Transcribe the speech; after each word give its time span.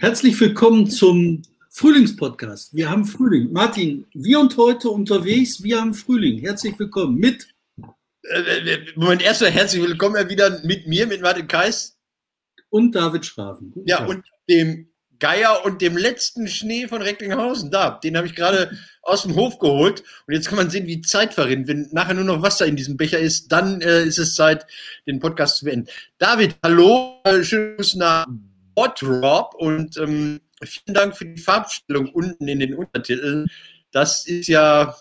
Herzlich 0.00 0.40
willkommen 0.40 0.88
zum 0.88 1.42
Frühlingspodcast. 1.70 2.72
Wir 2.72 2.88
haben 2.88 3.04
Frühling. 3.04 3.52
Martin, 3.52 4.06
wir 4.14 4.38
und 4.38 4.56
heute 4.56 4.90
unterwegs, 4.90 5.60
wir 5.64 5.80
haben 5.80 5.92
Frühling. 5.92 6.38
Herzlich 6.38 6.78
willkommen 6.78 7.16
mit. 7.16 7.48
Äh, 8.22 8.38
äh, 8.38 8.78
Moment, 8.94 9.22
erstmal 9.22 9.50
herzlich 9.50 9.82
willkommen 9.82 10.28
wieder 10.28 10.60
mit 10.64 10.86
mir, 10.86 11.08
mit 11.08 11.20
Martin 11.20 11.48
Kais. 11.48 11.98
Und 12.68 12.94
David 12.94 13.26
Schraven. 13.26 13.72
Guten 13.72 13.88
ja, 13.88 13.96
Tag. 13.96 14.08
und 14.08 14.24
dem 14.48 14.88
Geier 15.18 15.64
und 15.64 15.82
dem 15.82 15.96
letzten 15.96 16.46
Schnee 16.46 16.86
von 16.86 17.02
Recklinghausen. 17.02 17.72
Da, 17.72 17.98
den 17.98 18.16
habe 18.16 18.28
ich 18.28 18.36
gerade 18.36 18.70
aus 19.02 19.22
dem 19.22 19.34
Hof 19.34 19.58
geholt. 19.58 20.04
Und 20.28 20.34
jetzt 20.34 20.46
kann 20.46 20.58
man 20.58 20.70
sehen, 20.70 20.86
wie 20.86 21.00
Zeit 21.00 21.34
verrinnt. 21.34 21.66
Wenn 21.66 21.88
nachher 21.90 22.14
nur 22.14 22.22
noch 22.22 22.42
Wasser 22.42 22.66
in 22.66 22.76
diesem 22.76 22.96
Becher 22.96 23.18
ist, 23.18 23.50
dann 23.50 23.80
äh, 23.80 24.04
ist 24.04 24.18
es 24.18 24.36
Zeit, 24.36 24.64
den 25.08 25.18
Podcast 25.18 25.56
zu 25.56 25.64
beenden. 25.64 25.88
David, 26.18 26.54
hallo, 26.62 27.20
äh, 27.24 27.42
schönen 27.42 27.76
Gruß 27.78 27.96
nach 27.96 28.28
Bottrop 28.78 29.56
und 29.56 29.96
ähm, 29.96 30.40
vielen 30.62 30.94
Dank 30.94 31.16
für 31.16 31.24
die 31.24 31.40
Farbstellung 31.40 32.10
unten 32.10 32.46
in 32.46 32.60
den 32.60 32.74
Untertiteln. 32.74 33.50
Das 33.90 34.24
ist 34.28 34.46
ja 34.46 34.94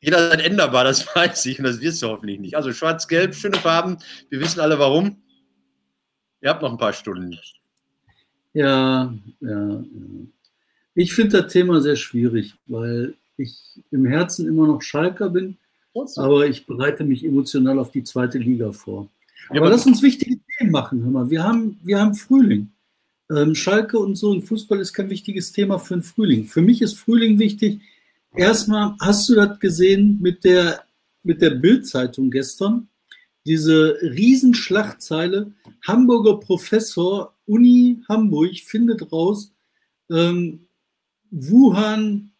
jederzeit 0.00 0.40
änderbar, 0.40 0.82
das 0.82 1.06
weiß 1.14 1.46
ich 1.46 1.60
und 1.60 1.64
das 1.66 1.80
wirst 1.80 2.02
du 2.02 2.08
hoffentlich 2.08 2.40
nicht. 2.40 2.56
Also 2.56 2.72
schwarz-gelb, 2.72 3.36
schöne 3.36 3.56
Farben. 3.56 3.98
Wir 4.30 4.40
wissen 4.40 4.58
alle 4.58 4.80
warum. 4.80 5.22
Ihr 6.40 6.50
habt 6.50 6.62
noch 6.62 6.72
ein 6.72 6.78
paar 6.78 6.92
Stunden. 6.92 7.38
Ja, 8.52 9.14
ja. 9.40 9.84
Ich 10.94 11.14
finde 11.14 11.42
das 11.42 11.52
Thema 11.52 11.80
sehr 11.80 11.94
schwierig, 11.94 12.54
weil 12.66 13.14
ich 13.36 13.80
im 13.92 14.06
Herzen 14.06 14.48
immer 14.48 14.66
noch 14.66 14.82
Schalker 14.82 15.30
bin, 15.30 15.56
aber 16.16 16.46
ich 16.46 16.66
bereite 16.66 17.04
mich 17.04 17.24
emotional 17.24 17.78
auf 17.78 17.92
die 17.92 18.02
zweite 18.02 18.38
Liga 18.38 18.72
vor. 18.72 19.08
Aber 19.50 19.66
ja, 19.66 19.72
lass 19.72 19.86
uns 19.86 20.02
wichtige 20.02 20.38
Themen 20.58 20.70
machen. 20.70 21.02
Hör 21.02 21.10
mal. 21.10 21.28
Wir, 21.28 21.42
haben, 21.42 21.80
wir 21.82 22.00
haben 22.00 22.14
Frühling. 22.14 22.70
Ähm, 23.30 23.54
Schalke 23.54 23.98
und 23.98 24.16
so, 24.16 24.30
und 24.30 24.42
Fußball 24.42 24.78
ist 24.80 24.92
kein 24.92 25.10
wichtiges 25.10 25.52
Thema 25.52 25.78
für 25.78 25.94
den 25.94 26.02
Frühling. 26.02 26.44
Für 26.46 26.62
mich 26.62 26.82
ist 26.82 26.98
Frühling 26.98 27.38
wichtig. 27.38 27.80
Erstmal, 28.34 28.94
hast 29.00 29.28
du 29.28 29.34
das 29.34 29.58
gesehen 29.58 30.18
mit 30.20 30.44
der, 30.44 30.84
mit 31.22 31.42
der 31.42 31.50
Bild-Zeitung 31.50 32.30
gestern? 32.30 32.88
Diese 33.44 33.98
Riesenschlagzeile, 34.02 35.52
Hamburger 35.86 36.38
Professor, 36.38 37.34
Uni 37.46 38.02
Hamburg 38.08 38.54
findet 38.64 39.10
raus, 39.10 39.52
ähm, 40.10 40.66
Wuhan-Virus, 41.30 42.34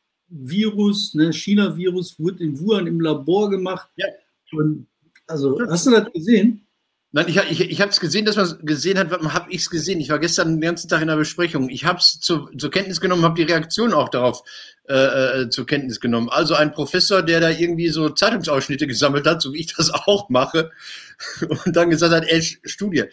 ne, 1.15 1.33
China-Virus 1.33 2.21
wurde 2.21 2.45
in 2.45 2.61
Wuhan 2.61 2.87
im 2.87 3.01
Labor 3.01 3.51
gemacht. 3.51 3.89
Ja. 3.97 4.07
Und, 4.53 4.87
also, 5.27 5.61
hast 5.69 5.87
du 5.87 5.91
das 5.91 6.13
gesehen? 6.13 6.67
Nein, 7.13 7.27
ich, 7.29 7.37
ich, 7.37 7.61
ich 7.61 7.81
habe 7.81 7.91
es 7.91 7.99
gesehen, 7.99 8.25
dass 8.25 8.37
man 8.37 8.45
es 8.45 8.59
gesehen 8.61 8.97
hat. 8.97 9.11
Habe 9.11 9.51
ich 9.51 9.63
es 9.63 9.71
gesehen? 9.71 10.01
Ich 10.01 10.11
war 10.11 10.21
gestern 10.21 10.53
den 10.53 10.61
ganzen 10.61 10.89
Tag 10.89 11.03
in 11.03 11.09
der 11.09 11.17
Besprechung. 11.17 11.69
Ich 11.69 11.85
habe 11.85 11.99
es 11.99 12.21
zu, 12.21 12.47
zur 12.57 12.71
Kenntnis 12.71 13.01
genommen, 13.01 13.25
habe 13.25 13.35
die 13.35 13.51
Reaktion 13.51 13.93
auch 13.93 14.09
darauf 14.11 14.45
äh, 14.89 15.43
äh, 15.43 15.49
zur 15.51 15.67
Kenntnis 15.67 15.99
genommen. 15.99 16.29
Also 16.29 16.55
ein 16.55 16.73
Professor, 16.73 17.23
der 17.23 17.41
da 17.41 17.51
irgendwie 17.51 17.89
so 17.89 18.11
Zeitungsausschnitte 18.11 18.87
gesammelt 18.87 19.27
hat, 19.27 19.43
so 19.43 19.53
wie 19.53 19.59
ich 19.59 19.75
das 19.75 19.91
auch 19.93 20.29
mache, 20.29 20.71
und 21.49 21.75
dann 21.75 21.91
gesagt 21.91 22.15
hat, 22.15 22.25
ey, 22.29 22.43
Studie. 22.43 23.05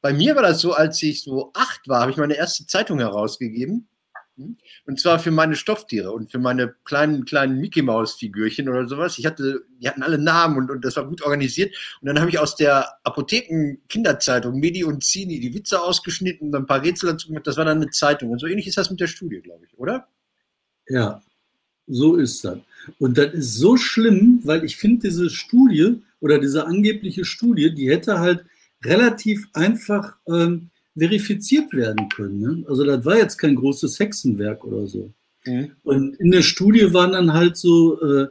Bei 0.00 0.12
mir 0.12 0.34
war 0.34 0.42
das 0.42 0.60
so, 0.60 0.72
als 0.74 1.00
ich 1.02 1.22
so 1.22 1.52
acht 1.54 1.88
war, 1.88 2.02
habe 2.02 2.10
ich 2.10 2.16
meine 2.16 2.34
erste 2.34 2.66
Zeitung 2.66 2.98
herausgegeben. 2.98 3.88
Hm? 4.36 4.56
Und 4.86 5.00
zwar 5.00 5.18
für 5.18 5.30
meine 5.30 5.54
Stofftiere 5.54 6.12
und 6.12 6.30
für 6.30 6.38
meine 6.38 6.74
kleinen, 6.84 7.24
kleinen 7.24 7.60
Mickey 7.60 7.82
Maus 7.82 8.14
Figürchen 8.14 8.68
oder 8.68 8.88
sowas. 8.88 9.18
Ich 9.18 9.26
hatte, 9.26 9.62
die 9.80 9.88
hatten 9.88 10.02
alle 10.02 10.18
Namen 10.18 10.56
und, 10.56 10.70
und 10.70 10.84
das 10.84 10.96
war 10.96 11.06
gut 11.06 11.22
organisiert. 11.22 11.74
Und 12.00 12.08
dann 12.08 12.18
habe 12.18 12.30
ich 12.30 12.38
aus 12.38 12.56
der 12.56 12.88
Apotheken 13.04 13.78
Kinderzeitung 13.88 14.58
Medi 14.58 14.84
und 14.84 15.04
Zini 15.04 15.38
die 15.38 15.54
Witze 15.54 15.80
ausgeschnitten 15.80 16.48
und 16.48 16.54
ein 16.56 16.66
paar 16.66 16.82
Rätsel 16.82 17.12
dazu 17.12 17.28
gemacht. 17.28 17.46
Das 17.46 17.56
war 17.56 17.64
dann 17.64 17.80
eine 17.80 17.90
Zeitung. 17.90 18.30
Und 18.30 18.40
so 18.40 18.46
ähnlich 18.46 18.66
ist 18.66 18.76
das 18.76 18.90
mit 18.90 19.00
der 19.00 19.06
Studie, 19.06 19.40
glaube 19.40 19.66
ich, 19.66 19.78
oder? 19.78 20.08
Ja, 20.88 21.22
so 21.86 22.16
ist 22.16 22.44
das. 22.44 22.58
Und 22.98 23.18
das 23.18 23.32
ist 23.34 23.54
so 23.54 23.76
schlimm, 23.76 24.40
weil 24.44 24.64
ich 24.64 24.76
finde, 24.76 25.08
diese 25.08 25.30
Studie 25.30 26.02
oder 26.20 26.38
diese 26.38 26.66
angebliche 26.66 27.24
Studie, 27.24 27.74
die 27.74 27.90
hätte 27.90 28.18
halt 28.18 28.44
relativ 28.84 29.48
einfach 29.52 30.16
ähm, 30.26 30.70
verifiziert 30.96 31.72
werden 31.72 32.08
können. 32.08 32.40
Ne? 32.40 32.64
Also 32.68 32.84
das 32.84 33.04
war 33.04 33.16
jetzt 33.16 33.36
kein 33.36 33.56
großes 33.56 33.98
Hexenwerk 33.98 34.64
oder 34.64 34.86
so. 34.86 35.10
Mhm. 35.44 35.72
Und 35.82 36.14
in 36.16 36.30
der 36.30 36.42
Studie 36.42 36.92
waren 36.92 37.12
dann 37.12 37.32
halt 37.32 37.56
so, 37.56 38.00
äh, 38.00 38.28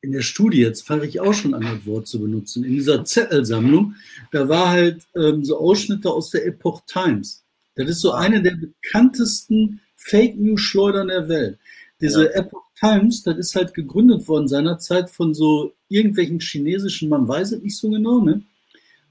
in 0.00 0.12
der 0.12 0.22
Studie, 0.22 0.60
jetzt 0.60 0.86
fange 0.86 1.06
ich 1.06 1.20
auch 1.20 1.32
schon 1.32 1.54
an, 1.54 1.62
das 1.62 1.86
Wort 1.86 2.06
zu 2.06 2.20
benutzen, 2.20 2.62
in 2.62 2.72
dieser 2.74 3.04
Zettelsammlung, 3.04 3.94
da 4.32 4.48
war 4.48 4.68
halt 4.68 5.02
ähm, 5.16 5.44
so 5.44 5.58
Ausschnitte 5.58 6.10
aus 6.10 6.30
der 6.30 6.46
Epoch 6.46 6.82
Times. 6.86 7.42
Das 7.74 7.88
ist 7.88 8.00
so 8.00 8.12
eine 8.12 8.42
der 8.42 8.56
bekanntesten 8.56 9.80
Fake 9.96 10.38
News 10.38 10.60
Schleudern 10.60 11.08
der 11.08 11.28
Welt. 11.28 11.58
Diese 12.00 12.24
ja. 12.24 12.30
Epoch 12.32 12.64
Times, 12.78 13.22
das 13.22 13.38
ist 13.38 13.54
halt 13.54 13.72
gegründet 13.72 14.28
worden 14.28 14.46
seinerzeit 14.46 15.08
von 15.08 15.32
so 15.32 15.72
irgendwelchen 15.88 16.40
chinesischen, 16.40 17.08
man 17.08 17.26
weiß 17.26 17.52
es 17.52 17.62
nicht 17.62 17.76
so 17.76 17.88
genau, 17.88 18.20
ne? 18.20 18.42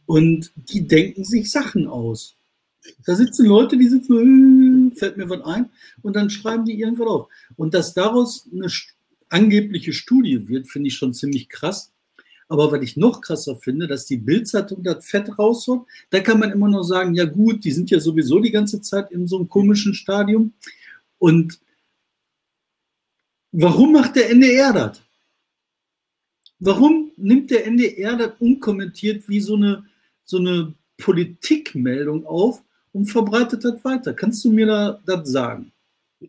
Und 0.05 0.51
die 0.55 0.85
denken 0.85 1.23
sich 1.23 1.49
Sachen 1.49 1.87
aus. 1.87 2.35
Da 3.05 3.15
sitzen 3.15 3.45
Leute, 3.45 3.77
die 3.77 3.87
sitzen, 3.87 4.91
äh, 4.91 4.95
fällt 4.95 5.17
mir 5.17 5.29
was 5.29 5.41
ein, 5.41 5.69
und 6.01 6.15
dann 6.15 6.29
schreiben 6.29 6.65
die 6.65 6.79
irgendwas 6.79 7.07
auf. 7.07 7.27
Und 7.55 7.73
dass 7.73 7.93
daraus 7.93 8.47
eine 8.51 8.67
angebliche 9.29 9.93
Studie 9.93 10.47
wird, 10.47 10.67
finde 10.67 10.87
ich 10.87 10.95
schon 10.95 11.13
ziemlich 11.13 11.49
krass. 11.49 11.91
Aber 12.47 12.71
was 12.71 12.81
ich 12.83 12.97
noch 12.97 13.21
krasser 13.21 13.55
finde, 13.55 13.87
dass 13.87 14.05
die 14.05 14.17
Bildzeitung 14.17 14.83
das 14.83 15.05
Fett 15.05 15.39
rausholt, 15.39 15.83
da 16.09 16.19
kann 16.19 16.39
man 16.39 16.51
immer 16.51 16.69
noch 16.69 16.83
sagen, 16.83 17.15
ja 17.15 17.25
gut, 17.25 17.63
die 17.63 17.71
sind 17.71 17.89
ja 17.89 17.99
sowieso 17.99 18.39
die 18.39 18.51
ganze 18.51 18.81
Zeit 18.81 19.11
in 19.11 19.27
so 19.27 19.37
einem 19.37 19.49
komischen 19.49 19.93
Stadium. 19.93 20.53
Und 21.17 21.59
warum 23.51 23.93
macht 23.93 24.15
der 24.17 24.29
NDR 24.29 24.73
das? 24.73 25.01
Warum 26.59 27.11
nimmt 27.17 27.49
der 27.49 27.65
NDR 27.65 28.17
das 28.17 28.33
unkommentiert 28.39 29.27
wie 29.27 29.39
so 29.39 29.55
eine, 29.55 29.85
so 30.23 30.37
eine 30.37 30.73
Politikmeldung 30.97 32.25
auf 32.25 32.63
und 32.93 33.05
verbreitet 33.05 33.65
das 33.65 33.83
weiter. 33.83 34.13
Kannst 34.13 34.43
du 34.45 34.51
mir 34.51 34.65
da 34.67 34.99
das 35.05 35.29
sagen? 35.29 35.73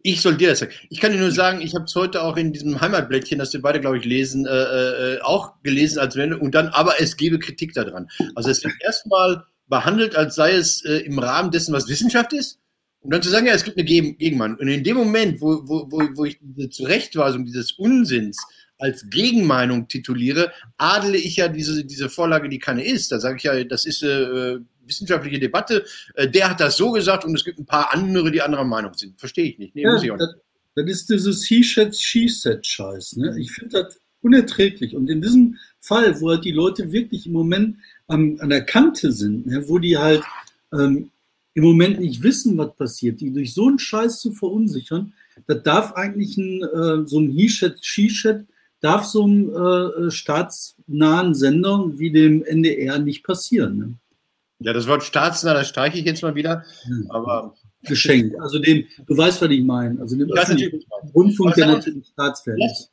Ich 0.02 0.20
soll 0.22 0.36
dir 0.36 0.48
das 0.48 0.58
sagen. 0.58 0.72
Ich 0.90 1.00
kann 1.00 1.12
dir 1.12 1.18
nur 1.18 1.30
sagen, 1.30 1.60
ich 1.60 1.74
habe 1.74 1.84
es 1.84 1.94
heute 1.94 2.22
auch 2.22 2.36
in 2.36 2.52
diesem 2.52 2.80
Heimatblättchen, 2.80 3.38
das 3.38 3.52
wir 3.52 3.62
beide, 3.62 3.80
glaube 3.80 3.98
ich, 3.98 4.04
lesen, 4.04 4.44
äh, 4.44 4.50
äh, 4.50 5.20
auch 5.20 5.54
gelesen 5.62 6.00
als 6.00 6.16
Meldung 6.16 6.40
und 6.40 6.54
dann, 6.54 6.68
aber 6.68 7.00
es 7.00 7.16
gebe 7.16 7.38
Kritik 7.38 7.74
daran. 7.74 8.08
Also 8.34 8.50
es 8.50 8.64
wird 8.64 8.74
erstmal 8.80 9.44
behandelt, 9.68 10.16
als 10.16 10.34
sei 10.34 10.52
es 10.52 10.84
äh, 10.84 10.98
im 10.98 11.18
Rahmen 11.18 11.52
dessen, 11.52 11.72
was 11.72 11.88
Wissenschaft 11.88 12.32
ist. 12.32 12.58
Und 13.04 13.12
dann 13.12 13.22
zu 13.22 13.28
sagen, 13.28 13.46
ja, 13.46 13.52
es 13.52 13.64
gibt 13.64 13.76
eine 13.76 13.84
Gegenmeinung. 13.84 14.56
Und 14.58 14.68
in 14.68 14.82
dem 14.82 14.96
Moment, 14.96 15.40
wo, 15.42 15.60
wo, 15.68 15.86
wo, 15.90 16.24
ich 16.24 16.38
diese 16.40 16.70
Zurechtweisung 16.70 17.44
dieses 17.44 17.72
Unsinns 17.72 18.38
als 18.78 19.08
Gegenmeinung 19.10 19.88
tituliere, 19.88 20.50
adle 20.78 21.18
ich 21.18 21.36
ja 21.36 21.48
diese, 21.48 21.84
diese 21.84 22.08
Vorlage, 22.08 22.48
die 22.48 22.58
keine 22.58 22.82
ist. 22.82 23.12
Da 23.12 23.20
sage 23.20 23.36
ich 23.36 23.42
ja, 23.42 23.62
das 23.62 23.84
ist 23.84 24.02
äh, 24.02 24.58
wissenschaftliche 24.86 25.38
Debatte. 25.38 25.84
Äh, 26.14 26.28
der 26.28 26.48
hat 26.48 26.60
das 26.60 26.78
so 26.78 26.92
gesagt 26.92 27.26
und 27.26 27.34
es 27.34 27.44
gibt 27.44 27.58
ein 27.58 27.66
paar 27.66 27.92
andere, 27.92 28.30
die 28.30 28.40
anderer 28.40 28.64
Meinung 28.64 28.94
sind. 28.94 29.20
Verstehe 29.20 29.50
ich 29.50 29.58
nicht. 29.58 29.74
Nee, 29.74 29.82
ja, 29.82 29.92
muss 29.92 30.02
ich 30.02 30.10
auch 30.10 30.16
nicht. 30.16 30.34
Das, 30.74 30.86
das 30.86 30.90
ist 30.90 31.10
dieses 31.10 31.44
He-Said, 31.44 31.94
She-Said-Scheiß. 31.94 33.16
Ne? 33.16 33.38
Ich 33.38 33.52
finde 33.52 33.82
das 33.82 34.00
unerträglich. 34.22 34.96
Und 34.96 35.10
in 35.10 35.20
diesem 35.20 35.58
Fall, 35.78 36.18
wo 36.22 36.30
halt 36.30 36.44
die 36.46 36.52
Leute 36.52 36.90
wirklich 36.90 37.26
im 37.26 37.32
Moment 37.32 37.76
am, 38.08 38.38
an 38.40 38.48
der 38.48 38.64
Kante 38.64 39.12
sind, 39.12 39.46
ne? 39.46 39.68
wo 39.68 39.78
die 39.78 39.98
halt 39.98 40.22
ähm, 40.72 41.10
im 41.54 41.64
Moment 41.64 42.00
nicht 42.00 42.22
wissen, 42.22 42.58
was 42.58 42.74
passiert, 42.74 43.20
die 43.20 43.32
durch 43.32 43.54
so 43.54 43.68
einen 43.68 43.78
Scheiß 43.78 44.20
zu 44.20 44.32
verunsichern, 44.32 45.12
das 45.46 45.62
darf 45.62 45.92
eigentlich 45.92 46.36
ein, 46.36 46.62
äh, 46.62 47.06
so 47.06 47.20
ein 47.20 47.30
He-Said, 47.30 47.78
She-Said 47.80 48.44
darf 48.80 49.04
so 49.04 49.24
einem 49.24 49.50
äh, 49.50 50.10
staatsnahen 50.10 51.34
Sender 51.34 51.90
wie 51.94 52.10
dem 52.10 52.44
NDR 52.44 52.98
nicht 52.98 53.24
passieren. 53.24 53.78
Ne? 53.78 53.94
Ja, 54.60 54.72
das 54.72 54.86
Wort 54.86 55.02
staatsnah, 55.02 55.54
das 55.54 55.68
streiche 55.68 55.98
ich 55.98 56.04
jetzt 56.04 56.22
mal 56.22 56.34
wieder. 56.34 56.64
Aber 57.08 57.54
geschenkt. 57.82 58.38
Also 58.40 58.58
dem, 58.58 58.84
du 59.06 59.16
weißt, 59.16 59.40
was 59.42 59.50
ich 59.50 59.62
meine. 59.62 60.00
Also 60.00 60.16
dem 60.16 60.30
Rundfunk, 61.14 61.54
der 61.54 61.66
natürlich 61.66 62.06
staatsfern 62.06 62.60
ist. 62.60 62.90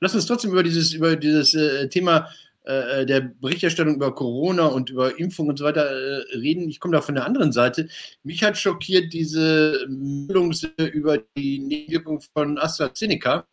Lass 0.00 0.14
uns 0.14 0.26
trotzdem 0.26 0.52
über 0.52 0.62
dieses, 0.62 0.92
über 0.92 1.16
dieses 1.16 1.54
äh, 1.54 1.88
Thema 1.88 2.28
äh, 2.66 3.06
der 3.06 3.20
Berichterstattung 3.20 3.94
über 3.94 4.14
Corona 4.14 4.66
und 4.66 4.90
über 4.90 5.18
Impfung 5.18 5.48
und 5.48 5.58
so 5.58 5.64
weiter 5.64 5.88
äh, 5.88 6.36
reden. 6.36 6.68
Ich 6.68 6.80
komme 6.80 6.96
da 6.96 7.00
von 7.00 7.14
der 7.14 7.24
anderen 7.24 7.52
Seite. 7.52 7.88
Mich 8.22 8.42
hat 8.42 8.58
schockiert 8.58 9.12
diese 9.12 9.86
Meldung 9.88 10.52
über 10.92 11.18
die 11.36 11.60
Nebenwirkung 11.60 12.20
von 12.20 12.58
AstraZeneca. 12.58 13.46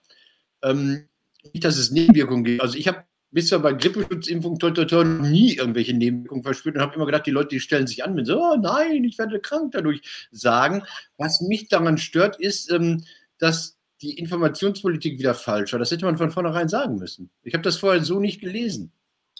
Ähm, 0.63 1.07
nicht, 1.53 1.63
dass 1.63 1.77
es 1.77 1.91
Nebenwirkungen 1.91 2.43
gibt. 2.43 2.61
Also 2.61 2.77
ich 2.77 2.87
habe 2.87 3.03
bisher 3.29 3.59
bei 3.59 3.73
Grippeschutzimpfung 3.73 4.57
toi, 4.59 4.71
toi, 4.71 4.85
toi, 4.85 5.03
nie 5.03 5.57
irgendwelche 5.57 5.93
Nebenwirkungen 5.93 6.43
verspürt 6.43 6.75
und 6.75 6.81
habe 6.81 6.95
immer 6.95 7.05
gedacht, 7.05 7.25
die 7.25 7.31
Leute, 7.31 7.49
die 7.49 7.59
stellen 7.59 7.87
sich 7.87 8.03
an, 8.03 8.15
wenn 8.15 8.25
so, 8.25 8.39
oh 8.39 8.55
nein, 8.55 9.03
ich 9.03 9.17
werde 9.17 9.39
krank 9.39 9.73
dadurch 9.73 10.01
sagen. 10.31 10.83
Was 11.17 11.41
mich 11.41 11.67
daran 11.67 11.97
stört, 11.97 12.39
ist, 12.39 12.71
ähm, 12.71 13.03
dass 13.37 13.77
die 14.01 14.17
Informationspolitik 14.17 15.19
wieder 15.19 15.33
falsch 15.33 15.71
war. 15.71 15.79
Das 15.79 15.91
hätte 15.91 16.05
man 16.05 16.17
von 16.17 16.31
vornherein 16.31 16.67
sagen 16.67 16.95
müssen. 16.95 17.29
Ich 17.43 17.53
habe 17.53 17.63
das 17.63 17.77
vorher 17.77 18.03
so 18.03 18.19
nicht 18.19 18.41
gelesen. 18.41 18.91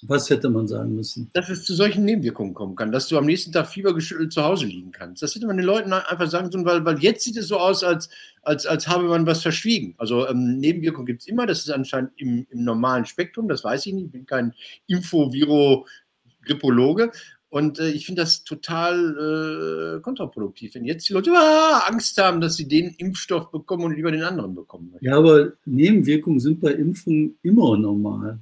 Was 0.07 0.29
hätte 0.29 0.49
man 0.49 0.67
sagen 0.67 0.95
müssen? 0.95 1.29
Dass 1.33 1.49
es 1.49 1.63
zu 1.63 1.73
solchen 1.73 2.03
Nebenwirkungen 2.05 2.53
kommen 2.53 2.75
kann, 2.75 2.91
dass 2.91 3.07
du 3.07 3.17
am 3.17 3.25
nächsten 3.25 3.51
Tag 3.51 3.67
fiebergeschüttelt 3.67 4.33
zu 4.33 4.43
Hause 4.43 4.65
liegen 4.65 4.91
kannst. 4.91 5.21
Das 5.21 5.35
hätte 5.35 5.47
man 5.47 5.57
den 5.57 5.65
Leuten 5.65 5.93
einfach 5.93 6.29
sagen 6.29 6.51
sollen, 6.51 6.65
weil, 6.65 6.83
weil 6.85 6.99
jetzt 6.99 7.23
sieht 7.23 7.37
es 7.37 7.47
so 7.47 7.57
aus, 7.57 7.83
als, 7.83 8.09
als, 8.41 8.65
als 8.65 8.87
habe 8.87 9.05
man 9.05 9.25
was 9.25 9.41
verschwiegen. 9.41 9.95
Also 9.97 10.27
ähm, 10.27 10.57
Nebenwirkungen 10.57 11.05
gibt 11.05 11.21
es 11.21 11.27
immer, 11.27 11.45
das 11.45 11.59
ist 11.59 11.71
anscheinend 11.71 12.11
im, 12.17 12.45
im 12.49 12.63
normalen 12.63 13.05
Spektrum, 13.05 13.47
das 13.47 13.63
weiß 13.63 13.85
ich 13.85 13.93
nicht, 13.93 14.05
ich 14.05 14.11
bin 14.11 14.25
kein 14.25 14.53
Info-Viro-Grippologe. 14.87 17.11
Und 17.53 17.77
äh, 17.77 17.91
ich 17.91 18.07
finde 18.07 18.23
das 18.23 18.43
total 18.43 19.97
äh, 19.97 20.01
kontraproduktiv, 20.01 20.73
wenn 20.73 20.85
jetzt 20.85 21.07
die 21.07 21.13
Leute 21.13 21.31
ah, 21.35 21.83
Angst 21.87 22.17
haben, 22.17 22.41
dass 22.41 22.55
sie 22.55 22.67
den 22.67 22.95
Impfstoff 22.97 23.51
bekommen 23.51 23.83
und 23.83 23.95
lieber 23.95 24.11
den 24.11 24.23
anderen 24.23 24.55
bekommen. 24.55 24.89
Möchten. 24.89 25.05
Ja, 25.05 25.19
aber 25.19 25.51
Nebenwirkungen 25.65 26.39
sind 26.39 26.61
bei 26.61 26.71
Impfungen 26.71 27.37
immer 27.43 27.77
normal. 27.77 28.39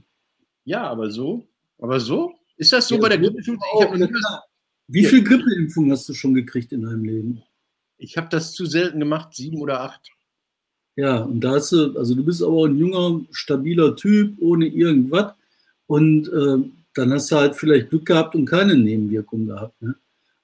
Ja, 0.64 0.88
aber 0.88 1.12
so? 1.12 1.46
Aber 1.81 2.00
so? 2.00 2.33
Ist 2.56 2.72
das 2.72 2.88
so 2.88 2.95
ja, 2.95 3.01
bei 3.01 3.10
der 3.10 3.18
Grippeimpfung? 3.18 3.60
Wie 4.88 5.06
viele 5.06 5.24
Grippeimpfungen 5.24 5.92
hast 5.92 6.07
du 6.07 6.13
schon 6.13 6.33
gekriegt 6.33 6.72
in 6.72 6.83
deinem 6.83 7.04
Leben? 7.04 7.44
Ich 7.98 8.16
habe 8.18 8.30
das 8.30 8.54
zu 8.54 8.66
selten 8.66 9.00
gemacht, 9.00 9.33
sieben 9.33 9.60
oder 9.60 9.81
acht. 9.81 10.10
Ja, 10.95 11.18
und 11.19 11.42
da 11.42 11.51
hast 11.51 11.72
du, 11.72 11.98
also 11.98 12.16
du 12.16 12.24
bist 12.24 12.44
aber 12.44 12.68
ein 12.68 12.78
junger, 12.78 13.22
stabiler 13.31 13.95
Typ, 13.95 14.36
ohne 14.39 14.68
irgendwas. 14.68 15.33
Und 15.88 16.28
äh, 16.28 16.69
dann 16.94 17.13
hast 17.13 17.31
du 17.31 17.36
halt 17.36 17.56
vielleicht 17.56 17.89
Glück 17.89 18.06
gehabt 18.06 18.36
und 18.36 18.45
keine 18.45 18.75
Nebenwirkungen 18.75 19.48
gehabt. 19.48 19.81
Ne? 19.81 19.95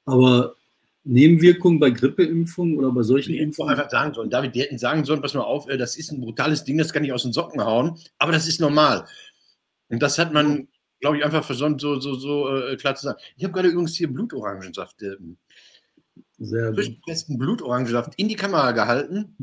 Aber 0.06 0.56
Nebenwirkungen 1.04 1.80
bei 1.80 1.90
Grippeimpfungen 1.90 2.78
oder 2.78 2.92
bei 2.92 3.04
solchen 3.04 3.34
die 3.34 3.40
Impfungen 3.40 3.72
einfach 3.72 3.90
sagen 3.90 4.14
sollen. 4.14 4.30
David, 4.30 4.56
die 4.56 4.62
hätten 4.62 4.78
sagen 4.78 5.06
sollen, 5.06 5.22
pass 5.22 5.34
mal 5.34 5.42
auf, 5.42 5.68
äh, 5.70 5.78
das 5.78 5.96
ist 5.98 6.12
ein 6.12 6.22
brutales 6.22 6.64
Ding, 6.64 6.78
das 6.78 6.92
kann 6.92 7.04
ich 7.04 7.14
aus 7.14 7.24
den 7.24 7.34
Socken 7.34 7.64
hauen, 7.64 7.98
aber 8.18 8.32
das 8.32 8.48
ist 8.48 8.60
normal. 8.60 9.06
Und 9.90 10.02
das 10.02 10.18
hat 10.18 10.34
man, 10.34 10.68
glaube 11.00 11.18
ich, 11.18 11.26
einfach 11.26 11.44
versäumt, 11.44 11.82
so, 11.82 12.00
so, 12.00 12.16
so 12.16 12.56
äh, 12.56 12.76
klar 12.78 12.96
zu 12.96 13.06
sagen. 13.06 13.20
Ich 13.36 13.44
habe 13.44 13.54
gerade 13.54 13.70
übrigens 13.70 13.96
hier 13.96 14.12
Blutorangensaft, 14.12 15.02
äh, 15.04 15.16
Sehr 16.38 16.74
frischgepressten 16.74 17.38
Blutorangensaft 17.38 18.14
in 18.18 18.28
die 18.28 18.36
Kamera 18.36 18.72
gehalten. 18.72 19.36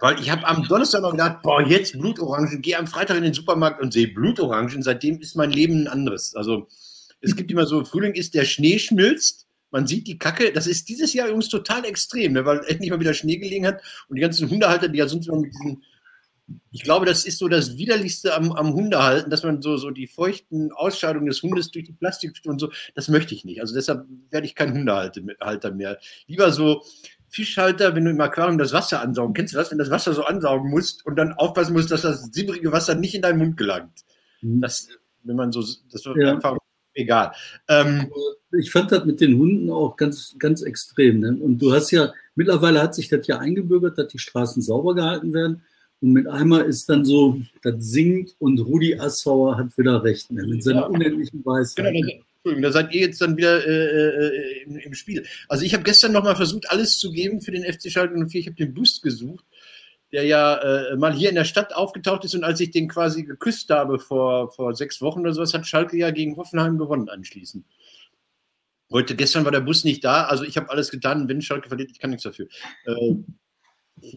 Weil 0.00 0.20
ich 0.20 0.30
habe 0.30 0.46
am 0.46 0.62
Donnerstag 0.68 1.02
noch 1.02 1.10
gedacht, 1.10 1.42
boah, 1.42 1.60
jetzt 1.60 1.98
Blutorangen, 1.98 2.62
gehe 2.62 2.78
am 2.78 2.86
Freitag 2.86 3.16
in 3.16 3.24
den 3.24 3.34
Supermarkt 3.34 3.82
und 3.82 3.92
sehe 3.92 4.08
Blutorangen. 4.08 4.82
Seitdem 4.82 5.20
ist 5.20 5.34
mein 5.34 5.50
Leben 5.50 5.82
ein 5.82 5.88
anderes. 5.88 6.36
Also 6.36 6.68
es 7.20 7.34
gibt 7.34 7.50
immer 7.50 7.66
so, 7.66 7.84
Frühling 7.84 8.14
ist, 8.14 8.34
der 8.34 8.44
Schnee 8.44 8.78
schmilzt, 8.78 9.48
man 9.70 9.86
sieht 9.86 10.06
die 10.06 10.18
Kacke. 10.18 10.52
Das 10.52 10.66
ist 10.66 10.88
dieses 10.88 11.12
Jahr 11.12 11.26
übrigens 11.26 11.48
total 11.48 11.84
extrem, 11.84 12.32
ne, 12.32 12.44
weil 12.44 12.60
endlich 12.66 12.90
mal 12.90 13.00
wieder 13.00 13.14
Schnee 13.14 13.36
gelegen 13.36 13.66
hat 13.66 13.82
und 14.08 14.16
die 14.16 14.22
ganzen 14.22 14.48
Hundehalter, 14.48 14.88
die 14.88 14.98
ja 14.98 15.08
sonst 15.08 15.26
immer 15.26 15.40
mit 15.40 15.52
diesen 15.52 15.82
ich 16.70 16.82
glaube, 16.82 17.06
das 17.06 17.24
ist 17.24 17.38
so 17.38 17.48
das 17.48 17.76
Widerlichste 17.76 18.34
am, 18.34 18.52
am 18.52 18.72
Hundehalten, 18.72 19.30
dass 19.30 19.42
man 19.42 19.62
so, 19.62 19.76
so 19.76 19.90
die 19.90 20.06
feuchten 20.06 20.72
Ausscheidungen 20.72 21.26
des 21.26 21.42
Hundes 21.42 21.70
durch 21.70 21.84
die 21.84 21.92
Plastik 21.92 22.32
und 22.44 22.58
so, 22.58 22.70
das 22.94 23.08
möchte 23.08 23.34
ich 23.34 23.44
nicht. 23.44 23.60
Also 23.60 23.74
deshalb 23.74 24.06
werde 24.30 24.46
ich 24.46 24.54
kein 24.54 24.72
Hundehalter 24.72 25.70
mehr. 25.72 25.98
Lieber 26.26 26.52
so 26.52 26.82
Fischhalter, 27.28 27.94
wenn 27.94 28.04
du 28.04 28.10
im 28.10 28.20
Aquarium 28.20 28.58
das 28.58 28.72
Wasser 28.72 29.00
ansaugen. 29.00 29.34
Kennst 29.34 29.52
du 29.52 29.58
das, 29.58 29.70
wenn 29.70 29.78
das 29.78 29.90
Wasser 29.90 30.14
so 30.14 30.24
ansaugen 30.24 30.70
musst 30.70 31.04
und 31.04 31.16
dann 31.16 31.32
aufpassen 31.34 31.74
musst, 31.74 31.90
dass 31.90 32.02
das 32.02 32.24
silbrige 32.32 32.72
Wasser 32.72 32.94
nicht 32.94 33.14
in 33.14 33.22
deinen 33.22 33.38
Mund 33.38 33.56
gelangt? 33.56 34.04
Mhm. 34.40 34.60
Das, 34.60 34.88
wenn 35.24 35.36
man 35.36 35.52
so, 35.52 35.60
das 35.60 36.04
wird 36.04 36.16
ja. 36.18 36.32
einfach 36.34 36.56
egal. 36.94 37.32
Ähm, 37.68 38.10
ich 38.58 38.70
fand 38.70 38.92
das 38.92 39.04
mit 39.04 39.20
den 39.20 39.38
Hunden 39.38 39.70
auch 39.70 39.96
ganz, 39.96 40.34
ganz 40.38 40.62
extrem. 40.62 41.20
Ne? 41.20 41.36
Und 41.40 41.58
du 41.58 41.72
hast 41.72 41.90
ja, 41.90 42.12
mittlerweile 42.34 42.82
hat 42.82 42.94
sich 42.94 43.08
das 43.08 43.26
ja 43.26 43.38
eingebürgert, 43.38 43.98
dass 43.98 44.08
die 44.08 44.18
Straßen 44.18 44.62
sauber 44.62 44.94
gehalten 44.94 45.32
werden. 45.32 45.62
Und 46.00 46.12
mit 46.12 46.26
einmal 46.28 46.62
ist 46.62 46.88
dann 46.88 47.04
so, 47.04 47.40
das 47.62 47.74
singt 47.78 48.34
und 48.38 48.60
Rudi 48.60 48.98
Assauer 48.98 49.58
hat 49.58 49.76
wieder 49.76 50.02
recht, 50.04 50.30
ne, 50.30 50.46
mit 50.46 50.62
seiner 50.62 50.82
ja. 50.82 50.86
unendlichen 50.86 51.44
Weisheit. 51.44 51.92
Genau, 51.92 52.22
Entschuldigung, 52.36 52.62
da 52.62 52.72
seid 52.72 52.94
ihr 52.94 53.00
jetzt 53.00 53.20
dann 53.20 53.36
wieder 53.36 53.66
äh, 53.66 54.26
äh, 54.26 54.62
im, 54.62 54.76
im, 54.76 54.94
Spiel. 54.94 55.26
Also 55.48 55.64
ich 55.64 55.74
habe 55.74 55.82
gestern 55.82 56.12
nochmal 56.12 56.36
versucht, 56.36 56.70
alles 56.70 56.98
zu 56.98 57.10
geben 57.10 57.40
für 57.40 57.50
den 57.50 57.64
FC 57.64 57.90
Schalke 57.90 58.14
04. 58.14 58.40
Ich 58.40 58.46
habe 58.46 58.56
den 58.56 58.74
Boost 58.74 59.02
gesucht, 59.02 59.44
der 60.12 60.24
ja 60.24 60.56
äh, 60.56 60.96
mal 60.96 61.12
hier 61.12 61.30
in 61.30 61.34
der 61.34 61.44
Stadt 61.44 61.74
aufgetaucht 61.74 62.24
ist 62.24 62.34
und 62.34 62.44
als 62.44 62.60
ich 62.60 62.70
den 62.70 62.88
quasi 62.88 63.24
geküsst 63.24 63.68
habe 63.70 63.98
vor, 63.98 64.52
vor 64.52 64.74
sechs 64.74 65.02
Wochen 65.02 65.20
oder 65.20 65.34
sowas, 65.34 65.52
hat 65.52 65.66
Schalke 65.66 65.96
ja 65.96 66.12
gegen 66.12 66.36
Hoffenheim 66.36 66.78
gewonnen 66.78 67.08
anschließend. 67.08 67.64
Heute, 68.90 69.16
gestern 69.16 69.44
war 69.44 69.52
der 69.52 69.60
Bus 69.60 69.84
nicht 69.84 70.02
da, 70.04 70.24
also 70.24 70.44
ich 70.44 70.56
habe 70.56 70.70
alles 70.70 70.90
getan, 70.90 71.28
wenn 71.28 71.42
Schalke 71.42 71.68
verliert, 71.68 71.90
ich 71.90 71.98
kann 71.98 72.10
nichts 72.10 72.22
dafür. 72.22 72.46
Äh, 72.86 73.16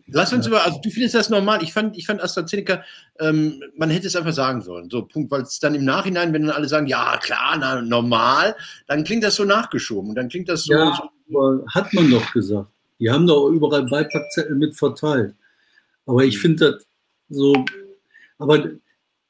Lass 0.07 0.33
uns 0.33 0.47
über, 0.47 0.65
also 0.65 0.79
du 0.81 0.89
findest 0.89 1.15
das 1.15 1.29
normal. 1.29 1.63
Ich 1.63 1.73
fand, 1.73 1.97
ich 1.97 2.05
fand 2.05 2.21
AstraZeneca, 2.21 2.83
ähm, 3.19 3.61
man 3.75 3.89
hätte 3.89 4.07
es 4.07 4.15
einfach 4.15 4.33
sagen 4.33 4.61
sollen. 4.61 4.89
So, 4.89 5.03
Punkt. 5.03 5.31
Weil 5.31 5.41
es 5.41 5.59
dann 5.59 5.75
im 5.75 5.85
Nachhinein, 5.85 6.33
wenn 6.33 6.43
dann 6.43 6.55
alle 6.55 6.67
sagen, 6.67 6.87
ja, 6.87 7.17
klar, 7.17 7.57
na, 7.57 7.81
normal, 7.81 8.55
dann 8.87 9.03
klingt 9.03 9.23
das 9.23 9.35
so 9.35 9.45
nachgeschoben. 9.45 10.09
Und 10.09 10.15
dann 10.15 10.29
klingt 10.29 10.49
das 10.49 10.63
so. 10.63 10.73
Ja, 10.73 11.09
aber 11.29 11.63
hat 11.73 11.93
man 11.93 12.09
doch 12.09 12.31
gesagt. 12.31 12.69
Die 12.99 13.09
haben 13.09 13.25
doch 13.25 13.49
überall 13.49 13.85
Beipackzettel 13.85 14.55
mit 14.55 14.75
verteilt. 14.75 15.33
Aber 16.05 16.23
ich 16.23 16.37
finde 16.39 16.71
das 16.71 16.85
so, 17.29 17.65
aber 18.37 18.69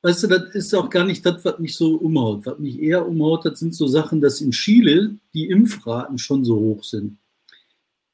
weißt 0.02 0.24
du, 0.24 0.28
das 0.28 0.56
ist 0.56 0.74
auch 0.74 0.90
gar 0.90 1.06
nicht 1.06 1.26
das, 1.26 1.46
was 1.46 1.60
mich 1.60 1.76
so 1.76 1.96
umhaut. 1.96 2.46
Was 2.46 2.60
mich 2.60 2.82
eher 2.82 3.08
umhaut, 3.08 3.46
das 3.46 3.60
sind 3.60 3.76
so 3.76 3.88
Sachen, 3.88 4.20
dass 4.20 4.42
in 4.42 4.52
Chile 4.52 5.16
die 5.34 5.50
Impfraten 5.50 6.18
schon 6.18 6.44
so 6.44 6.56
hoch 6.56 6.84
sind. 6.84 7.18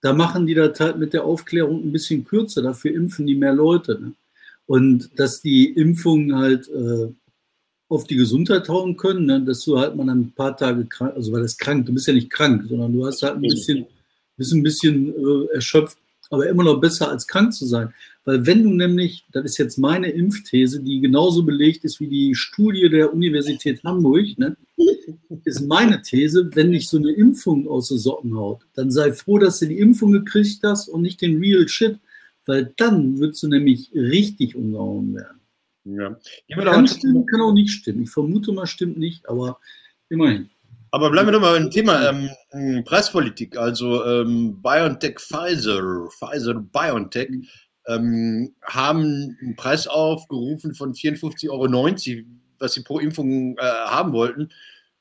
Da 0.01 0.13
machen 0.13 0.45
die 0.45 0.53
das 0.53 0.79
halt 0.79 0.97
mit 0.97 1.13
der 1.13 1.25
Aufklärung 1.25 1.83
ein 1.83 1.91
bisschen 1.91 2.25
kürzer, 2.25 2.61
dafür 2.61 2.93
impfen 2.93 3.25
die 3.25 3.35
mehr 3.35 3.53
Leute. 3.53 3.99
Ne? 3.99 4.13
Und 4.65 5.09
dass 5.19 5.41
die 5.41 5.71
Impfungen 5.71 6.35
halt 6.35 6.67
äh, 6.69 7.09
auf 7.89 8.03
die 8.03 8.15
Gesundheit 8.15 8.67
hauen 8.69 8.97
können, 8.97 9.25
ne? 9.25 9.41
dass 9.41 9.63
du 9.63 9.79
halt 9.79 9.95
mal 9.95 10.09
ein 10.09 10.31
paar 10.31 10.55
Tage 10.55 10.85
krank, 10.85 11.13
also 11.15 11.31
weil 11.31 11.41
das 11.41 11.57
krank, 11.57 11.85
du 11.85 11.93
bist 11.93 12.07
ja 12.07 12.13
nicht 12.13 12.29
krank, 12.29 12.65
sondern 12.67 12.93
du 12.93 13.05
hast 13.05 13.23
halt 13.23 13.35
ein 13.35 13.41
bisschen, 13.41 13.85
bist 14.35 14.53
ein 14.53 14.63
bisschen 14.63 15.13
äh, 15.13 15.53
erschöpft, 15.55 15.97
aber 16.29 16.47
immer 16.47 16.63
noch 16.63 16.79
besser 16.79 17.09
als 17.09 17.25
krank 17.25 17.53
zu 17.53 17.65
sein. 17.65 17.93
Weil 18.25 18.45
wenn 18.45 18.63
du 18.63 18.73
nämlich, 18.73 19.25
das 19.31 19.45
ist 19.45 19.57
jetzt 19.57 19.77
meine 19.77 20.09
Impfthese, 20.09 20.81
die 20.81 20.99
genauso 20.99 21.43
belegt 21.43 21.85
ist 21.85 22.01
wie 22.01 22.07
die 22.07 22.35
Studie 22.35 22.89
der 22.89 23.13
Universität 23.13 23.81
Hamburg, 23.85 24.37
ne, 24.37 24.57
ist 25.43 25.61
meine 25.61 26.01
These, 26.01 26.49
wenn 26.53 26.71
dich 26.71 26.87
so 26.87 26.97
eine 26.97 27.11
Impfung 27.11 27.67
aus 27.67 27.89
den 27.89 27.97
Socken 27.97 28.35
haut, 28.35 28.65
dann 28.73 28.91
sei 28.91 29.11
froh, 29.11 29.39
dass 29.39 29.59
du 29.59 29.67
die 29.67 29.79
Impfung 29.79 30.11
gekriegt 30.11 30.59
hast 30.63 30.89
und 30.89 31.01
nicht 31.01 31.21
den 31.21 31.39
Real 31.39 31.67
Shit, 31.67 31.99
weil 32.45 32.73
dann 32.77 33.17
würdest 33.17 33.43
du 33.43 33.47
nämlich 33.47 33.91
richtig 33.93 34.55
umgehauen 34.55 35.15
werden. 35.15 35.39
Ja. 35.85 36.17
Kann 36.63 36.87
stimmen, 36.87 37.25
kann 37.25 37.41
auch 37.41 37.53
nicht 37.53 37.71
stimmen. 37.71 38.03
Ich 38.03 38.09
vermute 38.09 38.51
mal, 38.51 38.67
stimmt 38.67 38.97
nicht, 38.97 39.27
aber 39.29 39.59
immerhin. 40.09 40.49
Aber 40.91 41.11
bleiben 41.11 41.27
wir 41.27 41.33
doch 41.33 41.41
mal 41.41 41.59
beim 41.59 41.71
Thema 41.71 42.29
ähm, 42.51 42.83
Preispolitik. 42.83 43.57
Also 43.57 44.03
ähm, 44.05 44.61
BioNTech, 44.61 45.19
Pfizer, 45.19 46.07
Pfizer, 46.09 46.55
BioNTech 46.55 47.29
ähm, 47.87 48.53
haben 48.63 49.37
einen 49.41 49.55
Preis 49.55 49.87
aufgerufen 49.87 50.73
von 50.73 50.93
54,90 50.93 51.49
Euro, 51.49 51.67
was 52.59 52.73
sie 52.73 52.83
pro 52.83 52.99
Impfung 52.99 53.57
äh, 53.57 53.61
haben 53.61 54.13
wollten. 54.13 54.49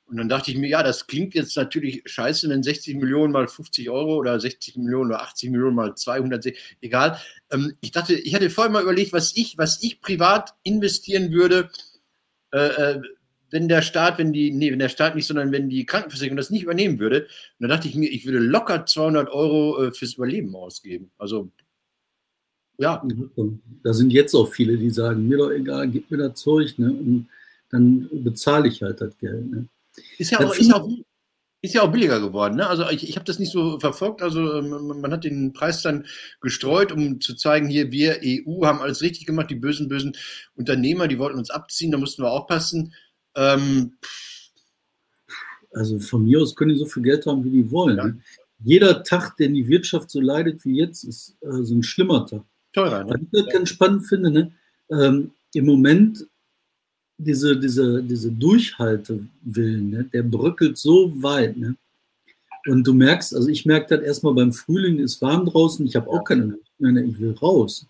Und 0.08 0.18
dann 0.18 0.28
dachte 0.28 0.52
ich 0.52 0.56
mir, 0.56 0.68
ja, 0.68 0.84
das 0.84 1.08
klingt 1.08 1.34
jetzt 1.34 1.56
natürlich 1.56 2.02
scheiße, 2.04 2.48
wenn 2.48 2.62
60 2.62 2.96
Millionen 2.96 3.32
mal 3.32 3.48
50 3.48 3.90
Euro 3.90 4.16
oder 4.16 4.38
60 4.38 4.76
Millionen 4.76 5.10
oder 5.10 5.22
80 5.22 5.50
Millionen 5.50 5.75
mal 5.75 5.96
200, 5.96 6.46
egal. 6.80 7.18
Ähm, 7.50 7.75
ich 7.80 7.90
dachte, 7.90 8.14
ich 8.14 8.34
hatte 8.34 8.48
vorher 8.50 8.72
mal 8.72 8.82
überlegt, 8.82 9.12
was 9.12 9.36
ich, 9.36 9.58
was 9.58 9.82
ich 9.82 10.00
privat 10.00 10.54
investieren 10.62 11.32
würde, 11.32 11.70
äh, 12.52 12.66
äh, 12.66 13.02
wenn 13.50 13.68
der 13.68 13.82
Staat, 13.82 14.18
wenn 14.18 14.32
die, 14.32 14.52
nee, 14.52 14.70
wenn 14.70 14.78
der 14.78 14.88
Staat 14.88 15.16
nicht, 15.16 15.26
sondern 15.26 15.50
wenn 15.50 15.68
die 15.68 15.86
Krankenversicherung 15.86 16.36
das 16.36 16.50
nicht 16.50 16.62
übernehmen 16.62 17.00
würde. 17.00 17.22
Und 17.22 17.28
dann 17.60 17.70
dachte 17.70 17.88
ich 17.88 17.96
mir, 17.96 18.08
ich 18.08 18.26
würde 18.26 18.38
locker 18.38 18.86
200 18.86 19.28
Euro 19.28 19.84
äh, 19.84 19.92
fürs 19.92 20.14
Überleben 20.14 20.54
ausgeben. 20.54 21.10
Also 21.18 21.50
ja. 22.78 23.02
Da 23.82 23.92
sind 23.92 24.12
jetzt 24.12 24.34
auch 24.34 24.52
viele, 24.52 24.76
die 24.76 24.90
sagen, 24.90 25.26
mir 25.26 25.38
doch 25.38 25.50
egal, 25.50 25.88
gib 25.88 26.10
mir 26.10 26.18
das 26.18 26.34
Zeug, 26.34 26.78
ne? 26.78 26.90
Und 26.90 27.28
dann 27.70 28.08
bezahle 28.12 28.68
ich 28.68 28.82
halt 28.82 29.00
das 29.00 29.16
Geld. 29.18 29.50
Ne? 29.50 29.68
Ist 30.18 30.30
ja 30.30 30.40
auch, 30.40 30.54
ist 30.54 30.73
auch, 30.73 30.88
ist 31.62 31.75
ja 31.75 31.82
auch 31.82 31.90
billiger 31.90 32.20
geworden. 32.20 32.56
Ne? 32.56 32.66
Also 32.66 32.88
ich, 32.90 33.08
ich 33.08 33.16
habe 33.16 33.25
das 33.25 33.38
nicht 33.38 33.50
so 33.50 33.78
verfolgt. 33.80 34.23
Also 34.23 34.58
ähm, 34.58 35.00
man 35.00 35.12
hat 35.12 35.25
den 35.25 35.52
Preis 35.52 35.82
dann 35.82 36.06
gestreut, 36.40 36.92
um 36.92 37.20
zu 37.20 37.35
zeigen, 37.35 37.68
hier 37.68 37.90
wir 37.90 38.20
EU 38.23 38.64
haben 38.64 38.80
alles 38.80 39.02
richtig 39.02 39.26
gemacht. 39.26 39.50
Die 39.50 39.56
bösen, 39.56 39.88
bösen 39.88 40.16
Unternehmer, 40.54 41.08
die 41.08 41.18
wollten 41.18 41.38
uns 41.38 41.50
abziehen, 41.50 41.90
da 41.90 41.99
mussten 41.99 42.23
wir 42.23 42.30
aufpassen. 42.30 42.94
Ähm, 43.35 43.96
also 45.73 45.99
von 45.99 46.25
mir 46.25 46.40
aus 46.40 46.54
können 46.54 46.70
die 46.70 46.78
so 46.78 46.87
viel 46.87 47.02
Geld 47.02 47.26
haben, 47.26 47.44
wie 47.44 47.50
die 47.50 47.70
wollen. 47.70 47.96
Ja. 47.96 48.04
Ne? 48.04 48.20
Jeder 48.64 49.02
Tag, 49.02 49.37
den 49.37 49.54
die 49.54 49.68
Wirtschaft 49.68 50.11
so 50.11 50.20
leidet 50.20 50.64
wie 50.64 50.78
jetzt, 50.78 51.04
ist 51.04 51.37
äh, 51.42 51.62
so 51.62 51.75
ein 51.75 51.82
schlimmer 51.82 52.26
Tag 52.26 52.44
teurer. 52.73 53.04
Ne? 53.04 53.11
Was 53.11 53.20
ich 53.20 53.42
halt 53.42 53.52
ganz 53.52 53.68
spannend 53.68 54.06
finde, 54.06 54.30
ne? 54.30 54.52
Ähm, 54.90 55.32
im 55.52 55.66
Moment 55.66 56.26
diese, 57.18 57.58
diese, 57.58 58.02
diese 58.02 58.30
Durchhaltewillen, 58.30 59.90
ne? 59.90 60.04
der 60.12 60.23
bröckelt 60.23 60.76
so 60.78 61.23
weit. 61.23 61.56
Ne? 61.56 61.76
Und 62.66 62.87
du 62.87 62.92
merkst, 62.92 63.35
also 63.35 63.49
ich 63.49 63.64
merke 63.64 63.96
das 63.96 64.04
erstmal 64.04 64.35
beim 64.35 64.52
Frühling, 64.52 64.99
ist 64.99 65.23
warm 65.23 65.46
draußen, 65.46 65.87
ich 65.87 65.96
habe 65.96 66.08
auch 66.08 66.25
keine 66.25 66.44
Lust 66.44 66.70
ne? 66.78 67.04
ich 67.04 67.18
will 67.18 67.32
raus. 67.32 67.87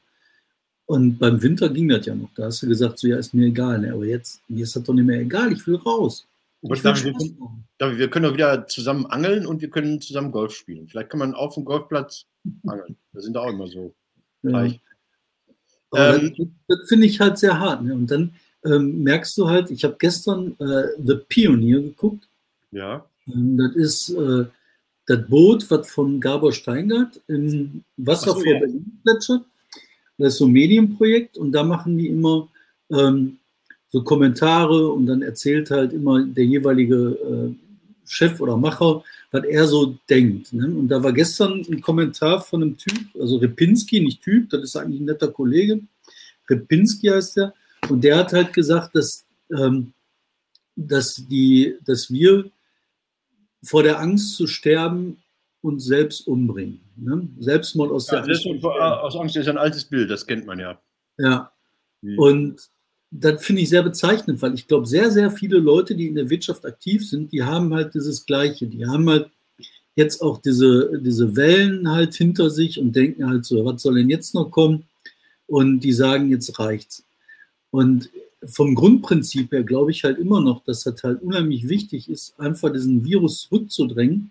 Und 0.86 1.18
beim 1.18 1.42
Winter 1.42 1.68
ging 1.68 1.88
das 1.88 2.06
ja 2.06 2.14
noch. 2.14 2.32
Da 2.34 2.44
hast 2.44 2.62
du 2.62 2.68
gesagt, 2.68 2.98
so 2.98 3.08
ja, 3.08 3.16
ist 3.16 3.34
mir 3.34 3.46
egal. 3.46 3.80
Ne? 3.80 3.92
Aber 3.92 4.04
jetzt, 4.04 4.40
mir 4.48 4.62
ist 4.62 4.76
das 4.76 4.84
doch 4.84 4.94
nicht 4.94 5.06
mehr 5.06 5.20
egal, 5.20 5.52
ich 5.52 5.66
will 5.66 5.76
raus. 5.76 6.26
Ich 6.62 6.82
David, 6.82 7.04
wir, 7.04 7.12
können, 7.12 7.64
David, 7.78 7.98
wir 7.98 8.10
können 8.10 8.26
auch 8.26 8.34
wieder 8.34 8.66
zusammen 8.66 9.06
angeln 9.06 9.46
und 9.46 9.60
wir 9.60 9.70
können 9.70 10.00
zusammen 10.00 10.32
Golf 10.32 10.54
spielen. 10.54 10.88
Vielleicht 10.88 11.10
kann 11.10 11.18
man 11.18 11.34
auf 11.34 11.54
dem 11.54 11.64
Golfplatz 11.64 12.26
angeln. 12.66 12.96
Da 13.12 13.20
sind 13.20 13.34
da 13.34 13.40
auch 13.40 13.50
immer 13.50 13.66
so. 13.66 13.94
Ja. 14.42 14.64
Ähm, 15.94 16.34
das, 16.36 16.46
das 16.68 16.88
finde 16.88 17.06
ich 17.06 17.20
halt 17.20 17.38
sehr 17.38 17.58
hart. 17.58 17.82
Ne? 17.82 17.94
Und 17.94 18.10
dann 18.10 18.32
ähm, 18.66 19.02
merkst 19.02 19.36
du 19.38 19.48
halt, 19.48 19.70
ich 19.70 19.84
habe 19.84 19.96
gestern 19.98 20.56
äh, 20.58 20.88
The 21.04 21.16
Pioneer 21.28 21.80
geguckt. 21.80 22.28
Ja. 22.72 23.04
Ähm, 23.26 23.56
das 23.56 23.74
ist 23.76 24.08
äh, 24.10 24.46
das 25.06 25.26
Boot, 25.28 25.70
was 25.70 25.88
von 25.88 26.20
Gabor 26.20 26.52
Steingart 26.52 27.20
im 27.28 27.84
Wasser 27.96 28.32
so, 28.32 28.40
vor 28.40 28.52
ja. 28.52 28.58
Berlin 28.58 29.00
plätschert. 29.02 29.42
Das 30.18 30.34
ist 30.34 30.38
so 30.38 30.46
ein 30.46 30.52
Medienprojekt 30.52 31.36
und 31.36 31.52
da 31.52 31.62
machen 31.62 31.96
die 31.98 32.08
immer 32.08 32.48
ähm, 32.90 33.38
so 33.90 34.02
Kommentare 34.02 34.90
und 34.90 35.06
dann 35.06 35.22
erzählt 35.22 35.70
halt 35.70 35.92
immer 35.92 36.24
der 36.24 36.44
jeweilige 36.44 36.96
äh, 36.96 37.54
Chef 38.08 38.40
oder 38.40 38.56
Macher, 38.56 39.04
was 39.30 39.44
er 39.44 39.66
so 39.66 39.96
denkt. 40.08 40.52
Ne? 40.52 40.66
Und 40.66 40.88
da 40.88 41.02
war 41.02 41.12
gestern 41.12 41.64
ein 41.68 41.80
Kommentar 41.80 42.40
von 42.40 42.62
einem 42.62 42.76
Typ, 42.78 42.98
also 43.20 43.36
Repinski, 43.36 44.00
nicht 44.00 44.22
Typ, 44.22 44.50
das 44.50 44.62
ist 44.62 44.76
eigentlich 44.76 45.00
ein 45.00 45.06
netter 45.06 45.28
Kollege. 45.28 45.80
Repinski 46.48 47.08
heißt 47.08 47.36
der. 47.36 47.54
Und 47.88 48.02
der 48.02 48.18
hat 48.18 48.32
halt 48.32 48.52
gesagt, 48.52 48.94
dass, 48.94 49.24
ähm, 49.50 49.92
dass, 50.74 51.22
die, 51.28 51.76
dass 51.84 52.10
wir 52.10 52.50
vor 53.62 53.82
der 53.82 54.00
Angst 54.00 54.36
zu 54.36 54.46
sterben 54.46 55.18
uns 55.62 55.84
selbst 55.84 56.26
umbringen. 56.26 56.80
Ne? 56.96 57.28
Selbstmord 57.40 57.90
aus 57.90 58.08
ja, 58.10 58.20
der 58.20 58.34
Angst. 58.34 58.64
Aus 58.64 59.16
Angst 59.16 59.36
ist 59.36 59.48
ein 59.48 59.58
altes 59.58 59.84
Bild, 59.84 60.10
das 60.10 60.26
kennt 60.26 60.46
man 60.46 60.58
ja. 60.58 60.80
Ja. 61.18 61.50
Hm. 62.02 62.18
Und 62.18 62.68
das 63.10 63.44
finde 63.44 63.62
ich 63.62 63.68
sehr 63.68 63.82
bezeichnend, 63.82 64.42
weil 64.42 64.54
ich 64.54 64.66
glaube, 64.66 64.86
sehr, 64.86 65.10
sehr 65.10 65.30
viele 65.30 65.58
Leute, 65.58 65.94
die 65.94 66.08
in 66.08 66.14
der 66.14 66.30
Wirtschaft 66.30 66.64
aktiv 66.64 67.08
sind, 67.08 67.32
die 67.32 67.42
haben 67.42 67.72
halt 67.74 67.94
dieses 67.94 68.26
Gleiche. 68.26 68.66
Die 68.66 68.86
haben 68.86 69.08
halt 69.08 69.30
jetzt 69.94 70.22
auch 70.22 70.40
diese, 70.40 71.00
diese 71.00 71.36
Wellen 71.36 71.90
halt 71.90 72.14
hinter 72.14 72.50
sich 72.50 72.78
und 72.78 72.94
denken 72.94 73.28
halt 73.28 73.44
so, 73.44 73.64
was 73.64 73.82
soll 73.82 73.94
denn 73.94 74.10
jetzt 74.10 74.34
noch 74.34 74.50
kommen? 74.50 74.84
Und 75.46 75.80
die 75.80 75.92
sagen, 75.92 76.30
jetzt 76.30 76.58
reicht's. 76.58 77.04
Und 77.76 78.10
vom 78.44 78.74
Grundprinzip 78.74 79.52
her 79.52 79.62
glaube 79.62 79.90
ich 79.90 80.04
halt 80.04 80.18
immer 80.18 80.40
noch, 80.40 80.62
dass 80.64 80.84
das 80.84 81.02
halt 81.02 81.22
unheimlich 81.22 81.68
wichtig 81.68 82.08
ist, 82.08 82.38
einfach 82.38 82.72
diesen 82.72 83.04
Virus 83.04 83.42
zurückzudrängen 83.42 84.30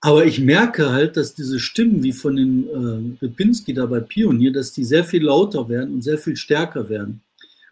aber 0.00 0.24
ich 0.24 0.38
merke 0.38 0.90
halt, 0.90 1.16
dass 1.16 1.34
diese 1.34 1.58
Stimmen 1.58 2.02
wie 2.02 2.12
von 2.12 2.36
den 2.36 2.68
äh, 2.68 3.24
Ripinski 3.24 3.74
da 3.74 3.86
bei 3.86 4.00
Pionier, 4.00 4.52
dass 4.52 4.72
die 4.72 4.84
sehr 4.84 5.04
viel 5.04 5.24
lauter 5.24 5.68
werden 5.68 5.94
und 5.94 6.02
sehr 6.02 6.18
viel 6.18 6.36
stärker 6.36 6.88
werden. 6.88 7.20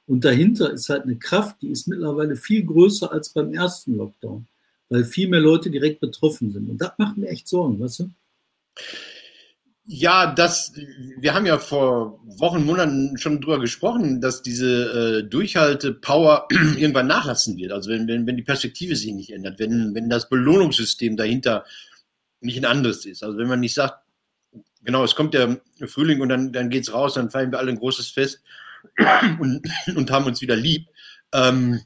Und 0.09 0.25
dahinter 0.25 0.73
ist 0.73 0.88
halt 0.88 1.05
eine 1.05 1.17
Kraft, 1.17 1.62
die 1.62 1.69
ist 1.69 1.87
mittlerweile 1.87 2.37
viel 2.37 2.65
größer 2.65 3.12
als 3.12 3.29
beim 3.29 3.53
ersten 3.55 3.97
Lockdown, 3.97 4.47
weil 4.88 5.05
viel 5.05 5.29
mehr 5.29 5.41
Leute 5.41 5.71
direkt 5.71 6.00
betroffen 6.00 6.53
sind. 6.53 6.69
Und 6.69 6.79
das 6.79 6.93
macht 6.99 7.17
mir 7.17 7.29
echt 7.29 7.47
Sorgen, 7.47 7.79
weißt 7.79 8.00
du? 8.00 8.11
Ja, 9.88 10.33
das, 10.35 10.73
wir 11.19 11.33
haben 11.33 11.47
ja 11.47 11.59
vor 11.59 12.21
Wochen, 12.25 12.64
Monaten 12.64 13.16
schon 13.19 13.40
drüber 13.40 13.61
gesprochen, 13.61 14.21
dass 14.21 14.43
diese 14.43 15.21
äh, 15.21 15.28
Durchhalte-Power 15.28 16.49
irgendwann 16.76 17.07
nachlassen 17.07 17.57
wird. 17.57 17.71
Also 17.71 17.90
wenn, 17.90 18.09
wenn, 18.09 18.26
wenn 18.26 18.37
die 18.37 18.43
Perspektive 18.43 18.97
sich 18.97 19.12
nicht 19.12 19.31
ändert, 19.31 19.61
wenn, 19.61 19.95
wenn 19.95 20.11
das 20.11 20.28
Belohnungssystem 20.28 21.16
dahinter 21.16 21.64
nicht 22.40 22.59
ein 22.59 22.64
anderes 22.64 23.07
ist. 23.07 23.23
Also 23.23 23.38
wenn 23.38 23.47
man 23.47 23.61
nicht 23.61 23.75
sagt, 23.75 24.02
genau, 24.83 25.05
es 25.05 25.14
kommt 25.14 25.35
der 25.35 25.61
Frühling 25.87 26.21
und 26.21 26.31
dann, 26.31 26.52
dann 26.52 26.69
geht 26.69 26.83
es 26.83 26.93
raus, 26.93 27.14
dann 27.14 27.31
feiern 27.31 27.52
wir 27.52 27.61
alle 27.61 27.71
ein 27.71 27.78
großes 27.78 28.09
Fest 28.09 28.43
und, 29.40 29.69
und 29.95 30.11
haben 30.11 30.26
uns 30.26 30.40
wieder 30.40 30.57
lieb. 30.57 30.88
Ähm, 31.33 31.81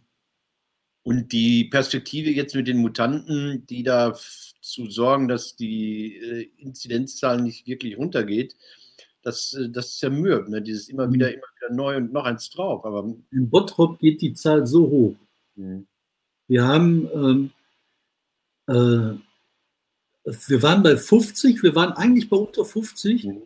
und 1.03 1.33
die 1.33 1.65
Perspektive 1.65 2.31
jetzt 2.31 2.55
mit 2.55 2.67
den 2.67 2.79
Mutanten, 2.79 3.67
die 3.67 3.83
dazu 4.71 4.91
sorgen, 4.91 5.29
dass 5.29 5.57
die 5.57 6.17
äh, 6.17 6.49
Inzidenzzahl 6.59 7.41
nicht 7.43 7.67
wirklich 7.67 7.99
runtergeht, 7.99 8.57
das, 9.23 9.55
äh, 9.55 9.69
das 9.69 9.93
ist 9.93 10.03
ja 10.03 10.11
mürb, 10.11 10.49
ne? 10.49 10.63
dieses 10.63 10.89
immer 10.89 11.07
mhm. 11.07 11.15
wieder, 11.15 11.33
immer 11.33 11.47
wieder 11.57 11.75
neu 11.75 11.97
und 11.97 12.13
noch 12.13 12.25
eins 12.25 12.51
drauf. 12.51 12.85
Aber 12.85 13.05
in 13.31 13.51
Bottrop 13.51 13.99
geht 13.99 14.21
die 14.21 14.35
Zahl 14.35 14.67
so 14.67 14.89
hoch. 14.89 15.17
Mhm. 15.57 15.87
Wir 16.47 16.65
haben 16.65 17.09
ähm, 17.15 17.51
äh, 18.67 19.19
wir 20.47 20.63
waren 20.63 20.83
bei 20.83 20.97
50, 20.97 21.63
wir 21.63 21.75
waren 21.75 21.93
eigentlich 21.93 22.29
bei 22.29 22.37
unter 22.37 22.65
50 22.65 23.25
mhm. 23.25 23.43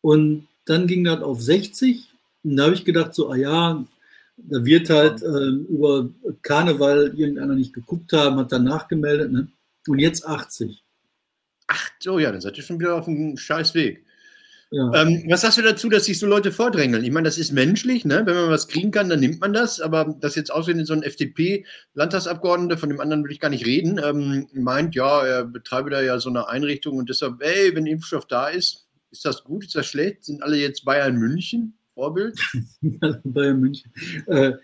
und 0.00 0.48
dann 0.64 0.86
ging 0.86 1.04
das 1.04 1.22
auf 1.22 1.40
60 1.40 2.12
und 2.42 2.56
da 2.56 2.64
habe 2.64 2.74
ich 2.74 2.84
gedacht, 2.84 3.14
so, 3.14 3.30
ah 3.30 3.36
ja, 3.36 3.84
da 4.36 4.64
wird 4.64 4.90
halt 4.90 5.22
äh, 5.22 5.48
über 5.48 6.08
Karneval 6.42 7.14
irgendeiner 7.16 7.54
nicht 7.54 7.72
geguckt 7.72 8.12
haben, 8.12 8.36
hat 8.36 8.52
dann 8.52 8.64
nachgemeldet 8.64 9.32
ne? 9.32 9.48
Und 9.88 9.98
jetzt 9.98 10.26
80. 10.26 10.84
Ach 11.68 11.90
so, 12.00 12.18
ja, 12.18 12.30
dann 12.30 12.40
seid 12.40 12.56
ihr 12.56 12.62
schon 12.62 12.78
wieder 12.78 12.94
auf 12.94 13.08
einem 13.08 13.36
scheiß 13.36 13.74
Weg. 13.74 14.04
Ja. 14.70 15.02
Ähm, 15.02 15.24
was 15.28 15.42
sagst 15.42 15.58
du 15.58 15.62
dazu, 15.62 15.88
dass 15.88 16.06
sich 16.06 16.18
so 16.18 16.26
Leute 16.26 16.50
vordrängeln? 16.50 17.04
Ich 17.04 17.12
meine, 17.12 17.26
das 17.26 17.38
ist 17.38 17.52
menschlich, 17.52 18.04
ne? 18.04 18.22
wenn 18.24 18.34
man 18.34 18.50
was 18.50 18.66
kriegen 18.66 18.90
kann, 18.90 19.08
dann 19.08 19.20
nimmt 19.20 19.40
man 19.40 19.52
das, 19.52 19.80
aber 19.80 20.16
dass 20.20 20.34
jetzt 20.34 20.52
ausgerechnet 20.52 20.88
so 20.88 20.92
ein 20.92 21.04
FDP-Landtagsabgeordneter, 21.04 22.76
von 22.76 22.88
dem 22.88 23.00
anderen 23.00 23.22
will 23.22 23.30
ich 23.30 23.38
gar 23.38 23.48
nicht 23.48 23.64
reden, 23.64 24.00
ähm, 24.02 24.48
meint, 24.52 24.96
ja, 24.96 25.24
er 25.24 25.44
betreibe 25.44 25.90
da 25.90 26.02
ja 26.02 26.18
so 26.18 26.30
eine 26.30 26.48
Einrichtung 26.48 26.96
und 26.96 27.08
deshalb, 27.08 27.40
ey, 27.42 27.74
wenn 27.76 27.86
Impfstoff 27.86 28.26
da 28.26 28.48
ist, 28.48 28.88
ist 29.12 29.24
das 29.24 29.44
gut, 29.44 29.64
ist 29.64 29.76
das 29.76 29.86
schlecht? 29.86 30.24
Sind 30.24 30.42
alle 30.42 30.56
jetzt 30.56 30.84
Bayern 30.84 31.16
München 31.16 31.78
Vorbild? 31.94 32.38
Bayern 33.24 33.60
München. 33.60 33.92
Äh, 34.26 34.54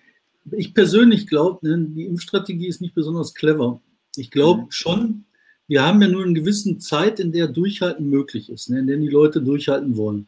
ich 0.50 0.74
persönlich 0.74 1.28
glaube, 1.28 1.66
ne, 1.66 1.86
die 1.88 2.06
Impfstrategie 2.06 2.66
ist 2.66 2.80
nicht 2.80 2.94
besonders 2.94 3.34
clever. 3.34 3.80
Ich 4.16 4.30
glaube 4.30 4.62
mhm. 4.62 4.70
schon, 4.70 5.24
wir 5.68 5.82
haben 5.82 6.02
ja 6.02 6.08
nur 6.08 6.24
eine 6.24 6.34
gewisse 6.34 6.78
Zeit, 6.78 7.20
in 7.20 7.32
der 7.32 7.48
Durchhalten 7.48 8.08
möglich 8.08 8.50
ist, 8.50 8.70
ne, 8.70 8.80
in 8.80 8.86
der 8.86 8.96
die 8.96 9.08
Leute 9.08 9.40
durchhalten 9.40 9.96
wollen. 9.96 10.26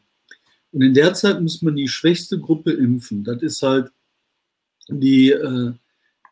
Und 0.72 0.82
in 0.82 0.94
der 0.94 1.14
Zeit 1.14 1.40
muss 1.40 1.62
man 1.62 1.76
die 1.76 1.88
schwächste 1.88 2.38
Gruppe 2.38 2.72
impfen. 2.72 3.24
Das 3.24 3.42
ist 3.42 3.62
halt 3.62 3.92
die, 4.88 5.30
äh, 5.30 5.72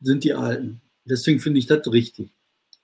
sind 0.00 0.24
die 0.24 0.34
Alten. 0.34 0.80
Deswegen 1.04 1.40
finde 1.40 1.58
ich 1.58 1.66
das 1.66 1.86
richtig. 1.92 2.30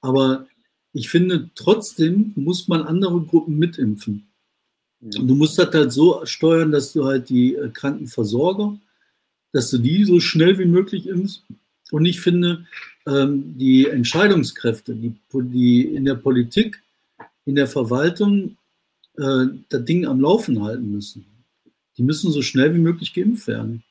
Aber 0.00 0.46
ich 0.92 1.08
finde, 1.08 1.50
trotzdem 1.54 2.32
muss 2.36 2.68
man 2.68 2.82
andere 2.82 3.20
Gruppen 3.22 3.58
mitimpfen. 3.58 4.28
Und 5.00 5.28
du 5.28 5.34
musst 5.34 5.58
das 5.58 5.72
halt 5.72 5.92
so 5.92 6.24
steuern, 6.26 6.72
dass 6.72 6.92
du 6.92 7.04
halt 7.04 7.28
die 7.28 7.54
äh, 7.54 7.70
Krankenversorger, 7.70 8.78
dass 9.52 9.70
du 9.70 9.78
die 9.78 10.04
so 10.04 10.18
schnell 10.20 10.58
wie 10.58 10.64
möglich 10.64 11.06
impfst. 11.06 11.44
Und 11.90 12.04
ich 12.04 12.20
finde, 12.20 12.66
ähm, 13.06 13.56
die 13.56 13.86
Entscheidungskräfte, 13.86 14.94
die, 14.94 15.14
die 15.32 15.82
in 15.82 16.04
der 16.04 16.14
Politik, 16.14 16.82
in 17.44 17.54
der 17.54 17.66
Verwaltung 17.66 18.56
äh, 19.16 19.46
das 19.68 19.84
Ding 19.84 20.06
am 20.06 20.20
Laufen 20.20 20.62
halten 20.62 20.92
müssen. 20.92 21.24
Die 21.96 22.02
müssen 22.02 22.30
so 22.30 22.42
schnell 22.42 22.74
wie 22.74 22.80
möglich 22.80 23.14
geimpft 23.14 23.46
werden. 23.46 23.82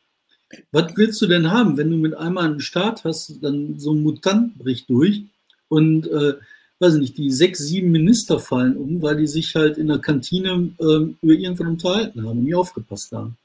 Was 0.72 0.96
willst 0.96 1.22
du 1.22 1.28
denn 1.28 1.52
haben, 1.52 1.76
wenn 1.76 1.92
du 1.92 1.98
mit 1.98 2.14
einmal 2.14 2.46
einen 2.46 2.62
Staat 2.62 3.04
hast, 3.04 3.40
dann 3.42 3.80
so 3.80 3.94
ein 3.94 4.02
Mutant 4.02 4.58
bricht 4.58 4.90
durch 4.90 5.24
und, 5.68 6.08
äh, 6.08 6.36
weiß 6.80 6.94
ich 6.94 7.02
nicht, 7.02 7.18
die 7.18 7.32
sechs, 7.32 7.60
sieben 7.60 7.92
Minister 7.92 8.40
fallen 8.40 8.78
um, 8.78 9.02
weil 9.02 9.18
die 9.18 9.28
sich 9.28 9.56
halt 9.56 9.78
in 9.78 9.88
der 9.88 10.00
Kantine 10.00 10.72
äh, 10.80 10.84
über 11.22 11.34
irgendwann 11.34 11.68
unterhalten 11.68 12.22
haben 12.22 12.38
und 12.38 12.44
nie 12.44 12.54
aufgepasst 12.54 13.12
haben. 13.12 13.36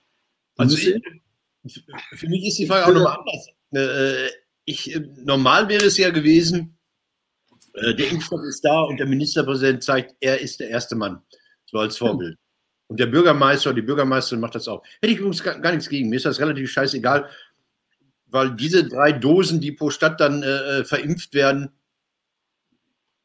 Also 0.56 0.76
ich, 0.76 1.82
für 2.14 2.28
mich 2.28 2.46
ist 2.46 2.58
die 2.58 2.66
Frage 2.66 2.86
auch 2.86 2.94
nochmal 2.94 3.18
anders. 3.18 3.48
Äh, 3.72 4.28
ich, 4.64 4.94
äh, 4.94 5.00
normal 5.24 5.68
wäre 5.68 5.84
es 5.84 5.98
ja 5.98 6.10
gewesen, 6.10 6.76
äh, 7.74 7.94
der 7.94 8.10
Impfstoff 8.10 8.42
ist 8.42 8.64
da 8.64 8.82
und 8.82 8.98
der 8.98 9.06
Ministerpräsident 9.06 9.82
zeigt, 9.82 10.14
er 10.20 10.40
ist 10.40 10.60
der 10.60 10.68
erste 10.68 10.96
Mann, 10.96 11.22
so 11.66 11.78
als 11.78 11.96
Vorbild. 11.96 12.36
Und 12.88 13.00
der 13.00 13.06
Bürgermeister, 13.06 13.72
die 13.72 13.82
Bürgermeisterin 13.82 14.40
macht 14.40 14.54
das 14.54 14.68
auch. 14.68 14.84
Hätte 15.00 15.14
ich 15.14 15.18
übrigens 15.18 15.42
gar, 15.42 15.58
gar 15.58 15.72
nichts 15.72 15.88
gegen. 15.88 16.10
Mir 16.10 16.16
ist 16.16 16.26
das 16.26 16.40
relativ 16.40 16.70
scheißegal, 16.70 17.28
weil 18.26 18.54
diese 18.54 18.84
drei 18.84 19.12
Dosen, 19.12 19.60
die 19.60 19.72
pro 19.72 19.90
Stadt 19.90 20.20
dann 20.20 20.42
äh, 20.42 20.80
äh 20.80 20.84
verimpft 20.84 21.32
werden. 21.32 21.70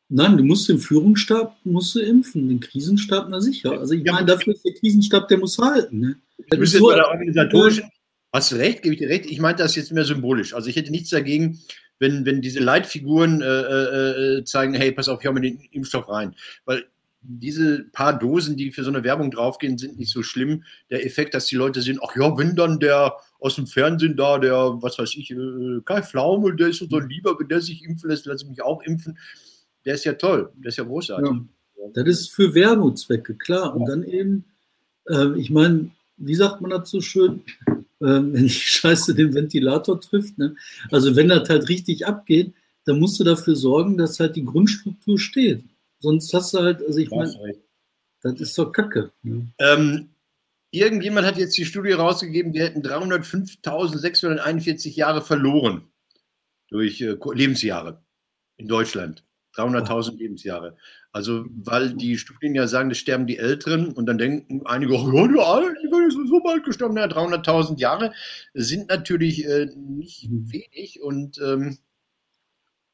Nein, 0.09 0.37
du 0.37 0.43
musst 0.43 0.69
den 0.69 0.79
Führungsstab 0.79 1.57
musst 1.65 1.95
du 1.95 1.99
impfen, 1.99 2.47
den 2.47 2.61
Krisenstab, 2.61 3.27
na 3.29 3.41
sicher. 3.41 3.71
Also 3.71 3.93
ich 3.93 4.05
ja, 4.05 4.13
meine, 4.13 4.25
dafür 4.25 4.53
ist 4.53 4.63
der 4.63 4.73
Krisenstab, 4.73 5.27
der 5.27 5.37
muss 5.37 5.57
halten. 5.57 5.99
Ne? 5.99 6.15
Das 6.49 6.59
ist 6.61 6.71
so, 6.77 6.87
bei 6.87 6.95
der 6.95 7.09
organisatorischen, 7.09 7.91
Hast 8.33 8.51
du 8.51 8.55
recht, 8.57 8.83
gebe 8.83 8.93
ich 8.93 8.99
dir 8.99 9.09
recht. 9.09 9.25
Ich 9.25 9.39
meinte 9.39 9.63
das 9.63 9.75
jetzt 9.75 9.91
mehr 9.91 10.05
symbolisch. 10.05 10.53
Also 10.53 10.69
ich 10.69 10.75
hätte 10.75 10.91
nichts 10.91 11.09
dagegen, 11.09 11.59
wenn, 11.99 12.25
wenn 12.25 12.41
diese 12.41 12.59
Leitfiguren 12.59 13.41
äh, 13.41 13.45
äh, 13.45 14.37
äh, 14.37 14.43
zeigen, 14.43 14.73
hey, 14.73 14.91
pass 14.91 15.09
auf, 15.09 15.21
hier 15.21 15.29
haben 15.29 15.41
wir 15.41 15.49
den 15.49 15.59
Impfstoff 15.71 16.09
rein. 16.09 16.35
Weil 16.65 16.85
diese 17.21 17.83
paar 17.91 18.17
Dosen, 18.17 18.55
die 18.55 18.71
für 18.71 18.83
so 18.83 18.89
eine 18.89 19.03
Werbung 19.03 19.31
draufgehen, 19.31 19.77
sind 19.77 19.97
nicht 19.97 20.11
so 20.11 20.23
schlimm. 20.23 20.63
Der 20.89 21.05
Effekt, 21.05 21.33
dass 21.33 21.45
die 21.45 21.55
Leute 21.55 21.81
sehen, 21.81 21.99
ach 22.01 22.15
ja, 22.15 22.37
wenn 22.37 22.55
dann 22.55 22.79
der 22.79 23.15
aus 23.39 23.55
dem 23.55 23.67
Fernsehen 23.67 24.15
da, 24.15 24.37
der, 24.37 24.77
was 24.81 24.97
weiß 24.97 25.15
ich, 25.15 25.31
äh, 25.31 25.81
Kai 25.85 26.01
Pflaume, 26.01 26.55
der 26.55 26.69
ist 26.69 26.79
so 26.79 26.99
lieber, 26.99 27.37
wenn 27.39 27.47
der 27.47 27.61
sich 27.61 27.83
impfen 27.83 28.09
lässt, 28.09 28.25
lasse 28.25 28.45
ich 28.45 28.49
mich 28.49 28.61
auch 28.61 28.81
impfen. 28.83 29.17
Der 29.85 29.95
ist 29.95 30.05
ja 30.05 30.13
toll, 30.13 30.51
der 30.55 30.69
ist 30.69 30.77
ja 30.77 30.83
großartig. 30.83 31.31
Ja, 31.77 31.87
das 31.93 32.07
ist 32.07 32.31
für 32.31 32.53
Werbungszwecke, 32.53 33.35
klar. 33.35 33.75
Und 33.75 33.85
dann 33.85 34.03
eben, 34.03 34.45
äh, 35.07 35.37
ich 35.37 35.49
meine, 35.49 35.91
wie 36.17 36.35
sagt 36.35 36.61
man 36.61 36.71
dazu 36.71 37.01
schön, 37.01 37.43
wenn 38.33 38.43
die 38.43 38.49
Scheiße 38.49 39.15
den 39.15 39.33
Ventilator 39.33 39.99
trifft. 39.99 40.37
Ne? 40.37 40.55
Also 40.91 41.15
wenn 41.15 41.29
das 41.29 41.49
halt 41.49 41.67
richtig 41.69 42.05
abgeht, 42.05 42.53
dann 42.85 42.99
musst 42.99 43.19
du 43.19 43.23
dafür 43.23 43.55
sorgen, 43.55 43.97
dass 43.97 44.19
halt 44.19 44.35
die 44.35 44.45
Grundstruktur 44.45 45.17
steht. 45.19 45.63
Sonst 45.99 46.31
hast 46.33 46.53
du 46.53 46.59
halt, 46.59 46.85
also 46.85 46.99
ich 46.99 47.09
meine, 47.09 47.33
das 48.21 48.39
ist 48.39 48.55
doch 48.57 48.71
Kacke. 48.71 49.11
Ne? 49.23 49.51
Ähm, 49.59 50.09
irgendjemand 50.71 51.27
hat 51.27 51.37
jetzt 51.37 51.57
die 51.57 51.65
Studie 51.65 51.91
rausgegeben, 51.91 52.53
die 52.53 52.61
hätten 52.61 52.81
305.641 52.81 54.95
Jahre 54.95 55.21
verloren 55.21 55.81
durch 56.69 57.01
äh, 57.01 57.17
Lebensjahre 57.33 58.01
in 58.57 58.67
Deutschland. 58.67 59.23
300.000 59.57 60.17
Lebensjahre. 60.17 60.75
Also, 61.11 61.45
weil 61.63 61.93
die 61.93 62.17
Studien 62.17 62.53
ja 62.53 62.67
sagen, 62.67 62.91
es 62.91 62.99
sterben 62.99 63.27
die 63.27 63.37
Älteren 63.37 63.91
und 63.93 64.05
dann 64.05 64.17
denken 64.17 64.61
einige, 64.65 64.93
oh, 64.93 65.11
ja, 65.11 65.27
die 65.27 65.39
Alten, 65.39 66.11
sind 66.11 66.27
so 66.27 66.39
bald 66.41 66.63
gestorben. 66.63 66.97
Ja, 66.97 67.05
300.000 67.05 67.79
Jahre 67.79 68.13
sind 68.53 68.89
natürlich 68.89 69.45
äh, 69.45 69.67
nicht 69.75 70.29
mhm. 70.29 70.51
wenig 70.51 71.01
und 71.01 71.39
ähm, 71.39 71.77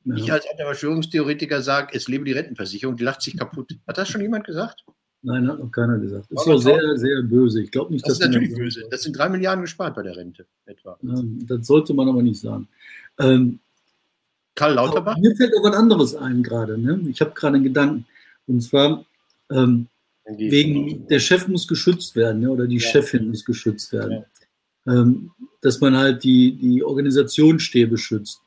ja. 0.06 0.16
ich 0.16 0.32
als 0.32 0.46
alter 0.50 0.66
Verschwörungstheoretiker 0.66 1.62
sage, 1.62 1.96
es 1.96 2.08
lebe 2.08 2.26
die 2.26 2.34
Rentenversicherung, 2.34 2.98
die 2.98 3.04
lacht 3.04 3.22
sich 3.22 3.38
kaputt. 3.38 3.76
Hat 3.88 3.98
das 3.98 4.10
schon 4.10 4.22
jemand 4.22 4.46
gesagt? 4.46 4.84
Nein, 5.22 5.48
hat 5.48 5.60
noch 5.60 5.72
keiner 5.72 5.98
gesagt. 6.00 6.28
Das 6.30 6.42
ist 6.42 6.48
doch 6.48 6.58
sehr, 6.58 6.98
sehr 6.98 7.22
böse. 7.22 7.62
Ich 7.64 7.72
glaube 7.72 7.94
nicht, 7.94 8.06
das 8.06 8.20
dass. 8.20 8.20
Das 8.20 8.28
ist 8.28 8.34
natürlich 8.34 8.58
böse. 8.58 8.84
Das 8.90 9.04
sind 9.04 9.18
drei 9.18 9.30
Milliarden 9.30 9.62
gespart 9.62 9.96
bei 9.96 10.04
der 10.04 10.18
Rente 10.18 10.46
etwa. 10.66 10.98
Ja, 11.02 11.22
das 11.48 11.66
sollte 11.66 11.94
man 11.94 12.10
aber 12.10 12.22
nicht 12.22 12.42
sagen. 12.42 12.68
Ähm, 13.20 13.60
Karl 14.56 14.74
Lauterbach? 14.76 15.18
Mir 15.18 15.36
fällt 15.36 15.54
auch 15.58 15.64
was 15.64 15.76
anderes 15.76 16.16
ein 16.16 16.44
gerade. 16.44 16.78
Ne? 16.78 17.04
Ich 17.10 17.22
habe 17.22 17.32
gerade 17.32 17.56
einen 17.56 17.64
Gedanken. 17.64 18.06
Und 18.48 18.62
zwar 18.62 19.06
ähm, 19.52 19.88
wegen, 20.26 21.08
der 21.08 21.20
Chef 21.20 21.48
muss 21.48 21.68
geschützt 21.68 22.16
werden 22.16 22.42
ne? 22.42 22.52
oder 22.52 22.68
die 22.68 22.78
ja. 22.78 22.90
Chefin 22.90 23.30
muss 23.30 23.44
geschützt 23.46 23.92
werden. 23.92 24.26
Ja. 24.86 24.94
Ähm, 24.94 25.32
dass 25.62 25.80
man 25.80 25.96
halt 25.98 26.24
die, 26.24 26.58
die 26.58 26.84
Organisationsstäbe 26.84 27.98
schützt. 27.98 28.42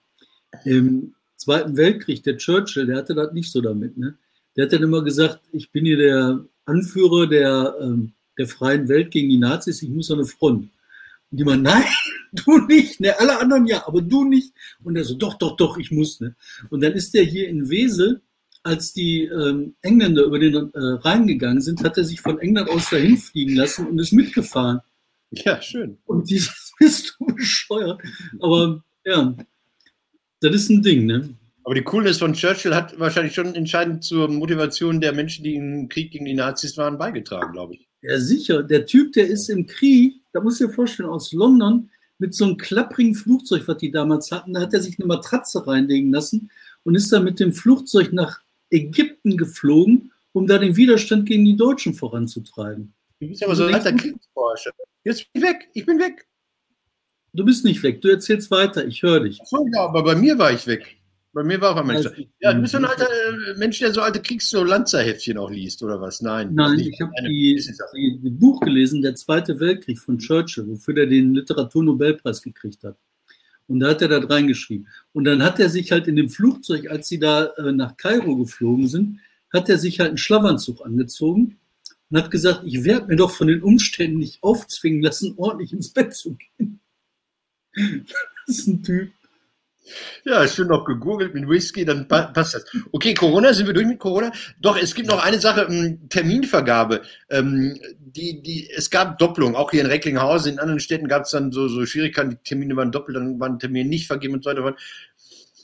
Im 0.65 1.15
Zweiten 1.37 1.77
Weltkrieg, 1.77 2.23
der 2.23 2.37
Churchill, 2.37 2.87
der 2.87 2.97
hatte 2.97 3.15
das 3.15 3.33
nicht 3.33 3.51
so 3.51 3.61
damit. 3.61 3.97
Ne? 3.97 4.17
Der 4.57 4.65
hat 4.65 4.73
dann 4.73 4.83
immer 4.83 5.03
gesagt, 5.03 5.41
ich 5.53 5.71
bin 5.71 5.85
hier 5.85 5.97
der 5.97 6.45
Anführer 6.65 7.27
der, 7.27 7.77
ähm, 7.81 8.13
der 8.39 8.47
freien 8.47 8.89
Welt 8.89 9.11
gegen 9.11 9.29
die 9.29 9.39
Nazis, 9.39 9.83
ich 9.83 9.89
muss 9.89 10.11
an 10.11 10.19
eine 10.19 10.27
Front. 10.27 10.69
Und 11.31 11.41
die 11.41 11.45
meinen, 11.45 11.63
nein, 11.63 11.85
du 12.33 12.59
nicht, 12.59 13.01
ne, 13.01 13.19
alle 13.19 13.39
anderen 13.39 13.67
ja, 13.67 13.87
aber 13.87 14.01
du 14.01 14.25
nicht. 14.25 14.53
Und 14.85 14.97
er 14.97 15.05
so, 15.05 15.15
doch, 15.15 15.35
doch, 15.35 15.57
doch, 15.57 15.79
ich 15.79 15.91
muss, 15.91 16.21
ne. 16.21 16.37
Und 16.71 16.83
dann 16.83 16.93
ist 16.93 17.15
er 17.15 17.25
hier 17.25 17.49
in 17.49 17.69
Wesel, 17.69 18.23
als 18.63 18.93
die 18.93 19.23
ähm, 19.25 19.75
Engländer 19.83 20.25
über 20.25 20.39
den 20.39 20.55
äh, 20.55 20.71
Rhein 20.75 21.27
gegangen 21.27 21.61
sind, 21.61 21.85
hat 21.85 21.97
er 21.99 22.05
sich 22.05 22.21
von 22.21 22.39
England 22.41 22.69
aus 22.69 22.91
dahin 22.91 23.17
fliegen 23.17 23.55
lassen 23.55 23.87
und 23.87 23.99
ist 24.01 24.13
mitgefahren. 24.13 24.81
Ja, 25.31 25.61
schön. 25.63 25.99
Und 26.05 26.29
dieses 26.29 26.73
bist 26.79 27.17
du 27.19 27.27
bescheuert. 27.27 28.03
Aber 28.41 28.83
ja, 29.05 29.37
das 30.41 30.55
ist 30.55 30.71
ein 30.71 30.83
Ding, 30.83 31.07
ne? 31.07 31.31
Aber 31.65 31.75
die 31.75 31.83
Coolness 31.83 32.19
von 32.19 32.33
Churchill 32.33 32.75
hat 32.75 32.99
wahrscheinlich 32.99 33.35
schon 33.35 33.55
entscheidend 33.55 34.05
zur 34.05 34.29
Motivation 34.29 35.01
der 35.01 35.13
Menschen, 35.13 35.43
die 35.43 35.57
im 35.57 35.89
Krieg 35.89 36.13
gegen 36.13 36.25
die 36.25 36.35
Nazis 36.35 36.77
waren, 36.77 36.99
beigetragen, 36.99 37.53
glaube 37.53 37.75
ich. 37.75 37.89
Ja, 38.03 38.21
sicher. 38.21 38.63
Der 38.63 38.87
Typ, 38.87 39.13
der 39.15 39.27
ist 39.27 39.49
im 39.49 39.67
Krieg, 39.67 40.23
da 40.37 40.43
muss 40.43 40.61
ich 40.61 40.67
dir 40.67 40.73
vorstellen, 40.73 41.09
aus 41.09 41.33
London 41.33 41.91
mit 42.19 42.35
so 42.35 42.45
einem 42.45 42.59
klapprigen 42.59 43.15
Flugzeug, 43.15 43.67
was 43.67 43.79
die 43.79 43.91
damals 43.91 44.31
hatten, 44.31 44.53
da 44.53 44.61
hat 44.61 44.75
er 44.75 44.81
sich 44.81 44.99
eine 44.99 45.07
Matratze 45.07 45.67
reinlegen 45.67 46.13
lassen 46.13 46.51
und 46.85 46.95
ist 46.95 47.11
dann 47.11 47.25
mit 47.25 47.41
dem 47.41 47.55
Flugzeug 47.55 48.13
nach 48.13 48.41
Ägypten 48.69 49.39
geflogen, 49.39 50.13
um 50.33 50.47
da 50.47 50.59
den 50.59 50.77
Widerstand 50.77 51.25
gegen 51.25 51.47
die 51.47 51.57
Deutschen 51.57 51.95
voranzutreiben. 51.95 52.93
Du 53.19 53.29
bist 53.29 53.43
aber 53.43 53.57
so 53.57 53.65
ein 53.65 53.75
alter 53.75 53.95
Kriegsforscher. 53.95 54.73
Jetzt 55.05 55.33
bin 55.33 55.43
ich 55.43 55.49
weg, 55.49 55.69
ich 55.73 55.87
bin 55.87 55.99
weg. 55.99 56.27
Du 57.33 57.43
bist 57.43 57.65
nicht 57.65 57.83
weg, 57.83 58.03
du 58.03 58.09
erzählst 58.09 58.51
weiter, 58.51 58.87
ich 58.87 59.03
höre 59.03 59.21
dich. 59.21 59.39
Ach 59.41 59.47
so, 59.47 59.67
ja, 59.73 59.85
aber 59.85 60.03
bei 60.03 60.17
mir 60.17 60.39
war 60.39 60.53
ich 60.53 60.67
weg. 60.67 60.99
Bei 61.37 61.45
mir 61.45 61.61
war 61.61 61.73
auch 61.73 61.77
ein 61.77 61.87
Mensch. 61.87 62.07
Ja, 62.41 62.55
du 62.55 62.63
bist 62.63 62.73
so 62.73 62.79
ein 62.79 62.87
alter 62.87 63.05
äh, 63.05 63.59
Mensch, 63.59 63.79
der 63.79 63.93
so 63.93 64.01
alte 64.01 64.23
Kriegs- 64.23 64.49
so 64.49 64.65
Lanzerheftchen 64.65 65.37
auch 65.37 65.51
liest, 65.51 65.83
oder 65.83 66.01
was? 66.01 66.23
Nein. 66.23 66.55
Nein, 66.55 66.79
ich 66.79 66.99
habe 66.99 67.13
ein 67.19 68.39
Buch 68.39 68.59
gelesen, 68.61 69.03
Der 69.03 69.15
Zweite 69.17 69.61
Weltkrieg 69.61 69.99
von 69.99 70.17
Churchill, 70.17 70.67
wofür 70.67 70.97
er 70.97 71.07
den 71.07 71.35
Literaturnobelpreis 71.35 72.41
gekriegt 72.41 72.83
hat. 72.85 72.97
Und 73.69 73.81
da 73.81 73.91
hat 73.91 74.01
er 74.01 74.09
da 74.09 74.19
reingeschrieben. 74.27 74.89
Und 75.13 75.25
dann 75.25 75.43
hat 75.43 75.61
er 75.61 75.69
sich 75.69 75.93
halt 75.93 76.09
in 76.09 76.17
dem 76.17 76.31
Flugzeug, 76.31 76.89
als 76.89 77.07
sie 77.09 77.19
da 77.19 77.49
äh, 77.59 77.71
nach 77.71 77.99
Kairo 77.99 78.35
geflogen 78.37 78.89
sind, 78.89 79.21
hat 79.53 79.69
er 79.69 79.77
sich 79.77 80.01
halt 80.01 80.09
einen 80.09 80.19
Schlafanzug 80.19 80.87
angezogen 80.87 81.59
und 82.09 82.17
hat 82.17 82.31
gesagt, 82.31 82.63
ich 82.65 82.83
werde 82.83 83.09
mir 83.09 83.17
doch 83.17 83.33
von 83.33 83.49
den 83.49 83.63
Umständen 83.63 84.21
nicht 84.21 84.43
aufzwingen 84.43 85.03
lassen, 85.03 85.35
ordentlich 85.37 85.75
ins 85.75 85.93
Bett 85.93 86.15
zu 86.15 86.35
gehen. 86.57 86.81
Das 88.47 88.61
ist 88.61 88.69
ein 88.69 88.83
Typ. 88.85 89.11
Ja, 90.25 90.47
schön 90.49 90.69
noch 90.69 90.85
gegoogelt 90.85 91.35
mit 91.35 91.49
Whisky, 91.49 91.85
dann 91.85 92.09
passt 92.09 92.55
das. 92.55 92.65
Okay, 92.93 93.15
Corona, 93.15 93.53
sind 93.53 93.67
wir 93.67 93.75
durch 93.75 93.87
mit 93.87 93.99
Corona? 93.99 94.33
Doch, 94.61 94.77
es 94.77 94.95
gibt 94.95 95.09
noch 95.09 95.25
eine 95.25 95.41
Sache, 95.41 95.67
ähm, 95.71 96.09
Terminvergabe. 96.09 97.03
Ähm, 97.31 97.79
die, 97.99 98.43
die, 98.43 98.69
es 98.71 98.91
gab 98.91 99.19
Doppelung, 99.19 99.55
auch 99.55 99.71
hier 99.71 99.83
in 99.83 99.87
Recklinghausen, 99.87 100.55
in 100.55 100.59
anderen 100.59 100.81
Städten 100.81 101.09
gab 101.09 101.23
es 101.23 101.31
dann 101.31 101.53
so, 101.53 101.69
so 101.69 101.87
Schwierigkeiten, 101.87 102.31
die 102.31 102.37
Termine 102.37 102.77
waren 102.77 102.93
doppelt, 102.93 103.17
dann 103.17 103.39
waren 103.39 103.59
Termine 103.59 103.89
nicht 103.89 104.07
vergeben 104.07 104.35
und 104.35 104.45
so 104.45 104.51
weiter. 104.51 104.75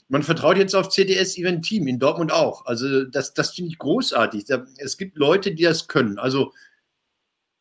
Man 0.09 0.23
vertraut 0.23 0.57
jetzt 0.57 0.75
auf 0.75 0.89
CDS 0.89 1.37
Event 1.37 1.65
Team, 1.65 1.87
in 1.87 1.99
Dortmund 1.99 2.31
auch. 2.31 2.65
Also 2.65 3.03
das, 3.05 3.33
das 3.33 3.51
finde 3.51 3.71
ich 3.71 3.77
großartig. 3.77 4.45
Es 4.77 4.97
gibt 4.97 5.17
Leute, 5.17 5.53
die 5.53 5.63
das 5.63 5.87
können. 5.87 6.19
Also 6.19 6.53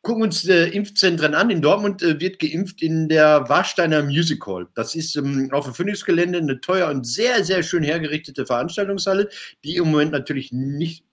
gucken 0.03 0.25
uns 0.25 0.47
äh, 0.49 0.67
Impfzentren 0.67 1.35
an. 1.35 1.51
In 1.51 1.63
Dortmund 1.63 2.03
äh, 2.03 2.21
wird 2.21 2.39
geimpft 2.41 2.83
in 2.83 3.09
der 3.09 3.49
Warsteiner 3.49 4.03
Music 4.03 4.45
Hall. 4.47 4.69
Das 4.75 4.95
ist 4.95 5.17
ähm, 5.17 5.49
auf 5.53 5.65
dem 5.65 5.75
Phoenix-Gelände 5.75 6.39
eine 6.39 6.61
teuer 6.61 6.91
und 6.91 7.07
sehr, 7.07 7.45
sehr 7.45 7.63
schön 7.63 7.85
hergerichtete 7.85 8.45
Veranstaltungshalle, 8.45 9.29
die 9.65 9.77
im 9.77 9.91
Moment 9.91 10.13
natürlich 10.13 10.53
nicht. 10.53 11.05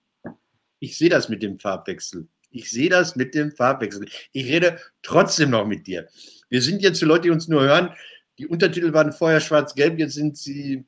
Ich 0.80 0.98
sehe 0.98 1.08
das 1.08 1.28
mit 1.28 1.42
dem 1.42 1.58
Farbwechsel. 1.58 2.26
Ich 2.50 2.70
sehe 2.70 2.90
das 2.90 3.14
mit 3.14 3.34
dem 3.34 3.52
Farbwechsel. 3.52 4.06
Ich 4.32 4.46
rede 4.46 4.78
trotzdem 5.02 5.50
noch 5.50 5.66
mit 5.66 5.86
dir. 5.86 6.08
Wir 6.48 6.60
sind 6.60 6.82
jetzt 6.82 6.98
für 6.98 7.06
Leute, 7.06 7.22
die 7.22 7.30
uns 7.30 7.46
nur 7.46 7.62
hören. 7.62 7.90
Die 8.38 8.48
Untertitel 8.48 8.92
waren 8.92 9.12
vorher 9.12 9.40
schwarz-gelb, 9.40 9.98
jetzt 9.98 10.14
sind 10.14 10.36
sie 10.36 10.84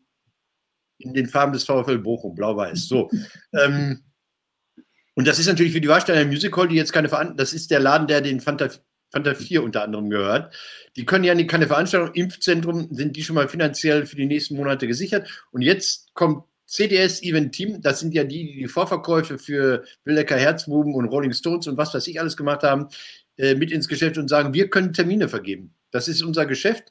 in 0.99 1.15
den 1.15 1.29
Farben 1.29 1.53
des 1.53 1.65
VfL 1.65 1.99
Bochum, 1.99 2.35
blau-weiß. 2.35 2.89
So. 2.89 3.11
ähm, 3.53 4.03
und 5.15 5.27
das 5.27 5.39
ist 5.39 5.47
natürlich 5.47 5.73
für 5.73 5.81
die 5.81 5.89
Warsteiner 5.89 6.25
Music 6.25 6.57
Hall, 6.57 6.69
die 6.69 6.77
jetzt 6.77 6.93
keine 6.93 7.09
Veranstaltung, 7.09 7.37
das 7.37 7.53
ist 7.53 7.71
der 7.71 7.81
Laden, 7.81 8.07
der 8.07 8.21
den 8.21 8.41
Fanta, 8.41 8.69
Fanta 9.11 9.35
4 9.35 9.63
unter 9.63 9.83
anderem 9.83 10.09
gehört. 10.09 10.55
Die 10.97 11.05
können 11.05 11.25
ja 11.25 11.35
keine 11.45 11.67
Veranstaltung, 11.67 12.15
Impfzentrum, 12.15 12.89
sind 12.93 13.17
die 13.17 13.23
schon 13.23 13.35
mal 13.35 13.49
finanziell 13.49 14.07
für 14.07 14.17
die 14.17 14.27
nächsten 14.27 14.57
Monate 14.57 14.87
gesichert. 14.87 15.29
Und 15.51 15.63
jetzt 15.63 16.15
kommt 16.15 16.45
CDS 16.67 17.23
Event 17.23 17.53
Team, 17.55 17.83
das 17.83 18.01
sind 18.01 18.15
ja 18.15 18.25
die, 18.25 18.47
die 18.47 18.59
die 18.61 18.69
Vorverkäufe 18.69 19.39
für 19.39 19.85
Wildecker 20.05 20.37
Herzbuben 20.37 20.95
und 20.95 21.07
Rolling 21.07 21.35
Stones 21.35 21.67
und 21.67 21.77
was 21.77 21.93
weiß 21.93 22.07
ich 22.07 22.19
alles 22.19 22.37
gemacht 22.37 22.63
haben, 22.63 22.89
äh, 23.37 23.55
mit 23.55 23.71
ins 23.71 23.89
Geschäft 23.89 24.17
und 24.17 24.29
sagen, 24.29 24.55
wir 24.55 24.71
können 24.71 24.95
Termine 24.95 25.29
vergeben. 25.29 25.75
Das 25.91 26.09
ist 26.09 26.23
unser 26.23 26.47
Geschäft. 26.47 26.85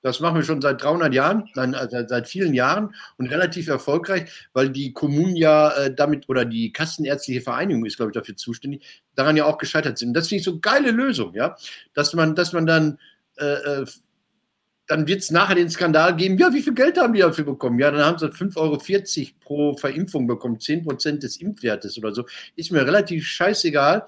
Das 0.00 0.20
machen 0.20 0.36
wir 0.36 0.42
schon 0.44 0.62
seit 0.62 0.82
300 0.82 1.12
Jahren, 1.12 1.48
nein, 1.54 1.74
also 1.74 1.96
seit 2.06 2.28
vielen 2.28 2.54
Jahren 2.54 2.94
und 3.16 3.26
relativ 3.26 3.68
erfolgreich, 3.68 4.30
weil 4.52 4.70
die 4.70 4.92
Kommunen 4.92 5.34
ja 5.34 5.70
äh, 5.72 5.94
damit 5.94 6.28
oder 6.28 6.44
die 6.44 6.72
Kassenärztliche 6.72 7.40
Vereinigung 7.40 7.84
ist, 7.84 7.96
glaube 7.96 8.12
ich, 8.12 8.14
dafür 8.14 8.36
zuständig, 8.36 9.02
daran 9.16 9.36
ja 9.36 9.44
auch 9.44 9.58
gescheitert 9.58 9.98
sind. 9.98 10.14
Das 10.14 10.28
finde 10.28 10.38
ich 10.40 10.44
so 10.44 10.52
eine 10.52 10.60
geile 10.60 10.90
Lösung, 10.92 11.34
ja, 11.34 11.56
dass 11.94 12.14
man, 12.14 12.34
dass 12.34 12.52
man 12.52 12.66
dann 12.66 12.98
äh, 13.38 13.82
äh 13.82 13.86
dann 14.88 15.06
wird 15.06 15.20
es 15.20 15.30
nachher 15.30 15.54
den 15.54 15.68
Skandal 15.68 16.16
geben, 16.16 16.38
ja, 16.38 16.52
wie 16.52 16.62
viel 16.62 16.74
Geld 16.74 16.98
haben 16.98 17.12
die 17.12 17.20
dafür 17.20 17.44
bekommen? 17.44 17.78
Ja, 17.78 17.90
dann 17.90 18.04
haben 18.04 18.18
sie 18.18 18.26
5,40 18.26 18.56
Euro 18.56 18.78
pro 19.40 19.76
Verimpfung 19.76 20.26
bekommen, 20.26 20.58
10 20.58 20.82
Prozent 20.82 21.22
des 21.22 21.36
Impfwertes 21.36 21.98
oder 21.98 22.14
so. 22.14 22.24
Ist 22.56 22.72
mir 22.72 22.86
relativ 22.86 23.26
scheißegal. 23.26 24.06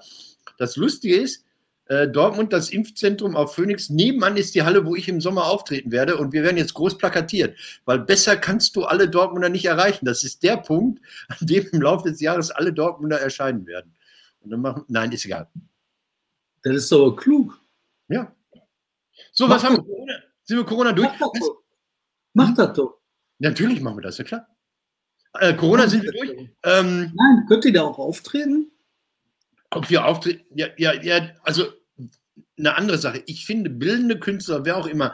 Das 0.57 0.75
Lustige 0.77 1.17
ist, 1.17 1.37
äh, 1.37 1.50
Dortmund, 2.07 2.53
das 2.53 2.69
Impfzentrum 2.69 3.35
auf 3.35 3.55
Phoenix. 3.55 3.89
Nebenan 3.89 4.37
ist 4.37 4.55
die 4.55 4.63
Halle, 4.63 4.85
wo 4.85 4.95
ich 4.95 5.09
im 5.09 5.19
Sommer 5.19 5.45
auftreten 5.45 5.91
werde. 5.91 6.17
Und 6.17 6.31
wir 6.31 6.43
werden 6.43 6.57
jetzt 6.57 6.73
groß 6.73 6.97
plakatiert, 6.97 7.57
weil 7.85 7.99
besser 7.99 8.37
kannst 8.37 8.75
du 8.75 8.85
alle 8.85 9.09
Dortmunder 9.09 9.49
nicht 9.49 9.65
erreichen. 9.65 10.05
Das 10.05 10.23
ist 10.23 10.43
der 10.43 10.57
Punkt, 10.57 11.01
an 11.27 11.47
dem 11.47 11.67
im 11.71 11.81
Laufe 11.81 12.09
des 12.09 12.21
Jahres 12.21 12.51
alle 12.51 12.71
Dortmunder 12.71 13.19
erscheinen 13.19 13.65
werden. 13.65 13.93
Und 14.41 14.51
dann 14.51 14.61
machen, 14.61 14.85
nein, 14.87 15.11
ist 15.11 15.25
egal. 15.25 15.47
Das 16.63 16.75
ist 16.75 16.93
aber 16.93 17.15
klug. 17.15 17.59
Ja. 18.07 18.33
So, 19.31 19.47
Mach 19.47 19.55
was 19.55 19.63
haben 19.63 19.77
wir? 19.77 19.83
Corona? 19.83 20.13
Sind 20.43 20.57
wir 20.57 20.65
Corona 20.65 20.91
durch? 20.91 21.09
Mach 21.19 21.31
das 21.31 21.39
doch. 21.39 21.63
Mach 22.33 22.55
das 22.55 22.73
doch. 22.73 23.01
Natürlich 23.39 23.81
machen 23.81 23.97
wir 23.97 24.03
das, 24.03 24.17
ja 24.17 24.23
klar. 24.23 24.47
Äh, 25.39 25.55
Corona 25.55 25.87
sind 25.87 26.03
wir 26.03 26.11
durch. 26.11 26.31
Ähm, 26.63 27.11
Nein, 27.13 27.45
könnt 27.47 27.65
ihr 27.65 27.73
da 27.73 27.83
auch 27.83 27.99
auftreten? 27.99 28.71
Ob 29.71 29.89
wir 29.89 30.05
auftreten? 30.05 30.45
Ja, 30.53 30.67
ja, 30.77 30.93
ja, 30.93 31.29
also 31.43 31.71
eine 32.61 32.77
andere 32.77 32.97
Sache. 32.97 33.23
Ich 33.25 33.45
finde, 33.45 33.69
bildende 33.69 34.19
Künstler, 34.19 34.65
wer 34.65 34.77
auch 34.77 34.87
immer, 34.87 35.13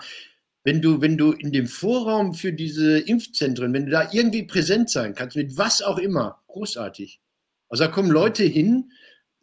wenn 0.63 0.81
du, 0.81 1.01
wenn 1.01 1.17
du 1.17 1.31
in 1.31 1.51
dem 1.51 1.67
Vorraum 1.67 2.33
für 2.33 2.51
diese 2.51 2.99
Impfzentren, 2.99 3.73
wenn 3.73 3.85
du 3.85 3.91
da 3.91 4.09
irgendwie 4.11 4.43
präsent 4.43 4.89
sein 4.89 5.15
kannst, 5.15 5.37
mit 5.37 5.57
was 5.57 5.81
auch 5.81 5.97
immer, 5.97 6.41
großartig. 6.47 7.19
Also 7.69 7.85
da 7.85 7.89
kommen 7.89 8.11
Leute 8.11 8.43
hin, 8.43 8.91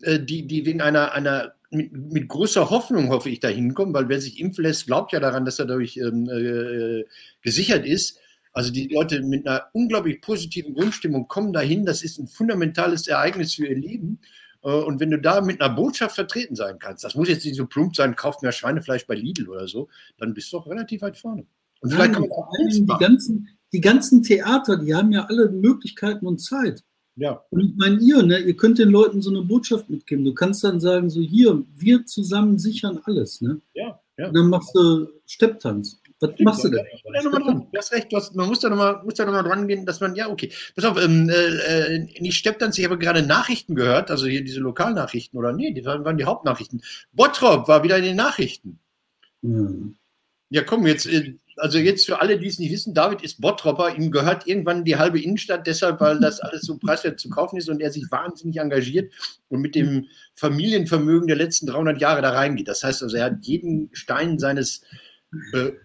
äh, 0.02 0.20
die, 0.20 0.46
die 0.46 0.66
wegen 0.66 0.80
einer, 0.80 1.12
einer 1.12 1.54
mit, 1.70 1.92
mit, 1.92 2.28
großer 2.28 2.70
Hoffnung 2.70 3.08
hoffe 3.08 3.30
ich 3.30 3.40
da 3.40 3.48
hinkommen, 3.48 3.94
weil 3.94 4.08
wer 4.08 4.20
sich 4.20 4.38
impfen 4.38 4.64
lässt, 4.64 4.86
glaubt 4.86 5.12
ja 5.12 5.20
daran, 5.20 5.44
dass 5.44 5.58
er 5.58 5.66
dadurch 5.66 5.96
ähm, 5.96 6.28
äh, 6.28 7.04
gesichert 7.42 7.86
ist. 7.86 8.18
Also 8.52 8.70
die 8.70 8.88
Leute 8.88 9.20
mit 9.22 9.46
einer 9.46 9.64
unglaublich 9.72 10.20
positiven 10.20 10.74
Grundstimmung 10.74 11.26
kommen 11.26 11.52
dahin. 11.52 11.84
Das 11.84 12.02
ist 12.02 12.18
ein 12.18 12.28
fundamentales 12.28 13.08
Ereignis 13.08 13.54
für 13.54 13.66
ihr 13.66 13.76
Leben. 13.78 14.20
Äh, 14.64 14.68
und 14.68 14.98
wenn 14.98 15.10
du 15.10 15.18
da 15.18 15.40
mit 15.40 15.60
einer 15.60 15.74
Botschaft 15.74 16.16
vertreten 16.16 16.56
sein 16.56 16.78
kannst, 16.78 17.04
das 17.04 17.14
muss 17.14 17.28
jetzt 17.28 17.44
nicht 17.44 17.56
so 17.56 17.66
plump 17.66 17.94
sein, 17.94 18.16
kauft 18.16 18.42
mehr 18.42 18.52
Schweinefleisch 18.52 19.06
bei 19.06 19.14
Lidl 19.14 19.48
oder 19.48 19.68
so, 19.68 19.88
dann 20.18 20.34
bist 20.34 20.52
du 20.52 20.58
auch 20.58 20.66
relativ 20.66 21.02
weit 21.02 21.16
vorne. 21.16 21.46
Und 21.80 21.92
vielleicht 21.92 22.12
Nein, 22.12 22.28
vor 22.28 22.50
allem 22.58 22.86
die 22.86 22.98
ganzen, 22.98 23.48
die 23.72 23.80
ganzen 23.80 24.22
Theater, 24.22 24.78
die 24.78 24.94
haben 24.94 25.12
ja 25.12 25.26
alle 25.26 25.50
Möglichkeiten 25.50 26.26
und 26.26 26.38
Zeit. 26.38 26.82
Ja. 27.16 27.44
Und 27.50 27.60
ich 27.60 27.76
meine, 27.76 27.98
ihr, 28.00 28.22
ne, 28.22 28.38
ihr 28.38 28.56
könnt 28.56 28.78
den 28.78 28.88
Leuten 28.88 29.22
so 29.22 29.30
eine 29.30 29.42
Botschaft 29.42 29.88
mitgeben. 29.88 30.24
Du 30.24 30.34
kannst 30.34 30.64
dann 30.64 30.80
sagen, 30.80 31.10
so 31.10 31.20
hier, 31.20 31.62
wir 31.76 32.06
zusammen 32.06 32.58
sichern 32.58 33.00
alles. 33.04 33.40
Ne? 33.40 33.60
Ja, 33.74 34.00
ja. 34.16 34.28
Und 34.28 34.34
dann 34.34 34.48
machst 34.48 34.74
du 34.74 35.08
Stepptanz. 35.26 36.00
Was 36.24 36.34
Stimmt, 36.34 36.46
machst 36.46 36.64
du 36.64 36.68
denn? 36.70 36.86
Du 37.72 37.78
hast 37.78 37.92
recht, 37.92 38.12
du 38.12 38.16
hast, 38.16 38.34
man 38.34 38.48
muss 38.48 38.60
da 38.60 38.68
nochmal 38.70 39.02
noch 39.04 39.42
dran 39.42 39.68
gehen, 39.68 39.84
dass 39.84 40.00
man, 40.00 40.14
ja, 40.14 40.28
okay. 40.30 40.50
Pass 40.74 40.84
auf, 40.84 41.02
ähm, 41.02 41.28
äh, 41.28 41.96
äh 41.96 42.20
nicht 42.20 42.36
Stepptanz, 42.36 42.78
ich 42.78 42.84
habe 42.84 42.98
gerade 42.98 43.22
Nachrichten 43.22 43.74
gehört, 43.74 44.10
also 44.10 44.26
hier 44.26 44.42
diese 44.42 44.60
Lokalnachrichten, 44.60 45.38
oder 45.38 45.52
nee, 45.52 45.72
die 45.72 45.84
waren, 45.84 46.04
waren 46.04 46.16
die 46.16 46.24
Hauptnachrichten. 46.24 46.82
Bottrop 47.12 47.68
war 47.68 47.82
wieder 47.82 47.98
in 47.98 48.04
den 48.04 48.16
Nachrichten. 48.16 48.78
Hm. 49.42 49.96
Ja, 50.50 50.62
komm, 50.62 50.86
jetzt, 50.86 51.06
äh, 51.06 51.34
also 51.56 51.78
jetzt 51.78 52.06
für 52.06 52.20
alle, 52.20 52.38
die 52.38 52.46
es 52.46 52.58
nicht 52.58 52.72
wissen, 52.72 52.94
David 52.94 53.22
ist 53.22 53.40
Bottropper, 53.40 53.96
ihm 53.96 54.10
gehört 54.10 54.46
irgendwann 54.46 54.84
die 54.84 54.96
halbe 54.96 55.20
Innenstadt, 55.20 55.66
deshalb, 55.66 56.00
weil 56.00 56.18
das 56.20 56.40
alles 56.40 56.62
so 56.62 56.78
preiswert 56.78 57.20
zu 57.20 57.28
kaufen 57.28 57.56
ist 57.56 57.68
und 57.68 57.80
er 57.80 57.90
sich 57.90 58.10
wahnsinnig 58.10 58.56
engagiert 58.56 59.12
und 59.48 59.60
mit 59.60 59.74
dem 59.74 60.06
Familienvermögen 60.34 61.28
der 61.28 61.36
letzten 61.36 61.66
300 61.66 62.00
Jahre 62.00 62.22
da 62.22 62.30
reingeht. 62.30 62.68
Das 62.68 62.82
heißt 62.82 63.02
also, 63.02 63.16
er 63.16 63.26
hat 63.26 63.38
jeden 63.42 63.90
Stein 63.92 64.38
seines 64.38 64.82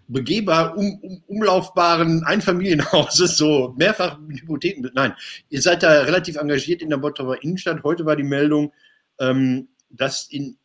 begehbar 0.07 0.77
um, 0.77 0.99
um, 1.01 1.23
umlaufbaren 1.27 2.23
Einfamilienhauses, 2.23 3.37
so 3.37 3.73
mehrfach 3.77 4.19
mit 4.19 4.41
Hypotheken. 4.41 4.89
Nein, 4.93 5.13
ihr 5.49 5.61
seid 5.61 5.83
da 5.83 6.01
relativ 6.01 6.35
engagiert 6.35 6.81
in 6.81 6.89
der 6.89 6.97
Bottroper 6.97 7.41
Innenstadt. 7.41 7.83
Heute 7.83 8.05
war 8.05 8.15
die 8.15 8.23
Meldung, 8.23 8.73
ähm, 9.19 9.69
dass 9.89 10.27
in 10.29 10.57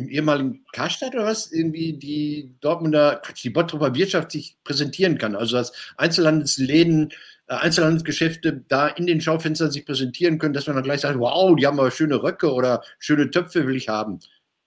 im 0.00 0.08
ehemaligen 0.08 0.64
Karstadt 0.72 1.14
oder 1.14 1.26
was, 1.26 1.52
irgendwie 1.52 1.92
die 1.92 2.54
Dortmunder, 2.60 3.20
die 3.42 3.50
Bottroper 3.50 3.94
Wirtschaft 3.94 4.32
sich 4.32 4.56
präsentieren 4.64 5.18
kann. 5.18 5.36
Also 5.36 5.56
dass 5.56 5.72
Einzelhandelsläden, 5.96 7.10
äh, 7.48 7.54
Einzelhandelsgeschäfte 7.54 8.64
da 8.68 8.88
in 8.88 9.06
den 9.06 9.20
Schaufenstern 9.20 9.70
sich 9.70 9.84
präsentieren 9.84 10.38
können, 10.38 10.54
dass 10.54 10.66
man 10.66 10.76
dann 10.76 10.84
gleich 10.84 11.00
sagt, 11.00 11.18
wow, 11.18 11.54
die 11.56 11.66
haben 11.66 11.78
aber 11.78 11.90
schöne 11.90 12.22
Röcke 12.22 12.52
oder 12.52 12.82
schöne 12.98 13.30
Töpfe 13.30 13.66
will 13.66 13.76
ich 13.76 13.88
haben. 13.88 14.20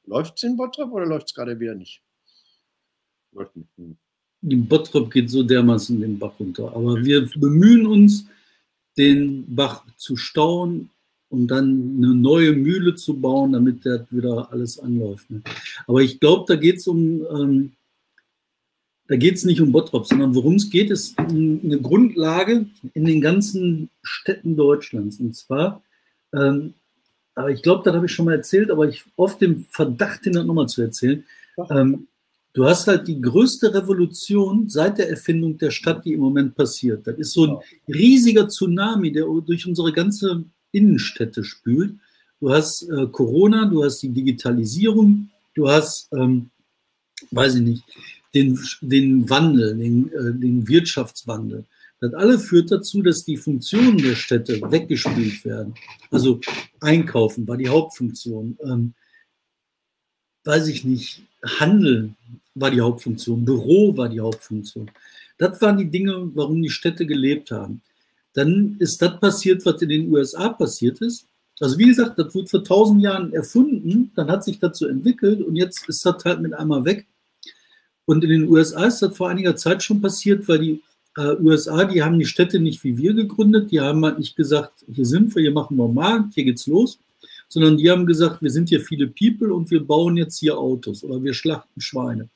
Läuft 0.06 0.38
es 0.38 0.44
in 0.44 0.58
Bottrop 0.58 0.92
oder 0.92 1.06
läuft 1.06 1.28
es 1.28 1.34
gerade 1.34 1.60
wieder 1.60 1.76
nicht? 1.76 2.03
Hm. 3.78 3.98
In 4.42 4.68
Bottrop 4.68 5.10
geht 5.12 5.30
so 5.30 5.44
dermaßen 5.44 6.00
den 6.00 6.20
Bach 6.20 6.34
runter. 6.40 6.76
Aber 6.76 7.04
wir 7.04 7.30
bemühen 7.36 7.86
uns, 7.86 8.28
den 8.98 9.56
Bach 9.56 9.86
zu 9.98 10.16
stauen 10.16 10.90
um 11.34 11.48
dann 11.48 11.96
eine 11.98 12.14
neue 12.14 12.54
Mühle 12.54 12.94
zu 12.94 13.20
bauen, 13.20 13.54
damit 13.54 13.84
der 13.84 14.06
wieder 14.12 14.52
alles 14.52 14.78
anläuft. 14.78 15.32
Ne? 15.32 15.42
Aber 15.88 16.02
ich 16.02 16.20
glaube, 16.20 16.46
da 16.48 16.56
geht 16.56 16.78
es 16.78 16.88
um, 16.88 17.26
ähm, 17.26 17.72
da 19.08 19.16
geht 19.16 19.36
es 19.36 19.44
nicht 19.44 19.60
um 19.60 19.72
Bottrop, 19.72 20.06
sondern 20.06 20.36
worum 20.36 20.56
es 20.56 20.70
geht, 20.70 20.92
ist 20.92 21.18
eine 21.18 21.82
Grundlage 21.82 22.68
in 22.94 23.06
den 23.06 23.20
ganzen 23.20 23.90
Städten 24.04 24.56
Deutschlands. 24.56 25.20
Und 25.20 25.36
zwar, 25.36 25.82
ähm, 26.34 26.76
aber 27.34 27.50
ich 27.50 27.64
glaube, 27.64 27.82
das 27.84 27.96
habe 27.96 28.06
ich 28.06 28.12
schon 28.12 28.26
mal 28.26 28.36
erzählt, 28.36 28.70
aber 28.70 28.88
ich 28.88 29.04
oft 29.16 29.42
den 29.42 29.66
Verdacht, 29.72 30.28
den 30.28 30.34
nochmal 30.34 30.70
zu 30.70 30.84
erzählen. 30.84 31.24
Ähm, 31.72 32.08
du 32.54 32.66
hast 32.66 32.88
halt 32.88 33.08
die 33.08 33.20
größte 33.20 33.74
Revolution 33.74 34.70
seit 34.70 35.00
der 35.00 35.10
Erfindung 35.10 35.58
der 35.58 35.72
Stadt, 35.72 36.06
die 36.06 36.14
im 36.14 36.22
Moment 36.22 36.56
passiert. 36.56 37.06
Das 37.06 37.18
ist 37.18 37.34
so 37.34 37.46
ein 37.46 37.94
riesiger 37.94 38.48
Tsunami, 38.48 39.12
der 39.12 39.26
durch 39.46 39.68
unsere 39.68 39.92
ganze 39.92 40.44
Innenstädte 40.72 41.44
spült. 41.44 41.96
Du 42.40 42.52
hast 42.52 42.84
äh, 42.84 43.08
Corona, 43.08 43.66
du 43.66 43.84
hast 43.84 44.00
die 44.00 44.10
Digitalisierung, 44.10 45.30
du 45.56 45.70
hast, 45.70 46.10
ähm, 46.14 46.50
weiß 47.32 47.56
ich 47.56 47.62
nicht, 47.62 47.84
den, 48.34 48.60
den 48.82 49.30
Wandel, 49.30 49.78
den, 49.78 50.12
äh, 50.12 50.34
den 50.34 50.68
Wirtschaftswandel. 50.68 51.66
Das 52.00 52.14
alles 52.16 52.46
führt 52.46 52.70
dazu, 52.70 53.02
dass 53.02 53.24
die 53.24 53.38
Funktionen 53.38 53.98
der 53.98 54.16
Städte 54.16 54.60
weggespült 54.70 55.46
werden. 55.46 55.74
Also 56.12 56.42
Einkaufen 56.82 57.48
war 57.48 57.56
die 57.56 57.70
Hauptfunktion. 57.70 58.58
Ähm, 58.62 58.94
weiß 60.44 60.68
ich 60.68 60.84
nicht, 60.84 61.24
Handel 61.60 62.14
war 62.56 62.72
die 62.72 62.82
Hauptfunktion, 62.82 63.46
Büro 63.46 63.96
war 63.98 64.10
die 64.10 64.20
Hauptfunktion. 64.20 64.90
Das 65.38 65.62
waren 65.62 65.78
die 65.78 65.90
Dinge, 65.90 66.32
warum 66.34 66.62
die 66.62 66.70
Städte 66.70 67.06
gelebt 67.06 67.52
haben 67.52 67.82
dann 68.34 68.76
ist 68.80 69.02
das 69.02 69.20
passiert, 69.20 69.66
was 69.66 69.82
in 69.82 69.90
den 69.90 70.12
USA 70.12 70.50
passiert 70.50 71.00
ist. 71.02 71.26
Also 71.60 71.78
wie 71.78 71.88
gesagt, 71.88 72.18
das 72.18 72.34
wurde 72.34 72.48
vor 72.48 72.64
tausend 72.64 73.02
Jahren 73.02 73.32
erfunden, 73.32 74.12
dann 74.16 74.30
hat 74.30 74.44
sich 74.44 74.60
dazu 74.60 74.88
entwickelt 74.88 75.42
und 75.42 75.56
jetzt 75.56 75.88
ist 75.88 76.06
das 76.06 76.26
halt 76.26 76.42
mit 76.42 76.54
einmal 76.54 76.84
weg. 76.84 77.06
Und 78.06 78.24
in 78.24 78.32
den 78.32 78.50
USA 78.50 78.86
ist 78.86 79.02
das 79.02 79.16
vor 79.16 79.30
einiger 79.30 79.56
Zeit 79.56 79.82
schon 79.82 80.02
passiert, 80.02 80.48
weil 80.48 80.60
die 80.60 80.82
äh, 81.16 81.36
USA, 81.40 81.86
die 81.86 82.04
haben 82.04 82.20
die 82.20 82.26
Städte 82.26 82.60
nicht 82.60 82.84
wie 82.84 82.98
wir 82.98 83.14
gegründet, 83.14 83.72
die 83.72 83.80
haben 83.80 84.04
halt 84.04 84.18
nicht 84.18 84.36
gesagt, 84.36 84.84
hier 84.92 85.06
sind 85.06 85.34
wir, 85.36 85.42
hier 85.42 85.52
machen 85.52 85.78
wir 85.78 85.88
Markt, 85.88 86.34
hier 86.34 86.44
geht's 86.44 86.68
los, 86.68 87.00
sondern 87.48 87.78
die 87.78 87.90
haben 87.90 88.08
gesagt, 88.08 88.42
wir 88.42 88.50
sind 88.50 88.70
hier 88.70 88.82
viele 88.82 89.08
People 89.08 89.54
und 89.54 89.70
wir 89.70 89.86
bauen 89.86 90.18
jetzt 90.18 90.40
hier 90.40 90.58
Autos 90.58 91.04
oder 91.04 91.24
wir 91.24 91.36
schlachten 91.36 91.80
Schweine. 91.80 92.30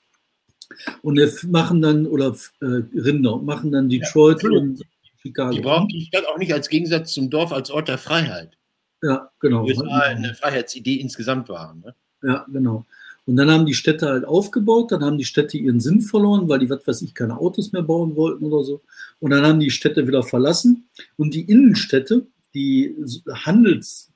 Und 1.01 1.17
wir 1.17 1.31
machen 1.49 1.81
dann, 1.81 2.05
oder 2.05 2.35
äh, 2.61 2.65
Rinder, 2.93 3.37
machen 3.37 3.71
dann 3.71 3.89
Detroit 3.89 4.43
ja, 4.43 4.49
und 4.49 4.81
Chicago. 5.21 5.55
Die 5.55 5.61
brauchen 5.61 5.87
die 5.87 6.05
Stadt 6.05 6.25
auch 6.27 6.37
nicht 6.37 6.53
als 6.53 6.69
Gegensatz 6.69 7.13
zum 7.13 7.29
Dorf 7.29 7.51
als 7.51 7.71
Ort 7.71 7.87
der 7.87 7.97
Freiheit. 7.97 8.57
Ja, 9.01 9.29
genau. 9.39 9.65
Die 9.65 9.73
USA 9.73 9.99
eine 9.99 10.33
Freiheitsidee 10.33 10.95
insgesamt 10.95 11.49
waren. 11.49 11.81
Ne? 11.81 11.95
Ja, 12.23 12.45
genau. 12.51 12.85
Und 13.25 13.35
dann 13.35 13.51
haben 13.51 13.65
die 13.65 13.73
Städte 13.73 14.07
halt 14.07 14.23
aufgebaut, 14.23 14.91
dann 14.91 15.03
haben 15.03 15.17
die 15.17 15.25
Städte 15.25 15.57
ihren 15.57 15.81
Sinn 15.81 15.99
verloren, 15.99 16.47
weil 16.47 16.59
die, 16.59 16.69
was 16.69 16.87
weiß 16.87 17.01
ich, 17.01 17.13
keine 17.13 17.37
Autos 17.37 17.73
mehr 17.73 17.83
bauen 17.83 18.15
wollten 18.15 18.45
oder 18.45 18.63
so. 18.63 18.81
Und 19.19 19.31
dann 19.31 19.45
haben 19.45 19.59
die 19.59 19.69
Städte 19.69 20.07
wieder 20.07 20.23
verlassen. 20.23 20.87
Und 21.17 21.33
die 21.33 21.41
Innenstädte, 21.41 22.25
die 22.53 22.95
Handels, 23.29 24.09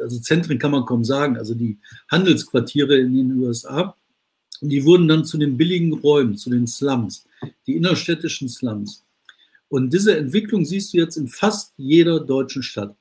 also 0.00 0.18
Zentren 0.18 0.58
kann 0.58 0.72
man 0.72 0.84
kaum 0.84 1.04
sagen, 1.04 1.36
also 1.36 1.54
die 1.54 1.78
Handelsquartiere 2.10 2.98
in 2.98 3.14
den 3.14 3.38
USA, 3.38 3.96
die 4.70 4.84
wurden 4.84 5.08
dann 5.08 5.24
zu 5.24 5.38
den 5.38 5.56
billigen 5.56 5.92
Räumen, 5.92 6.36
zu 6.36 6.50
den 6.50 6.66
Slums, 6.66 7.26
die 7.66 7.76
innerstädtischen 7.76 8.48
Slums. 8.48 9.04
Und 9.68 9.92
diese 9.92 10.16
Entwicklung 10.16 10.64
siehst 10.64 10.92
du 10.92 10.98
jetzt 10.98 11.16
in 11.16 11.28
fast 11.28 11.72
jeder 11.76 12.20
deutschen 12.20 12.62
Stadt. 12.62 12.94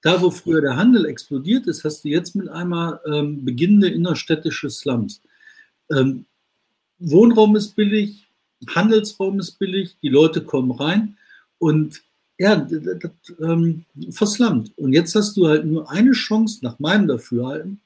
Da, 0.00 0.20
wo 0.20 0.30
früher 0.30 0.60
der 0.60 0.76
Handel 0.76 1.04
explodiert 1.04 1.66
ist, 1.68 1.84
hast 1.84 2.04
du 2.04 2.08
jetzt 2.08 2.34
mit 2.34 2.48
einmal 2.48 2.98
ähm, 3.06 3.44
beginnende 3.44 3.88
innerstädtische 3.88 4.68
Slums. 4.70 5.20
Ähm, 5.90 6.24
Wohnraum 6.98 7.54
ist 7.54 7.76
billig, 7.76 8.26
Handelsraum 8.68 9.38
ist 9.38 9.58
billig, 9.58 9.96
die 10.02 10.08
Leute 10.08 10.42
kommen 10.42 10.72
rein 10.72 11.16
und 11.58 12.02
ja, 12.38 12.56
das, 12.56 12.80
das 12.98 13.12
ähm, 13.40 13.84
verslammt. 14.10 14.72
Und 14.76 14.92
jetzt 14.92 15.14
hast 15.14 15.36
du 15.36 15.46
halt 15.46 15.64
nur 15.64 15.88
eine 15.90 16.12
Chance, 16.12 16.58
nach 16.62 16.80
meinem 16.80 17.06
Dafürhalten, 17.06 17.80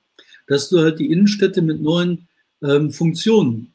dass 0.46 0.70
du 0.70 0.78
halt 0.80 0.98
die 0.98 1.11
Innenstädte 1.11 1.61
mit 1.61 1.82
neuen 1.82 2.28
ähm, 2.62 2.90
Funktionen 2.90 3.73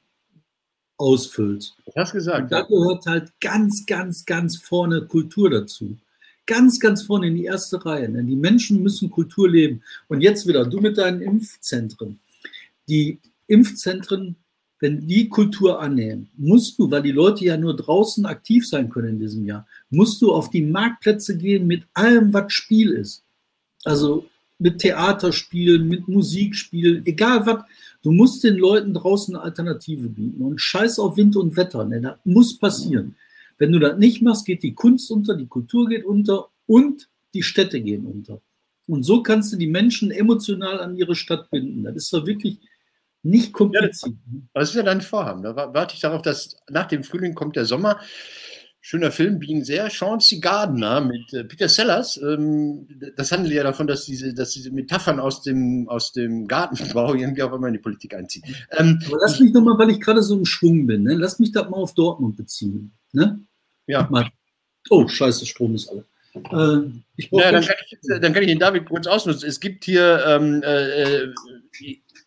ausfüllst. 0.98 1.76
Du 1.86 1.92
hast 1.96 2.14
gesagt. 2.14 2.44
Und 2.44 2.52
da 2.52 2.62
gehört 2.62 3.06
halt 3.06 3.32
ganz, 3.42 3.86
ganz, 3.86 4.26
ganz 4.26 4.58
vorne 4.58 5.02
Kultur 5.02 5.50
dazu. 5.50 5.98
Ganz, 6.46 6.80
ganz 6.80 7.04
vorne 7.04 7.28
in 7.28 7.36
die 7.36 7.46
erste 7.46 7.84
Reihe. 7.84 8.10
Denn 8.10 8.28
die 8.28 8.36
Menschen 8.36 8.82
müssen 8.84 9.10
Kultur 9.10 9.50
leben. 9.50 9.82
Und 10.08 10.22
jetzt 10.22 10.48
wieder, 10.48 10.66
du 10.66 10.80
mit 10.80 10.98
deinen 10.98 11.22
Impfzentren. 11.22 12.20
Die 12.88 13.20
Impfzentren, 13.48 14.36
wenn 14.80 15.08
die 15.08 15.30
Kultur 15.30 15.80
annehmen, 15.80 16.30
musst 16.38 16.78
du, 16.80 16.90
weil 16.90 17.04
die 17.04 17.12
Leute 17.12 17.46
ja 17.46 17.58
nur 17.58 17.76
draußen 17.76 18.26
aktiv 18.26 18.68
sein 18.68 18.90
können 18.90 19.10
in 19.10 19.20
diesem 19.20 19.46
Jahr, 19.46 19.68
musst 19.90 20.22
du 20.22 20.34
auf 20.34 20.50
die 20.50 20.64
Marktplätze 20.64 21.38
gehen 21.38 21.68
mit 21.68 21.84
allem, 21.94 22.34
was 22.34 22.52
Spiel 22.54 22.92
ist. 22.92 23.24
Also 23.84 24.26
mit 24.62 24.78
Theaterspielen, 24.78 25.88
mit 25.88 26.08
Musikspielen, 26.08 27.04
egal 27.06 27.46
was. 27.48 27.64
Du 28.04 28.12
musst 28.12 28.44
den 28.44 28.58
Leuten 28.58 28.94
draußen 28.94 29.36
eine 29.36 29.44
Alternative 29.44 30.08
bieten. 30.08 30.42
Und 30.44 30.62
scheiß 30.62 31.00
auf 31.00 31.18
Wind 31.18 31.36
und 31.36 31.58
Wetter, 31.58 31.84
ne? 31.84 32.00
das 32.00 32.18
muss 32.24 32.58
passieren. 32.60 33.16
Wenn 33.58 33.72
du 33.72 33.80
das 33.80 33.98
nicht 33.98 34.22
machst, 34.22 34.46
geht 34.46 34.62
die 34.62 34.76
Kunst 34.76 35.10
unter, 35.12 35.36
die 35.36 35.48
Kultur 35.48 35.90
geht 35.90 36.06
unter 36.06 36.50
und 36.68 37.10
die 37.34 37.44
Städte 37.44 37.82
gehen 37.82 38.06
unter. 38.06 38.40
Und 38.88 39.04
so 39.04 39.24
kannst 39.24 39.52
du 39.52 39.58
die 39.58 39.68
Menschen 39.68 40.12
emotional 40.12 40.80
an 40.80 40.96
ihre 40.96 41.16
Stadt 41.16 41.50
binden. 41.50 41.84
Das 41.84 41.96
ist 41.96 42.14
doch 42.14 42.26
wirklich 42.28 42.60
nicht 43.24 43.54
kompliziert. 43.54 44.16
Ja, 44.32 44.40
das 44.54 44.70
ist 44.70 44.76
ja 44.76 44.84
dein 44.84 45.02
Vorhaben. 45.02 45.42
Da 45.42 45.56
warte 45.56 45.96
ich 45.96 46.02
darauf, 46.02 46.22
dass 46.22 46.58
nach 46.70 46.88
dem 46.88 47.04
Frühling 47.04 47.34
kommt 47.34 47.56
der 47.56 47.66
Sommer. 47.66 48.00
Schöner 48.82 49.12
Film, 49.12 49.40
Being 49.40 49.64
sehr, 49.64 49.90
Chauncey 49.90 50.40
Gardner 50.40 51.02
mit 51.02 51.32
äh, 51.34 51.44
Peter 51.44 51.70
Sellers. 51.70 52.18
Ähm, 52.18 52.88
das 53.16 53.32
handelt 53.32 53.54
ja 53.54 53.64
davon, 53.64 53.88
dass 53.88 54.06
diese, 54.06 54.34
dass 54.34 54.52
diese 54.52 54.72
Metaphern 54.72 55.20
aus 55.20 55.44
dem, 55.44 55.88
aus 55.88 56.12
dem 56.12 56.48
Gartenbau 56.48 57.14
irgendwie 57.16 57.44
auch 57.44 57.54
immer 57.54 57.68
in 57.68 57.74
die 57.74 57.80
Politik 57.80 58.16
einziehen. 58.16 58.44
Ähm, 58.78 59.02
Aber 59.08 59.20
lass 59.22 59.40
mich 59.40 59.54
nochmal, 59.54 59.78
weil 59.78 59.92
ich 59.92 60.02
gerade 60.02 60.24
so 60.24 60.36
im 60.38 60.46
Schwung 60.46 60.88
bin, 60.88 61.04
ne? 61.04 61.14
lass 61.14 61.40
mich 61.40 61.52
das 61.52 61.70
mal 61.70 61.78
auf 61.78 61.94
Dortmund 61.94 62.36
beziehen. 62.36 62.92
Ne? 63.14 63.40
Ja. 63.86 64.08
Mal. 64.10 64.30
Oh, 64.90 65.08
scheiße, 65.08 65.46
Strom 65.46 65.76
ist 65.76 65.88
alle. 65.88 66.06
Äh, 66.34 66.90
ich 67.18 67.30
ja, 67.32 67.52
dann, 67.52 67.64
kann 67.64 67.76
ich, 67.88 68.00
dann 68.08 68.34
kann 68.34 68.42
ich 68.42 68.50
den 68.50 68.60
David 68.60 68.86
kurz 68.86 69.06
ausnutzen. 69.06 69.48
Es 69.48 69.60
gibt 69.60 69.86
hier 69.86 70.24
ähm, 70.28 70.64
äh, 70.64 71.24
äh 71.24 71.34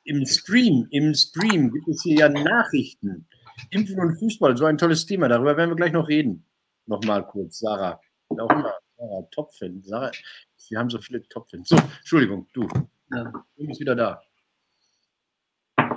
im 0.07 0.27
Stream, 0.27 0.87
im 0.91 1.15
Stream 1.15 1.73
gibt 1.73 1.89
es 1.89 2.03
hier 2.03 2.19
ja 2.19 2.29
Nachrichten. 2.29 3.27
Impfen 3.71 4.01
und 4.01 4.19
Fußball, 4.19 4.57
so 4.57 4.65
ein 4.67 4.79
tolles 4.79 5.07
Thema. 5.07 5.29
Darüber 5.29 5.57
werden 5.57 5.71
wir 5.71 5.77
gleich 5.77 5.93
noch 5.93 6.09
reden. 6.09 6.45
Nochmal 6.87 7.27
kurz, 7.27 7.61
Sarah. 7.61 8.01
Auch 8.29 8.51
immer, 8.51 8.75
Sarah, 8.97 9.23
Top-Fan. 9.31 9.83
Sarah, 9.85 10.11
wir 10.69 10.79
haben 10.79 10.91
so 10.91 10.99
viele 10.99 11.23
Top-Fans. 11.29 11.69
So, 11.69 11.77
Entschuldigung, 11.77 12.47
du. 12.53 12.69
Ja. 13.13 13.33
Du 13.57 13.67
bist 13.67 13.81
wieder 13.81 13.95
da. 13.95 14.23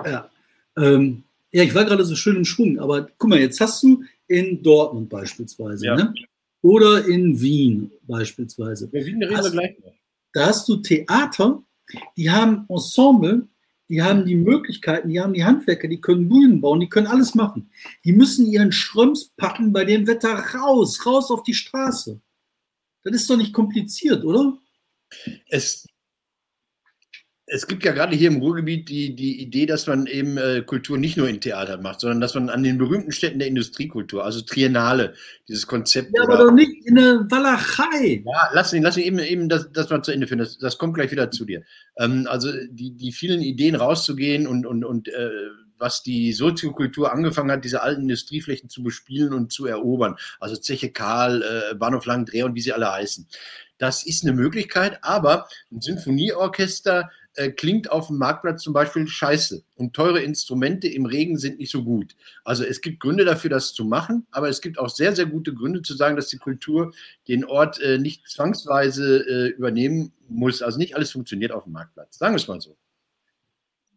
Ja. 0.04 0.30
Ähm, 0.76 1.24
ja, 1.50 1.62
ich 1.62 1.74
war 1.74 1.84
gerade 1.84 2.04
so 2.04 2.14
schön 2.14 2.36
im 2.36 2.44
Schwung, 2.44 2.78
aber 2.78 3.08
guck 3.18 3.30
mal, 3.30 3.38
jetzt 3.38 3.60
hast 3.60 3.82
du 3.82 4.04
in 4.26 4.62
Dortmund 4.62 5.08
beispielsweise, 5.08 5.86
ja. 5.86 5.96
ne? 5.96 6.14
oder 6.62 7.06
in 7.06 7.40
Wien 7.40 7.90
beispielsweise. 8.02 8.88
Ja, 8.92 9.04
Wien 9.04 9.22
reden 9.22 9.42
wir 9.42 9.50
gleich 9.50 9.78
noch. 9.78 9.94
Da 10.32 10.46
hast 10.46 10.68
du 10.68 10.76
Theater, 10.76 11.62
die 12.16 12.30
haben 12.30 12.66
Ensemble, 12.68 13.48
die 13.88 14.02
haben 14.02 14.26
die 14.26 14.36
Möglichkeiten, 14.36 15.08
die 15.08 15.20
haben 15.20 15.32
die 15.32 15.44
Handwerker, 15.44 15.88
die 15.88 16.00
können 16.00 16.28
Bühnen 16.28 16.60
bauen, 16.60 16.80
die 16.80 16.88
können 16.88 17.06
alles 17.06 17.34
machen. 17.34 17.70
Die 18.04 18.12
müssen 18.12 18.46
ihren 18.46 18.72
Schröms 18.72 19.32
packen 19.36 19.72
bei 19.72 19.84
dem 19.84 20.06
Wetter 20.06 20.34
raus, 20.54 21.04
raus 21.06 21.30
auf 21.30 21.42
die 21.42 21.54
Straße. 21.54 22.20
Das 23.02 23.14
ist 23.14 23.30
doch 23.30 23.36
nicht 23.36 23.54
kompliziert, 23.54 24.24
oder? 24.24 24.58
Es, 25.48 25.86
es 27.50 27.66
gibt 27.66 27.84
ja 27.84 27.92
gerade 27.92 28.14
hier 28.14 28.28
im 28.28 28.38
Ruhrgebiet 28.38 28.88
die, 28.88 29.14
die 29.14 29.40
Idee, 29.40 29.66
dass 29.66 29.86
man 29.86 30.06
eben 30.06 30.36
äh, 30.36 30.62
Kultur 30.62 30.98
nicht 30.98 31.16
nur 31.16 31.28
in 31.28 31.40
Theater 31.40 31.78
macht, 31.78 32.00
sondern 32.00 32.20
dass 32.20 32.34
man 32.34 32.50
an 32.50 32.62
den 32.62 32.78
berühmten 32.78 33.12
Städten 33.12 33.38
der 33.38 33.48
Industriekultur, 33.48 34.24
also 34.24 34.40
Triennale, 34.42 35.14
dieses 35.48 35.66
Konzept. 35.66 36.10
Ja, 36.14 36.24
aber 36.24 36.36
doch 36.36 36.52
nicht 36.52 36.86
in 36.86 36.96
der 36.96 37.26
Walachei. 37.30 38.22
Ja, 38.24 38.50
lass 38.52 38.72
ihn, 38.72 38.82
lass 38.82 38.96
ihn 38.96 39.04
eben, 39.04 39.18
eben 39.18 39.48
das, 39.48 39.72
das 39.72 39.88
mal 39.90 40.02
zu 40.02 40.12
Ende 40.12 40.26
führen. 40.26 40.40
Das, 40.40 40.58
das 40.58 40.78
kommt 40.78 40.94
gleich 40.94 41.10
wieder 41.10 41.30
zu 41.30 41.44
dir. 41.44 41.62
Ähm, 41.96 42.26
also 42.28 42.50
die, 42.70 42.94
die 42.96 43.12
vielen 43.12 43.40
Ideen 43.40 43.74
rauszugehen 43.74 44.46
und, 44.46 44.66
und, 44.66 44.84
und 44.84 45.08
äh, 45.08 45.30
was 45.78 46.02
die 46.02 46.32
Soziokultur 46.32 47.12
angefangen 47.12 47.50
hat, 47.50 47.64
diese 47.64 47.82
alten 47.82 48.02
Industrieflächen 48.02 48.68
zu 48.68 48.82
bespielen 48.82 49.32
und 49.32 49.52
zu 49.52 49.66
erobern. 49.66 50.16
Also 50.40 50.56
Zeche 50.56 50.90
Karl, 50.90 51.42
äh, 51.42 51.74
Bahnhof 51.76 52.04
Langendreher 52.04 52.46
und 52.46 52.54
wie 52.54 52.60
sie 52.60 52.72
alle 52.72 52.92
heißen. 52.92 53.26
Das 53.78 54.04
ist 54.04 54.24
eine 54.24 54.32
Möglichkeit, 54.32 54.98
aber 55.02 55.48
ein 55.70 55.80
Sinfonieorchester 55.80 57.10
äh, 57.34 57.50
klingt 57.50 57.90
auf 57.90 58.08
dem 58.08 58.18
Marktplatz 58.18 58.62
zum 58.62 58.72
Beispiel 58.72 59.06
scheiße 59.06 59.62
und 59.76 59.94
teure 59.94 60.20
Instrumente 60.20 60.88
im 60.88 61.06
Regen 61.06 61.38
sind 61.38 61.58
nicht 61.58 61.70
so 61.70 61.84
gut. 61.84 62.16
Also 62.44 62.64
es 62.64 62.80
gibt 62.80 63.00
Gründe 63.00 63.24
dafür, 63.24 63.50
das 63.50 63.72
zu 63.72 63.84
machen, 63.84 64.26
aber 64.30 64.48
es 64.48 64.60
gibt 64.60 64.78
auch 64.78 64.88
sehr, 64.88 65.14
sehr 65.14 65.26
gute 65.26 65.54
Gründe 65.54 65.82
zu 65.82 65.94
sagen, 65.94 66.16
dass 66.16 66.28
die 66.28 66.38
Kultur 66.38 66.92
den 67.28 67.44
Ort 67.44 67.80
äh, 67.80 67.98
nicht 67.98 68.28
zwangsweise 68.28 69.24
äh, 69.28 69.48
übernehmen 69.50 70.12
muss. 70.28 70.62
Also 70.62 70.78
nicht 70.78 70.96
alles 70.96 71.12
funktioniert 71.12 71.52
auf 71.52 71.64
dem 71.64 71.72
Marktplatz. 71.72 72.18
Sagen 72.18 72.34
wir 72.34 72.38
es 72.38 72.48
mal 72.48 72.60
so. 72.60 72.76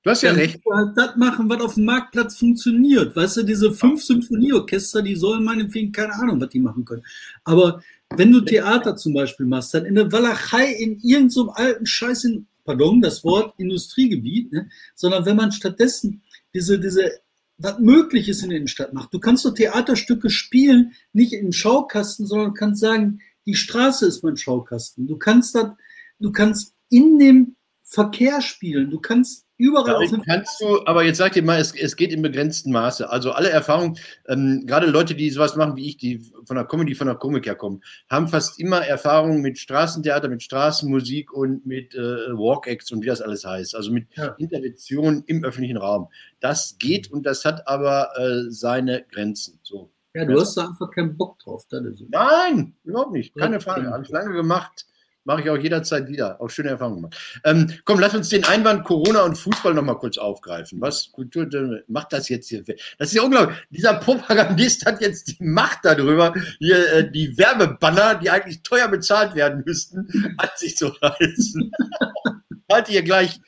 Du 0.03 0.09
hast 0.09 0.23
ja, 0.23 0.31
ja 0.31 0.37
recht. 0.37 0.59
Das 0.95 1.15
machen, 1.15 1.47
was 1.49 1.61
auf 1.61 1.75
dem 1.75 1.85
Marktplatz 1.85 2.35
funktioniert. 2.37 3.15
Weißt 3.15 3.37
du, 3.37 3.43
diese 3.43 3.71
fünf 3.71 4.03
Symphonieorchester, 4.03 5.01
die 5.01 5.15
sollen 5.15 5.43
meinetwegen 5.43 5.91
keine 5.91 6.13
Ahnung, 6.13 6.41
was 6.41 6.49
die 6.49 6.59
machen 6.59 6.85
können. 6.85 7.03
Aber 7.43 7.83
wenn 8.09 8.31
du 8.31 8.41
Theater 8.41 8.95
zum 8.95 9.13
Beispiel 9.13 9.45
machst, 9.45 9.73
dann 9.73 9.85
in 9.85 9.95
der 9.95 10.11
Walachei 10.11 10.71
in 10.73 10.99
irgendeinem 10.99 11.29
so 11.29 11.51
alten 11.51 11.85
Scheiß 11.85 12.23
in 12.23 12.47
pardon, 12.63 13.01
das 13.01 13.23
Wort 13.23 13.53
Industriegebiet, 13.57 14.51
ne, 14.51 14.69
sondern 14.95 15.25
wenn 15.25 15.35
man 15.35 15.51
stattdessen 15.51 16.23
diese, 16.53 16.79
diese, 16.79 17.11
was 17.57 17.79
möglich 17.79 18.27
ist 18.29 18.43
in 18.43 18.49
der 18.49 18.57
Innenstadt 18.57 18.93
macht. 18.93 19.13
Du 19.13 19.19
kannst 19.19 19.43
so 19.43 19.51
Theaterstücke 19.51 20.29
spielen, 20.29 20.93
nicht 21.13 21.33
im 21.33 21.51
Schaukasten, 21.51 22.25
sondern 22.25 22.53
kannst 22.53 22.81
sagen, 22.81 23.21
die 23.45 23.55
Straße 23.55 24.05
ist 24.05 24.23
mein 24.23 24.37
Schaukasten. 24.37 25.07
Du 25.07 25.17
kannst 25.17 25.55
das, 25.55 25.71
du 26.19 26.31
kannst 26.31 26.75
in 26.89 27.19
dem 27.19 27.55
Verkehr 27.91 28.41
spielen. 28.41 28.89
Du 28.89 28.99
kannst 28.99 29.45
Überall 29.61 29.95
auf 29.95 30.09
dem 30.09 30.23
kannst 30.23 30.59
du, 30.59 30.83
aber 30.87 31.03
jetzt 31.03 31.19
sag 31.19 31.33
dir 31.33 31.43
mal, 31.43 31.59
es, 31.59 31.75
es 31.75 31.95
geht 31.95 32.11
in 32.11 32.23
begrenztem 32.23 32.71
Maße. 32.71 33.07
Also 33.07 33.31
alle 33.31 33.51
Erfahrungen, 33.51 33.95
ähm, 34.27 34.63
gerade 34.65 34.87
Leute, 34.87 35.13
die 35.13 35.29
sowas 35.29 35.55
machen 35.55 35.75
wie 35.75 35.87
ich, 35.87 35.97
die 35.97 36.19
von 36.45 36.55
der 36.55 36.65
Comedy, 36.65 36.95
von 36.95 37.05
der 37.05 37.15
Komik 37.15 37.45
herkommen, 37.45 37.83
haben 38.09 38.27
fast 38.27 38.59
immer 38.59 38.83
Erfahrungen 38.83 39.41
mit 39.41 39.59
Straßentheater, 39.59 40.29
mit 40.29 40.41
Straßenmusik 40.41 41.31
und 41.31 41.63
mit 41.67 41.93
äh, 41.93 41.99
Walk-Acts 41.99 42.91
und 42.91 43.03
wie 43.03 43.05
das 43.05 43.21
alles 43.21 43.45
heißt. 43.45 43.75
Also 43.75 43.91
mit 43.91 44.07
ja. 44.15 44.29
Intervention 44.39 45.23
im 45.27 45.43
öffentlichen 45.43 45.77
Raum. 45.77 46.07
Das 46.39 46.77
geht 46.79 47.11
und 47.11 47.27
das 47.27 47.45
hat 47.45 47.67
aber 47.67 48.09
äh, 48.17 48.49
seine 48.49 49.05
Grenzen. 49.11 49.59
So. 49.61 49.91
Ja, 50.15 50.25
du 50.25 50.41
hast 50.41 50.57
da 50.57 50.69
einfach 50.69 50.89
keinen 50.89 51.15
Bock 51.15 51.37
drauf. 51.37 51.67
Nein, 51.69 52.73
überhaupt 52.83 53.11
nicht. 53.11 53.35
Keine 53.35 53.59
Frage. 53.59 53.91
Habe 53.91 54.03
ich 54.03 54.09
lange 54.09 54.33
gemacht. 54.33 54.87
Mache 55.23 55.41
ich 55.41 55.49
auch 55.49 55.57
jederzeit 55.57 56.07
wieder. 56.07 56.41
Auch 56.41 56.49
schöne 56.49 56.69
Erfahrungen 56.69 56.97
gemacht. 56.97 57.41
Ähm, 57.43 57.71
komm, 57.85 57.99
lass 57.99 58.15
uns 58.15 58.29
den 58.29 58.43
Einwand 58.43 58.83
Corona 58.85 59.21
und 59.21 59.37
Fußball 59.37 59.73
nochmal 59.73 59.97
kurz 59.99 60.17
aufgreifen. 60.17 60.81
Was 60.81 61.11
Kultur 61.11 61.47
macht 61.87 62.11
das 62.13 62.27
jetzt 62.29 62.49
hier? 62.49 62.63
Das 62.97 63.09
ist 63.09 63.13
ja 63.13 63.21
unglaublich. 63.21 63.57
Dieser 63.69 63.93
Propagandist 63.95 64.85
hat 64.85 64.99
jetzt 65.01 65.27
die 65.27 65.43
Macht 65.43 65.79
darüber, 65.83 66.33
hier 66.59 66.91
äh, 66.91 67.11
die 67.11 67.37
Werbebanner, 67.37 68.15
die 68.15 68.31
eigentlich 68.31 68.63
teuer 68.63 68.87
bezahlt 68.87 69.35
werden 69.35 69.63
müssten, 69.65 70.07
an 70.37 70.49
sich 70.55 70.75
zu 70.75 70.87
reißen. 70.87 71.71
Halte 72.71 72.91
hier 72.91 73.03
gleich 73.03 73.39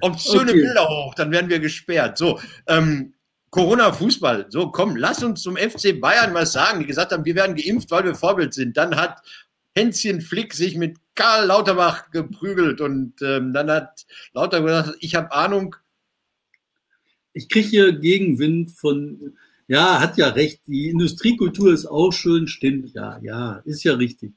obszöne 0.00 0.50
okay. 0.50 0.60
Bilder 0.60 0.88
hoch, 0.88 1.14
dann 1.14 1.32
werden 1.32 1.50
wir 1.50 1.58
gesperrt. 1.58 2.18
So, 2.18 2.38
ähm, 2.66 3.14
Corona 3.50 3.92
Fußball. 3.92 4.46
So, 4.48 4.70
komm, 4.70 4.96
lass 4.96 5.22
uns 5.22 5.42
zum 5.42 5.56
FC 5.56 6.00
Bayern 6.00 6.34
was 6.34 6.52
sagen, 6.52 6.80
die 6.80 6.86
gesagt 6.86 7.12
haben, 7.12 7.24
wir 7.24 7.34
werden 7.34 7.56
geimpft, 7.56 7.90
weil 7.90 8.04
wir 8.04 8.14
Vorbild 8.14 8.54
sind. 8.54 8.76
Dann 8.76 8.94
hat 8.94 9.20
Hänschen 9.74 10.20
Flick 10.20 10.54
sich 10.54 10.76
mit 10.76 10.96
Karl 11.14 11.46
Lauterbach 11.46 12.10
geprügelt 12.10 12.80
und 12.80 13.20
ähm, 13.22 13.52
dann 13.52 13.70
hat 13.70 14.06
Lauter 14.32 14.62
gesagt, 14.62 14.96
ich 15.00 15.14
habe 15.14 15.32
Ahnung. 15.32 15.76
Ich 17.32 17.48
kriege 17.48 17.68
hier 17.68 17.92
Gegenwind 17.92 18.72
von, 18.72 19.36
ja, 19.68 20.00
hat 20.00 20.16
ja 20.18 20.28
recht, 20.28 20.62
die 20.66 20.88
Industriekultur 20.88 21.72
ist 21.72 21.86
auch 21.86 22.10
schön, 22.10 22.48
stimmt, 22.48 22.92
ja, 22.94 23.20
ja, 23.22 23.62
ist 23.64 23.84
ja 23.84 23.94
richtig. 23.94 24.32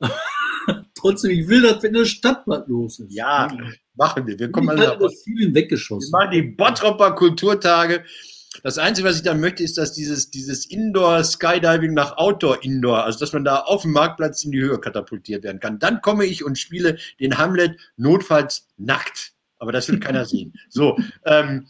Trotzdem, 0.94 1.32
ich 1.32 1.48
will, 1.48 1.62
dass 1.62 1.82
in 1.84 1.94
der 1.94 2.04
Stadt 2.04 2.42
was 2.46 2.66
los 2.68 3.00
ist. 3.00 3.12
Ja, 3.12 3.48
machen 3.94 4.26
wir. 4.26 4.38
Wir 4.38 4.50
kommen 4.50 4.68
alle 4.68 4.88
halt 4.88 5.12
vielen 5.24 5.54
weggeschossen. 5.54 6.12
Wir 6.12 6.18
machen 6.18 6.30
die 6.32 6.42
Bottropper 6.42 7.12
Kulturtage. 7.12 8.04
Das 8.62 8.78
Einzige, 8.78 9.08
was 9.08 9.16
ich 9.16 9.22
dann 9.22 9.40
möchte, 9.40 9.62
ist, 9.62 9.78
dass 9.78 9.92
dieses, 9.92 10.30
dieses 10.30 10.66
Indoor-Skydiving 10.66 11.94
nach 11.94 12.16
Outdoor-Indoor, 12.16 13.04
also 13.04 13.18
dass 13.18 13.32
man 13.32 13.44
da 13.44 13.60
auf 13.60 13.82
dem 13.82 13.92
Marktplatz 13.92 14.44
in 14.44 14.52
die 14.52 14.60
Höhe 14.60 14.78
katapultiert 14.78 15.44
werden 15.44 15.60
kann. 15.60 15.78
Dann 15.78 16.00
komme 16.00 16.24
ich 16.26 16.44
und 16.44 16.58
spiele 16.58 16.98
den 17.20 17.38
Hamlet 17.38 17.78
notfalls 17.96 18.68
nackt. 18.76 19.32
Aber 19.58 19.72
das 19.72 19.88
will 19.88 20.00
keiner 20.00 20.24
sehen. 20.26 20.54
So, 20.68 20.98
ähm, 21.24 21.66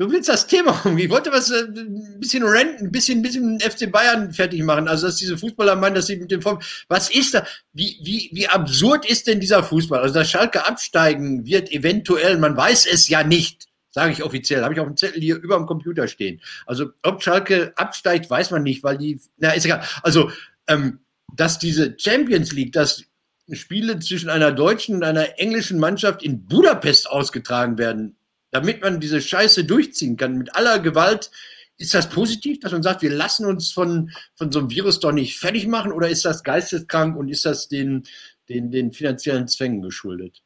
Du 0.00 0.10
willst 0.10 0.30
das 0.30 0.46
Thema 0.46 0.80
um. 0.86 0.96
Ich 0.96 1.10
wollte 1.10 1.30
was 1.30 1.50
äh, 1.50 1.64
ein 1.64 2.18
bisschen 2.20 2.42
renten, 2.42 2.86
ein 2.86 2.90
bisschen, 2.90 3.18
ein 3.18 3.22
bisschen 3.22 3.60
FC 3.60 3.92
Bayern 3.92 4.32
fertig 4.32 4.62
machen. 4.62 4.88
Also 4.88 5.06
dass 5.06 5.16
diese 5.16 5.36
Fußballer 5.36 5.76
meinen, 5.76 5.94
dass 5.94 6.06
sie 6.06 6.16
mit 6.16 6.30
dem 6.30 6.40
Form. 6.40 6.58
Was 6.88 7.10
ist 7.10 7.34
da? 7.34 7.46
Wie, 7.74 7.98
wie, 8.02 8.30
wie 8.32 8.48
absurd 8.48 9.04
ist 9.04 9.26
denn 9.26 9.40
dieser 9.40 9.62
Fußball? 9.62 10.00
Also 10.00 10.14
dass 10.14 10.30
Schalke 10.30 10.66
absteigen 10.66 11.44
wird 11.44 11.70
eventuell, 11.70 12.38
man 12.38 12.56
weiß 12.56 12.86
es 12.86 13.08
ja 13.08 13.22
nicht. 13.24 13.66
Sage 13.92 14.12
ich 14.12 14.22
offiziell, 14.22 14.62
habe 14.62 14.72
ich 14.72 14.80
auf 14.80 14.86
dem 14.86 14.96
Zettel 14.96 15.20
hier 15.20 15.36
über 15.36 15.56
dem 15.56 15.66
Computer 15.66 16.06
stehen. 16.06 16.40
Also 16.66 16.90
ob 17.02 17.22
Schalke 17.22 17.72
absteigt, 17.76 18.30
weiß 18.30 18.52
man 18.52 18.62
nicht, 18.62 18.84
weil 18.84 18.98
die, 18.98 19.20
na 19.38 19.50
ist 19.50 19.64
egal. 19.64 19.82
Also 20.02 20.30
ähm, 20.68 21.00
dass 21.34 21.58
diese 21.58 21.96
Champions 21.98 22.52
League, 22.52 22.72
dass 22.72 23.04
Spiele 23.52 23.98
zwischen 23.98 24.30
einer 24.30 24.52
deutschen 24.52 24.96
und 24.96 25.02
einer 25.02 25.38
englischen 25.38 25.78
Mannschaft 25.78 26.22
in 26.22 26.46
Budapest 26.46 27.10
ausgetragen 27.10 27.78
werden, 27.78 28.16
damit 28.50 28.80
man 28.82 29.00
diese 29.00 29.20
Scheiße 29.20 29.64
durchziehen 29.64 30.16
kann 30.16 30.36
mit 30.36 30.54
aller 30.54 30.78
Gewalt. 30.78 31.30
Ist 31.76 31.94
das 31.94 32.08
positiv, 32.08 32.60
dass 32.60 32.72
man 32.72 32.82
sagt, 32.82 33.02
wir 33.02 33.10
lassen 33.10 33.46
uns 33.46 33.72
von, 33.72 34.10
von 34.34 34.52
so 34.52 34.58
einem 34.58 34.70
Virus 34.70 35.00
doch 35.00 35.12
nicht 35.12 35.38
fertig 35.38 35.66
machen 35.66 35.92
oder 35.92 36.08
ist 36.08 36.24
das 36.24 36.42
geisteskrank 36.44 37.16
und 37.16 37.28
ist 37.28 37.44
das 37.44 37.68
den, 37.68 38.04
den, 38.48 38.70
den 38.70 38.92
finanziellen 38.92 39.48
Zwängen 39.48 39.80
geschuldet? 39.80 40.42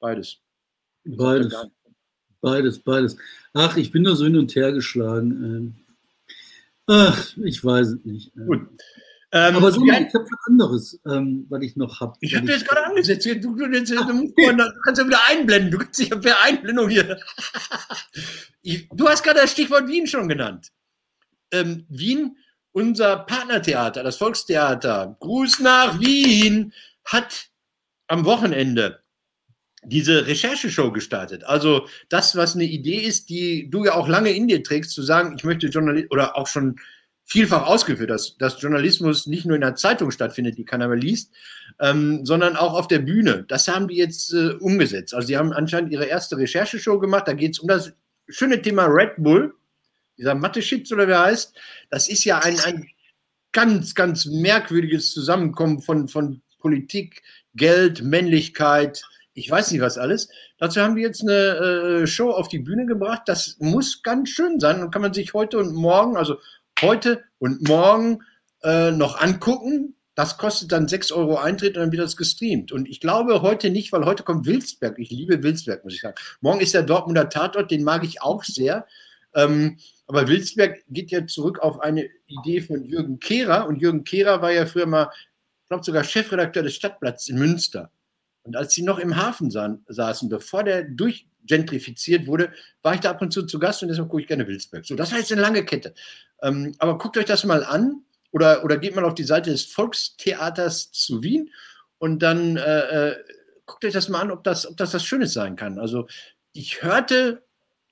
Beides. 0.00 0.38
Beides. 1.04 1.54
Beides, 2.40 2.78
beides. 2.78 3.16
Ach, 3.52 3.76
ich 3.76 3.90
bin 3.90 4.04
da 4.04 4.14
so 4.14 4.24
hin 4.24 4.36
und 4.36 4.54
her 4.54 4.72
geschlagen. 4.72 5.44
Ähm. 5.44 5.74
Ach, 6.86 7.36
ich 7.44 7.64
weiß 7.64 7.88
es 7.88 8.04
nicht. 8.04 8.32
Ähm. 8.36 8.46
Gut. 8.46 8.68
Ähm, 9.30 9.56
Aber 9.56 9.70
so, 9.70 9.84
ich 9.84 9.92
habe 9.92 10.08
was 10.14 10.46
anderes, 10.46 10.98
ähm, 11.06 11.44
was 11.50 11.62
ich 11.62 11.76
noch 11.76 12.00
habe. 12.00 12.14
Ich 12.20 12.34
habe 12.34 12.46
dir 12.46 12.54
jetzt 12.54 12.66
gerade 12.66 12.86
angesetzt. 12.86 13.26
Du, 13.26 13.34
du, 13.34 13.56
du, 13.56 13.68
du, 13.68 14.80
kannst 14.84 15.00
ja 15.02 15.06
wieder 15.06 15.20
einblenden. 15.28 15.70
Du 15.70 15.76
kannst 15.76 15.98
dich 16.00 16.08
per 16.08 16.42
Einblendung 16.42 16.88
hier. 16.88 17.20
du 18.92 19.08
hast 19.08 19.22
gerade 19.22 19.40
das 19.40 19.52
Stichwort 19.52 19.86
Wien 19.86 20.06
schon 20.06 20.28
genannt. 20.28 20.68
Ähm, 21.52 21.84
Wien 21.90 22.38
unser 22.72 23.18
Partnertheater, 23.18 24.02
das 24.02 24.16
Volkstheater, 24.16 25.16
Gruß 25.20 25.60
nach 25.60 26.00
Wien, 26.00 26.72
hat 27.04 27.50
am 28.06 28.24
Wochenende 28.24 29.02
diese 29.88 30.26
Rechercheshow 30.26 30.92
gestartet. 30.92 31.44
Also 31.44 31.86
das, 32.08 32.36
was 32.36 32.54
eine 32.54 32.64
Idee 32.64 33.00
ist, 33.00 33.28
die 33.28 33.68
du 33.70 33.84
ja 33.84 33.94
auch 33.94 34.08
lange 34.08 34.30
in 34.30 34.48
dir 34.48 34.62
trägst, 34.62 34.92
zu 34.92 35.02
sagen, 35.02 35.34
ich 35.36 35.44
möchte 35.44 35.68
Journalist 35.68 36.10
oder 36.10 36.36
auch 36.36 36.46
schon 36.46 36.76
vielfach 37.24 37.66
ausgeführt, 37.66 38.08
dass, 38.08 38.38
dass 38.38 38.60
Journalismus 38.60 39.26
nicht 39.26 39.44
nur 39.44 39.54
in 39.54 39.60
der 39.60 39.74
Zeitung 39.74 40.10
stattfindet, 40.10 40.56
die 40.56 40.64
keiner 40.64 40.88
mehr 40.88 40.96
liest, 40.96 41.30
ähm, 41.78 42.24
sondern 42.24 42.56
auch 42.56 42.72
auf 42.72 42.88
der 42.88 43.00
Bühne. 43.00 43.44
Das 43.48 43.68
haben 43.68 43.88
die 43.88 43.96
jetzt 43.96 44.32
äh, 44.32 44.52
umgesetzt. 44.60 45.14
Also 45.14 45.28
sie 45.28 45.36
haben 45.36 45.52
anscheinend 45.52 45.92
ihre 45.92 46.06
erste 46.06 46.38
Rechercheshow 46.38 46.98
gemacht. 46.98 47.28
Da 47.28 47.34
geht 47.34 47.52
es 47.52 47.58
um 47.58 47.68
das 47.68 47.92
schöne 48.28 48.62
Thema 48.62 48.86
Red 48.86 49.12
Bull, 49.18 49.54
dieser 50.16 50.34
Mathe-Shits 50.34 50.90
oder 50.90 51.06
wer 51.06 51.20
heißt. 51.20 51.54
Das 51.90 52.08
ist 52.08 52.24
ja 52.24 52.38
ein, 52.38 52.58
ein 52.60 52.86
ganz, 53.52 53.94
ganz 53.94 54.24
merkwürdiges 54.24 55.12
Zusammenkommen 55.12 55.82
von, 55.82 56.08
von 56.08 56.40
Politik, 56.58 57.22
Geld, 57.54 58.02
Männlichkeit, 58.02 59.02
ich 59.38 59.50
weiß 59.50 59.70
nicht 59.70 59.80
was 59.80 59.98
alles. 59.98 60.28
Dazu 60.58 60.80
haben 60.80 60.96
wir 60.96 61.02
jetzt 61.02 61.22
eine 61.22 62.02
äh, 62.02 62.06
Show 62.06 62.30
auf 62.30 62.48
die 62.48 62.58
Bühne 62.58 62.86
gebracht. 62.86 63.22
Das 63.26 63.56
muss 63.60 64.02
ganz 64.02 64.30
schön 64.30 64.60
sein 64.60 64.82
und 64.82 64.90
kann 64.90 65.02
man 65.02 65.14
sich 65.14 65.34
heute 65.34 65.58
und 65.58 65.74
morgen, 65.74 66.16
also 66.16 66.36
heute 66.82 67.22
und 67.38 67.66
morgen 67.66 68.22
äh, 68.62 68.90
noch 68.90 69.20
angucken. 69.20 69.94
Das 70.14 70.36
kostet 70.36 70.72
dann 70.72 70.88
6 70.88 71.12
Euro 71.12 71.36
Eintritt 71.36 71.76
und 71.76 71.82
dann 71.82 71.92
wird 71.92 72.02
das 72.02 72.16
gestreamt. 72.16 72.72
Und 72.72 72.88
ich 72.88 73.00
glaube 73.00 73.40
heute 73.40 73.70
nicht, 73.70 73.92
weil 73.92 74.04
heute 74.04 74.24
kommt 74.24 74.46
Wilsberg. 74.46 74.98
Ich 74.98 75.10
liebe 75.10 75.42
Wilsberg, 75.44 75.84
muss 75.84 75.94
ich 75.94 76.00
sagen. 76.00 76.16
Morgen 76.40 76.60
ist 76.60 76.74
der 76.74 76.82
Dortmunder 76.82 77.28
Tatort, 77.28 77.70
den 77.70 77.84
mag 77.84 78.02
ich 78.02 78.20
auch 78.20 78.42
sehr. 78.42 78.86
Ähm, 79.34 79.78
aber 80.08 80.26
Wilsberg 80.26 80.82
geht 80.88 81.12
ja 81.12 81.24
zurück 81.26 81.60
auf 81.60 81.80
eine 81.80 82.08
Idee 82.26 82.62
von 82.62 82.84
Jürgen 82.84 83.20
Kehrer. 83.20 83.68
Und 83.68 83.80
Jürgen 83.80 84.02
Kehrer 84.02 84.42
war 84.42 84.50
ja 84.50 84.66
früher 84.66 84.86
mal, 84.86 85.10
ich 85.62 85.68
glaube 85.68 85.84
sogar 85.84 86.02
Chefredakteur 86.02 86.64
des 86.64 86.74
Stadtblatts 86.74 87.28
in 87.28 87.38
Münster. 87.38 87.92
Und 88.42 88.56
als 88.56 88.72
sie 88.72 88.82
noch 88.82 88.98
im 88.98 89.16
Hafen 89.16 89.50
saßen, 89.50 90.28
bevor 90.28 90.64
der 90.64 90.84
durchgentrifiziert 90.84 92.26
wurde, 92.26 92.52
war 92.82 92.94
ich 92.94 93.00
da 93.00 93.10
ab 93.10 93.20
und 93.20 93.32
zu 93.32 93.44
zu 93.44 93.58
Gast 93.58 93.82
und 93.82 93.88
deshalb 93.88 94.08
gucke 94.08 94.22
ich 94.22 94.28
gerne 94.28 94.46
Wilsberg. 94.46 94.86
So, 94.86 94.94
das 94.94 95.10
jetzt 95.10 95.32
eine 95.32 95.42
lange 95.42 95.64
Kette. 95.64 95.94
Ähm, 96.42 96.74
aber 96.78 96.98
guckt 96.98 97.16
euch 97.18 97.26
das 97.26 97.44
mal 97.44 97.64
an 97.64 98.02
oder, 98.30 98.64
oder 98.64 98.78
geht 98.78 98.94
mal 98.94 99.04
auf 99.04 99.14
die 99.14 99.24
Seite 99.24 99.50
des 99.50 99.64
Volkstheaters 99.64 100.90
zu 100.92 101.22
Wien 101.22 101.50
und 101.98 102.22
dann 102.22 102.56
äh, 102.56 103.10
äh, 103.10 103.16
guckt 103.66 103.84
euch 103.84 103.92
das 103.92 104.08
mal 104.08 104.20
an, 104.20 104.30
ob 104.30 104.44
das, 104.44 104.66
ob 104.66 104.76
das 104.76 104.94
was 104.94 105.04
Schönes 105.04 105.32
sein 105.32 105.56
kann. 105.56 105.78
Also 105.78 106.06
ich 106.52 106.82
hörte 106.82 107.42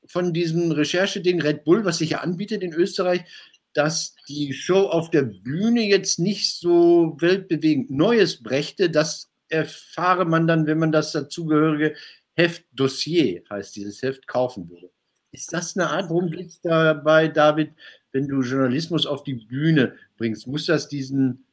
von 0.06 0.32
diesem 0.32 0.70
Rechercheding 0.72 1.40
Red 1.40 1.64
Bull, 1.64 1.84
was 1.84 1.98
sich 1.98 2.10
ja 2.10 2.18
anbietet 2.18 2.62
in 2.62 2.72
Österreich, 2.72 3.24
dass 3.72 4.14
die 4.28 4.54
Show 4.54 4.86
auf 4.86 5.10
der 5.10 5.22
Bühne 5.22 5.82
jetzt 5.82 6.18
nicht 6.18 6.54
so 6.54 7.16
weltbewegend 7.20 7.90
Neues 7.90 8.42
brächte. 8.42 8.88
Das 8.88 9.30
erfahre 9.48 10.24
man 10.24 10.46
dann, 10.46 10.66
wenn 10.66 10.78
man 10.78 10.92
das 10.92 11.12
dazugehörige 11.12 11.94
Heft 12.34 12.64
Dossier, 12.72 13.42
heißt 13.48 13.76
dieses 13.76 14.02
Heft, 14.02 14.26
kaufen 14.26 14.68
würde. 14.68 14.90
Ist 15.32 15.52
das 15.52 15.76
eine 15.76 15.88
Art, 15.88 16.10
worum 16.10 16.30
geht 16.30 16.48
es 16.48 16.60
dabei, 16.60 17.28
David, 17.28 17.72
wenn 18.12 18.28
du 18.28 18.42
Journalismus 18.42 19.06
auf 19.06 19.24
die 19.24 19.34
Bühne 19.34 19.94
bringst? 20.16 20.46
Muss 20.46 20.66
das 20.66 20.88
diesen 20.88 21.46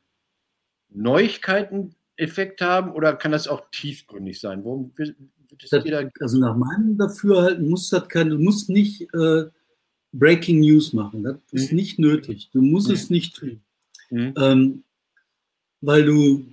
Neuigkeiten-Effekt 0.89 2.61
haben 2.61 2.91
oder 2.91 3.15
kann 3.15 3.31
das 3.31 3.47
auch 3.47 3.69
tiefgründig 3.71 4.39
sein? 4.39 4.63
Worum 4.63 4.93
wird 4.97 5.15
es 5.61 5.69
das, 5.69 5.85
also 6.19 6.39
nach 6.39 6.55
meinem 6.55 6.97
Dafürhalten 6.97 7.69
muss 7.69 7.89
das 7.89 8.07
kein, 8.07 8.29
du 8.29 8.37
musst 8.37 8.69
nicht 8.69 9.01
äh, 9.13 9.45
Breaking 10.13 10.61
News 10.61 10.93
machen. 10.93 11.23
Das 11.23 11.37
ist 11.51 11.71
mhm. 11.71 11.75
nicht 11.75 11.99
nötig. 11.99 12.49
Du 12.53 12.61
musst 12.61 12.87
mhm. 12.87 12.93
es 12.93 13.09
nicht 13.09 13.35
tun. 13.35 13.61
Mhm. 14.09 14.33
Ähm, 14.37 14.83
weil 15.81 16.05
du 16.05 16.45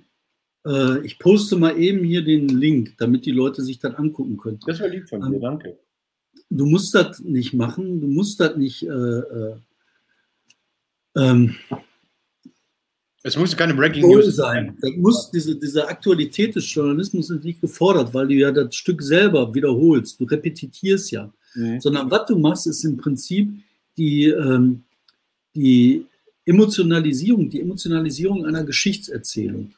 äh, 0.67 1.05
ich 1.05 1.19
poste 1.19 1.57
mal 1.57 1.79
eben 1.79 2.05
hier 2.05 2.23
den 2.23 2.49
Link, 2.49 2.95
damit 2.99 3.27
die 3.27 3.33
Leute 3.33 3.63
sich 3.63 3.79
das 3.79 3.95
angucken 3.95 4.37
können. 4.37 4.61
Das 4.67 4.81
war 4.81 4.89
lieb 4.89 5.09
von 5.09 5.21
dir, 5.21 5.37
ähm, 5.37 5.41
danke. 5.41 5.79
Du 6.51 6.67
musst 6.67 6.95
das 6.95 7.21
nicht 7.21 7.55
machen, 7.55 8.01
du 8.01 8.09
musst 8.09 8.41
das 8.41 8.57
nicht. 8.57 8.83
Äh, 8.83 8.89
äh, 8.89 9.57
ähm, 11.17 11.55
es 13.23 13.37
muss 13.37 13.55
keine 13.55 13.75
Breaking 13.75 14.03
News 14.03 14.35
sein. 14.35 14.79
Das 14.81 14.93
muss, 14.97 15.31
diese, 15.31 15.55
diese 15.55 15.87
Aktualität 15.87 16.57
des 16.57 16.73
Journalismus 16.73 17.29
ist 17.29 17.45
nicht 17.45 17.61
gefordert, 17.61 18.15
weil 18.15 18.29
du 18.29 18.35
ja 18.35 18.51
das 18.51 18.75
Stück 18.75 19.03
selber 19.03 19.55
wiederholst. 19.55 20.19
Du 20.21 20.25
repetitierst 20.25 21.11
ja. 21.11 21.31
Mhm. 21.55 21.81
Sondern 21.81 22.11
was 22.11 22.27
du 22.27 22.39
machst, 22.39 22.67
ist 22.67 22.85
im 22.85 22.97
Prinzip 22.97 23.51
die, 23.99 24.27
ähm, 24.27 24.85
die 25.55 26.07
Emotionalisierung, 26.47 27.51
die 27.51 27.61
Emotionalisierung 27.61 28.47
einer 28.47 28.65
Geschichtserzählung. 28.65 29.75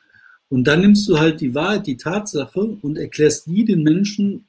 Und 0.53 0.65
dann 0.65 0.83
nimmst 0.83 1.09
du 1.09 1.19
halt 1.19 1.41
die 1.41 1.55
Wahrheit, 1.55 1.87
die 1.87 1.97
Tatsache 1.97 2.61
und 2.61 2.99
erklärst 2.99 3.47
die 3.47 3.65
den 3.65 3.83
Menschen 3.83 4.45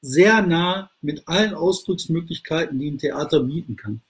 sehr 0.00 0.46
nah 0.46 0.92
mit 1.02 1.26
allen 1.26 1.54
Ausdrucksmöglichkeiten, 1.54 2.78
die 2.78 2.88
ein 2.88 2.98
Theater 2.98 3.42
bieten 3.42 3.74
kann. 3.74 4.00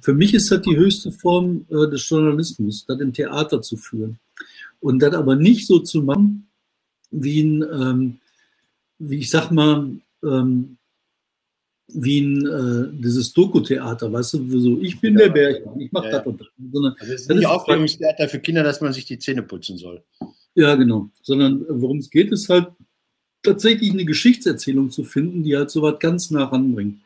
Für 0.00 0.12
mich 0.12 0.34
ist 0.34 0.50
das 0.50 0.60
die 0.62 0.76
höchste 0.76 1.12
Form 1.12 1.66
äh, 1.70 1.88
des 1.88 2.08
Journalismus, 2.08 2.84
das 2.84 2.98
im 2.98 3.12
Theater 3.12 3.62
zu 3.62 3.76
führen. 3.76 4.18
Und 4.80 4.98
das 4.98 5.14
aber 5.14 5.36
nicht 5.36 5.68
so 5.68 5.78
zu 5.78 6.02
machen, 6.02 6.48
wie 7.12 7.44
ein, 7.44 7.62
ähm, 7.62 8.16
wie 8.98 9.18
ich 9.18 9.30
sag 9.30 9.52
mal, 9.52 9.92
ähm, 10.24 10.78
wie 11.86 12.22
ein 12.22 12.44
äh, 12.44 13.00
dieses 13.00 13.32
Doku-Theater, 13.34 14.12
weißt 14.12 14.34
du, 14.34 14.60
so 14.60 14.80
ich 14.80 15.00
bin 15.00 15.14
ja, 15.14 15.26
der 15.26 15.32
Bergmann, 15.32 15.80
ich 15.80 15.92
mache 15.92 16.06
ja, 16.06 16.18
das 16.18 16.26
und 16.26 16.40
das. 16.40 16.48
Sondern, 16.72 16.94
also 16.98 17.12
es 17.12 17.20
ist 17.20 17.30
nicht 17.30 17.46
Aufklärungstheater 17.46 18.28
für 18.28 18.40
Kinder, 18.40 18.64
dass 18.64 18.80
man 18.80 18.92
sich 18.92 19.04
die 19.04 19.20
Zähne 19.20 19.44
putzen 19.44 19.78
soll. 19.78 20.02
Ja, 20.58 20.74
genau. 20.74 21.08
Sondern 21.22 21.64
worum 21.68 21.98
es 21.98 22.10
geht, 22.10 22.32
ist 22.32 22.48
halt 22.48 22.66
tatsächlich 23.44 23.92
eine 23.92 24.04
Geschichtserzählung 24.04 24.90
zu 24.90 25.04
finden, 25.04 25.44
die 25.44 25.56
halt 25.56 25.70
so 25.70 25.82
was 25.82 26.00
ganz 26.00 26.32
nah 26.32 26.46
ranbringt. 26.46 27.00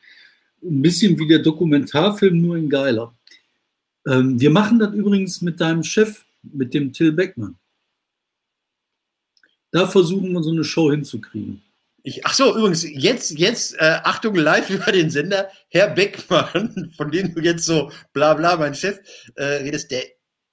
Ein 0.62 0.80
bisschen 0.80 1.18
wie 1.18 1.28
der 1.28 1.40
Dokumentarfilm, 1.40 2.40
nur 2.40 2.56
in 2.56 2.70
geiler. 2.70 3.14
Ähm, 4.08 4.40
wir 4.40 4.48
machen 4.48 4.78
das 4.78 4.94
übrigens 4.94 5.42
mit 5.42 5.60
deinem 5.60 5.82
Chef, 5.82 6.24
mit 6.42 6.72
dem 6.72 6.94
Till 6.94 7.12
Beckmann. 7.12 7.56
Da 9.70 9.86
versuchen 9.86 10.32
wir 10.32 10.42
so 10.42 10.50
eine 10.50 10.64
Show 10.64 10.90
hinzukriegen. 10.90 11.60
Ich, 12.04 12.24
ach 12.24 12.32
so, 12.32 12.56
übrigens, 12.56 12.84
jetzt, 12.84 13.32
jetzt, 13.32 13.74
äh, 13.74 13.98
Achtung, 14.02 14.34
live 14.34 14.70
über 14.70 14.92
den 14.92 15.10
Sender, 15.10 15.50
Herr 15.68 15.90
Beckmann, 15.90 16.90
von 16.96 17.10
dem 17.10 17.34
du 17.34 17.42
jetzt 17.42 17.66
so 17.66 17.92
bla 18.14 18.32
bla, 18.32 18.56
mein 18.56 18.74
Chef, 18.74 18.98
äh, 19.34 19.44
redest, 19.44 19.90
der, 19.90 20.04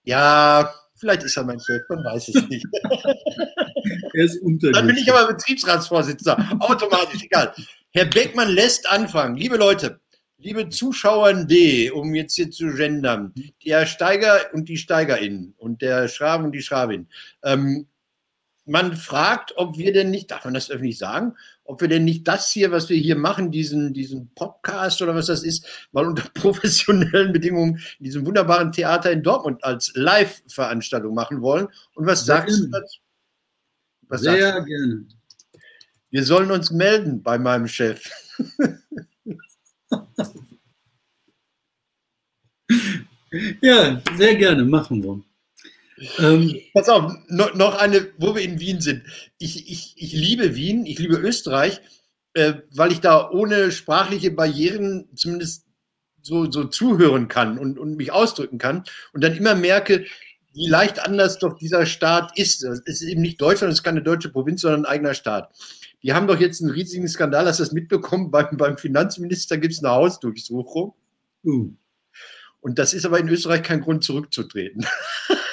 ja, 0.03 0.69
Vielleicht 0.99 1.23
ist 1.23 1.37
er 1.37 1.45
mein 1.45 1.59
Chef, 1.59 1.81
man 1.89 2.03
weiß 2.03 2.29
es 2.29 2.47
nicht. 2.49 2.65
er 4.13 4.23
ist 4.23 4.41
unter 4.41 4.71
Dann 4.71 4.87
bin 4.87 4.97
ich 4.97 5.11
aber 5.11 5.33
Betriebsratsvorsitzender. 5.33 6.57
Automatisch, 6.59 7.23
egal. 7.23 7.53
Herr 7.91 8.05
Beckmann 8.05 8.49
lässt 8.49 8.89
anfangen. 8.89 9.35
Liebe 9.37 9.57
Leute, 9.57 9.99
liebe 10.37 10.69
Zuschauer 10.69 11.45
D, 11.45 11.89
um 11.91 12.13
jetzt 12.15 12.35
hier 12.35 12.51
zu 12.51 12.67
gendern, 12.73 13.33
der 13.65 13.85
Steiger 13.85 14.53
und 14.53 14.69
die 14.69 14.77
SteigerInnen 14.77 15.53
und 15.57 15.81
der 15.81 16.07
Schraben 16.07 16.45
und 16.45 16.51
die 16.51 16.61
Schrabin. 16.61 17.07
Ähm, 17.43 17.87
man 18.65 18.95
fragt, 18.95 19.53
ob 19.57 19.77
wir 19.77 19.93
denn 19.93 20.11
nicht, 20.11 20.29
darf 20.31 20.45
man 20.45 20.53
das 20.53 20.69
öffentlich 20.69 20.97
sagen, 20.97 21.35
ob 21.69 21.79
wir 21.81 21.87
denn 21.87 22.03
nicht 22.03 22.27
das 22.27 22.51
hier, 22.51 22.71
was 22.71 22.89
wir 22.89 22.97
hier 22.97 23.15
machen, 23.15 23.51
diesen, 23.51 23.93
diesen 23.93 24.33
Podcast 24.33 25.03
oder 25.03 25.13
was 25.13 25.27
das 25.27 25.43
ist, 25.43 25.87
mal 25.91 26.07
unter 26.07 26.27
professionellen 26.33 27.31
Bedingungen 27.31 27.79
in 27.99 28.05
diesem 28.05 28.25
wunderbaren 28.25 28.71
Theater 28.71 29.11
in 29.11 29.21
Dortmund 29.21 29.63
als 29.63 29.91
Live-Veranstaltung 29.93 31.13
machen 31.13 31.43
wollen. 31.43 31.67
Und 31.93 32.07
was 32.07 32.25
Sehr 32.25 32.37
sagst 32.37 32.59
du 32.59 32.69
dazu? 32.69 32.99
Was 34.07 34.21
Sehr 34.21 34.63
gerne. 34.63 35.05
Wir 36.09 36.23
sollen 36.23 36.49
uns 36.49 36.71
melden 36.71 37.21
bei 37.21 37.37
meinem 37.37 37.67
Chef. 37.67 38.03
ja, 43.61 44.01
sehr 44.17 44.35
gerne, 44.37 44.65
machen 44.65 45.03
wir. 45.03 45.21
Ähm, 46.19 46.59
Pass 46.73 46.89
auf, 46.89 47.13
no, 47.27 47.47
noch 47.55 47.77
eine, 47.77 48.07
wo 48.17 48.35
wir 48.35 48.41
in 48.41 48.59
Wien 48.59 48.81
sind. 48.81 49.03
Ich, 49.37 49.69
ich, 49.69 49.93
ich 49.97 50.13
liebe 50.13 50.55
Wien, 50.55 50.85
ich 50.85 50.99
liebe 50.99 51.17
Österreich, 51.17 51.81
äh, 52.33 52.53
weil 52.71 52.91
ich 52.91 53.01
da 53.01 53.29
ohne 53.29 53.71
sprachliche 53.71 54.31
Barrieren 54.31 55.09
zumindest 55.15 55.65
so, 56.21 56.49
so 56.51 56.65
zuhören 56.65 57.27
kann 57.27 57.57
und, 57.57 57.79
und 57.79 57.95
mich 57.95 58.11
ausdrücken 58.11 58.57
kann 58.57 58.83
und 59.13 59.23
dann 59.23 59.35
immer 59.35 59.55
merke, 59.55 60.05
wie 60.53 60.67
leicht 60.67 60.99
anders 60.99 61.39
doch 61.39 61.57
dieser 61.57 61.85
Staat 61.85 62.37
ist. 62.37 62.63
Es 62.63 62.81
ist 62.85 63.01
eben 63.01 63.21
nicht 63.21 63.39
Deutschland, 63.39 63.71
es 63.71 63.79
ist 63.79 63.83
keine 63.83 64.01
deutsche 64.01 64.29
Provinz, 64.29 64.61
sondern 64.61 64.85
ein 64.85 64.91
eigener 64.91 65.13
Staat. 65.13 65.53
Die 66.01 66.13
haben 66.13 66.27
doch 66.27 66.39
jetzt 66.39 66.61
einen 66.61 66.71
riesigen 66.71 67.07
Skandal, 67.07 67.45
hast 67.45 67.59
du 67.59 67.63
das 67.63 67.73
mitbekommen? 67.73 68.31
Beim, 68.31 68.57
beim 68.57 68.77
Finanzminister 68.77 69.57
gibt 69.57 69.73
es 69.73 69.83
eine 69.83 69.93
Hausdurchsuchung. 69.93 70.93
Uh. 71.43 71.71
Und 72.61 72.77
das 72.77 72.93
ist 72.93 73.05
aber 73.05 73.19
in 73.19 73.29
Österreich 73.29 73.63
kein 73.63 73.81
Grund, 73.81 74.03
zurückzutreten. 74.03 74.85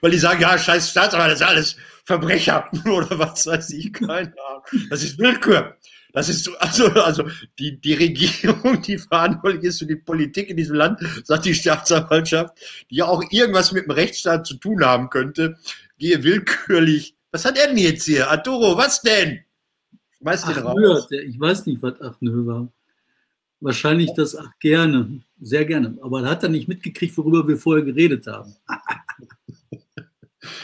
Weil 0.00 0.10
die 0.10 0.18
sagen, 0.18 0.40
ja, 0.40 0.58
scheiß 0.58 0.90
Staatsanwalt, 0.90 1.32
das 1.32 1.40
ist 1.40 1.46
alles 1.46 1.76
Verbrecher 2.04 2.68
oder 2.84 3.18
was 3.18 3.46
weiß 3.46 3.70
ich, 3.70 3.92
keine 3.92 4.32
Ahnung. 4.48 4.62
Das 4.90 5.02
ist 5.02 5.18
Willkür. 5.18 5.76
Das 6.12 6.30
ist 6.30 6.44
so, 6.44 6.56
also, 6.58 6.86
also 6.92 7.24
die, 7.58 7.78
die 7.78 7.92
Regierung, 7.92 8.80
die 8.80 8.96
verantwortlich 8.96 9.64
ist 9.64 9.80
für 9.80 9.86
die 9.86 9.96
Politik 9.96 10.48
in 10.48 10.56
diesem 10.56 10.76
Land, 10.76 11.00
sagt 11.24 11.44
die 11.44 11.54
Staatsanwaltschaft, 11.54 12.56
die 12.90 12.96
ja 12.96 13.04
auch 13.04 13.22
irgendwas 13.30 13.72
mit 13.72 13.84
dem 13.84 13.90
Rechtsstaat 13.90 14.46
zu 14.46 14.54
tun 14.54 14.82
haben 14.82 15.10
könnte, 15.10 15.58
gehe 15.98 16.22
willkürlich. 16.24 17.16
Was 17.32 17.44
hat 17.44 17.58
er 17.58 17.66
denn 17.66 17.76
jetzt 17.76 18.04
hier? 18.04 18.30
Arturo, 18.30 18.78
was 18.78 19.02
denn? 19.02 19.40
Schmeiß 20.18 20.44
den 20.46 20.58
raus. 20.58 21.08
Ich 21.10 21.38
weiß 21.38 21.66
nicht, 21.66 21.82
was 21.82 22.00
Achnö 22.00 22.46
war. 22.46 22.68
Wahrscheinlich 23.60 24.12
das 24.14 24.36
ach 24.36 24.50
gerne, 24.58 25.20
sehr 25.40 25.64
gerne. 25.64 25.98
Aber 26.00 26.22
da 26.22 26.30
hat 26.30 26.42
er 26.42 26.48
nicht 26.48 26.68
mitgekriegt, 26.68 27.16
worüber 27.16 27.46
wir 27.46 27.56
vorher 27.56 27.84
geredet 27.84 28.26
haben. 28.26 28.56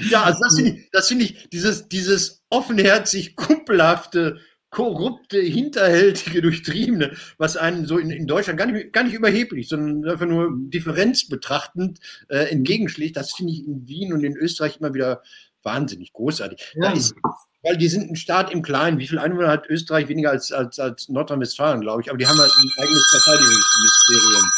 Ja, 0.00 0.24
also 0.24 0.40
das 0.42 0.56
finde 0.56 0.70
ich, 0.70 0.90
das 0.90 1.08
find 1.08 1.22
ich, 1.22 1.48
dieses, 1.50 1.88
dieses 1.88 2.42
offenherzig 2.50 3.36
kumpelhafte, 3.36 4.40
korrupte, 4.70 5.40
hinterhältige, 5.40 6.40
durchtriebene, 6.42 7.14
was 7.36 7.56
einen 7.56 7.86
so 7.86 7.98
in, 7.98 8.10
in 8.10 8.26
Deutschland 8.26 8.58
gar 8.58 8.66
nicht, 8.66 8.92
gar 8.92 9.04
nicht 9.04 9.14
überheblich, 9.14 9.68
sondern 9.68 10.10
einfach 10.10 10.26
nur 10.26 10.50
Differenz 10.54 11.28
betrachtend 11.28 12.00
äh, 12.28 12.50
entgegenschlägt, 12.50 13.16
das 13.16 13.34
finde 13.34 13.52
ich 13.52 13.66
in 13.66 13.86
Wien 13.86 14.12
und 14.12 14.24
in 14.24 14.36
Österreich 14.36 14.78
immer 14.78 14.94
wieder 14.94 15.22
wahnsinnig 15.62 16.12
großartig. 16.12 16.74
Ja. 16.74 16.92
Ist, 16.92 17.14
weil 17.62 17.76
die 17.76 17.88
sind 17.88 18.10
ein 18.10 18.16
Staat 18.16 18.50
im 18.50 18.62
Kleinen. 18.62 18.98
Wie 18.98 19.06
viele 19.06 19.22
Einwohner 19.22 19.48
hat 19.48 19.68
Österreich? 19.68 20.08
Weniger 20.08 20.30
als, 20.30 20.50
als, 20.52 20.78
als 20.80 21.08
Nordrhein-Westfalen, 21.08 21.80
glaube 21.80 22.02
ich. 22.02 22.08
Aber 22.08 22.18
die 22.18 22.26
haben 22.26 22.38
halt 22.38 22.50
ein 22.50 22.70
eigenes 22.82 23.06
Verteidigungsministerium. 23.10 24.50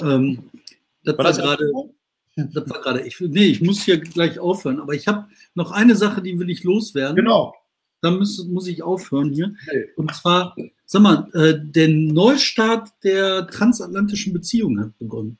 Ähm, 0.00 0.50
das 1.04 1.16
war, 1.16 1.24
war 1.24 1.30
das 1.30 1.38
gerade. 1.38 1.72
Das 2.36 2.68
war 2.70 2.80
gerade. 2.80 3.02
Ich, 3.02 3.20
nee, 3.20 3.46
ich 3.46 3.60
muss 3.60 3.84
hier 3.84 3.98
gleich 3.98 4.38
aufhören. 4.38 4.80
Aber 4.80 4.94
ich 4.94 5.06
habe 5.06 5.26
noch 5.54 5.70
eine 5.70 5.96
Sache, 5.96 6.22
die 6.22 6.38
will 6.38 6.50
ich 6.50 6.64
loswerden. 6.64 7.16
Genau. 7.16 7.54
Dann 8.00 8.18
muss, 8.18 8.44
muss 8.46 8.66
ich 8.66 8.82
aufhören 8.82 9.30
hier. 9.32 9.54
Okay. 9.66 9.88
Und 9.96 10.14
zwar, 10.14 10.56
sag 10.86 11.02
mal, 11.02 11.28
äh, 11.34 11.54
der 11.62 11.88
Neustart 11.88 12.90
der 13.04 13.46
transatlantischen 13.46 14.32
Beziehungen 14.32 14.80
hat 14.80 14.98
begonnen. 14.98 15.38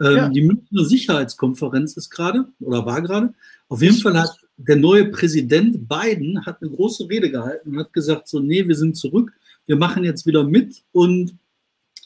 Ähm, 0.00 0.16
ja. 0.16 0.28
Die 0.28 0.42
Münchner 0.42 0.84
Sicherheitskonferenz 0.84 1.96
ist 1.96 2.10
gerade 2.10 2.46
oder 2.60 2.84
war 2.84 3.00
gerade. 3.00 3.32
Auf 3.68 3.80
jeden 3.80 3.96
Fall 3.96 4.18
hat 4.18 4.36
der 4.58 4.76
neue 4.76 5.06
Präsident 5.06 5.88
Biden 5.88 6.44
hat 6.44 6.60
eine 6.60 6.70
große 6.70 7.08
Rede 7.08 7.30
gehalten 7.30 7.70
und 7.70 7.78
hat 7.78 7.92
gesagt, 7.92 8.28
so, 8.28 8.40
nee, 8.40 8.66
wir 8.66 8.74
sind 8.74 8.96
zurück, 8.96 9.32
wir 9.66 9.76
machen 9.76 10.04
jetzt 10.04 10.26
wieder 10.26 10.44
mit 10.44 10.82
und 10.92 11.36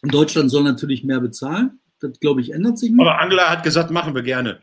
Deutschland 0.02 0.50
soll 0.50 0.64
natürlich 0.64 1.04
mehr 1.04 1.20
bezahlen. 1.20 1.79
Das, 2.00 2.18
glaube 2.18 2.40
ich, 2.40 2.52
ändert 2.52 2.78
sich 2.78 2.90
nicht. 2.90 3.00
Aber 3.00 3.20
Angela 3.20 3.50
hat 3.50 3.62
gesagt, 3.62 3.90
machen 3.90 4.14
wir 4.14 4.22
gerne. 4.22 4.60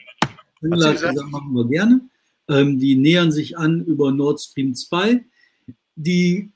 Angela 0.62 0.88
hat 0.88 0.94
gesagt? 0.96 1.14
gesagt, 1.14 1.32
machen 1.32 1.54
wir 1.54 1.66
gerne. 1.66 2.02
Ähm, 2.50 2.80
die 2.80 2.96
nähern 2.96 3.32
sich 3.32 3.58
an 3.58 3.84
über 3.86 4.12
Nord 4.12 4.42
Stream 4.42 4.74
2. 4.74 5.24
Die 5.96 6.52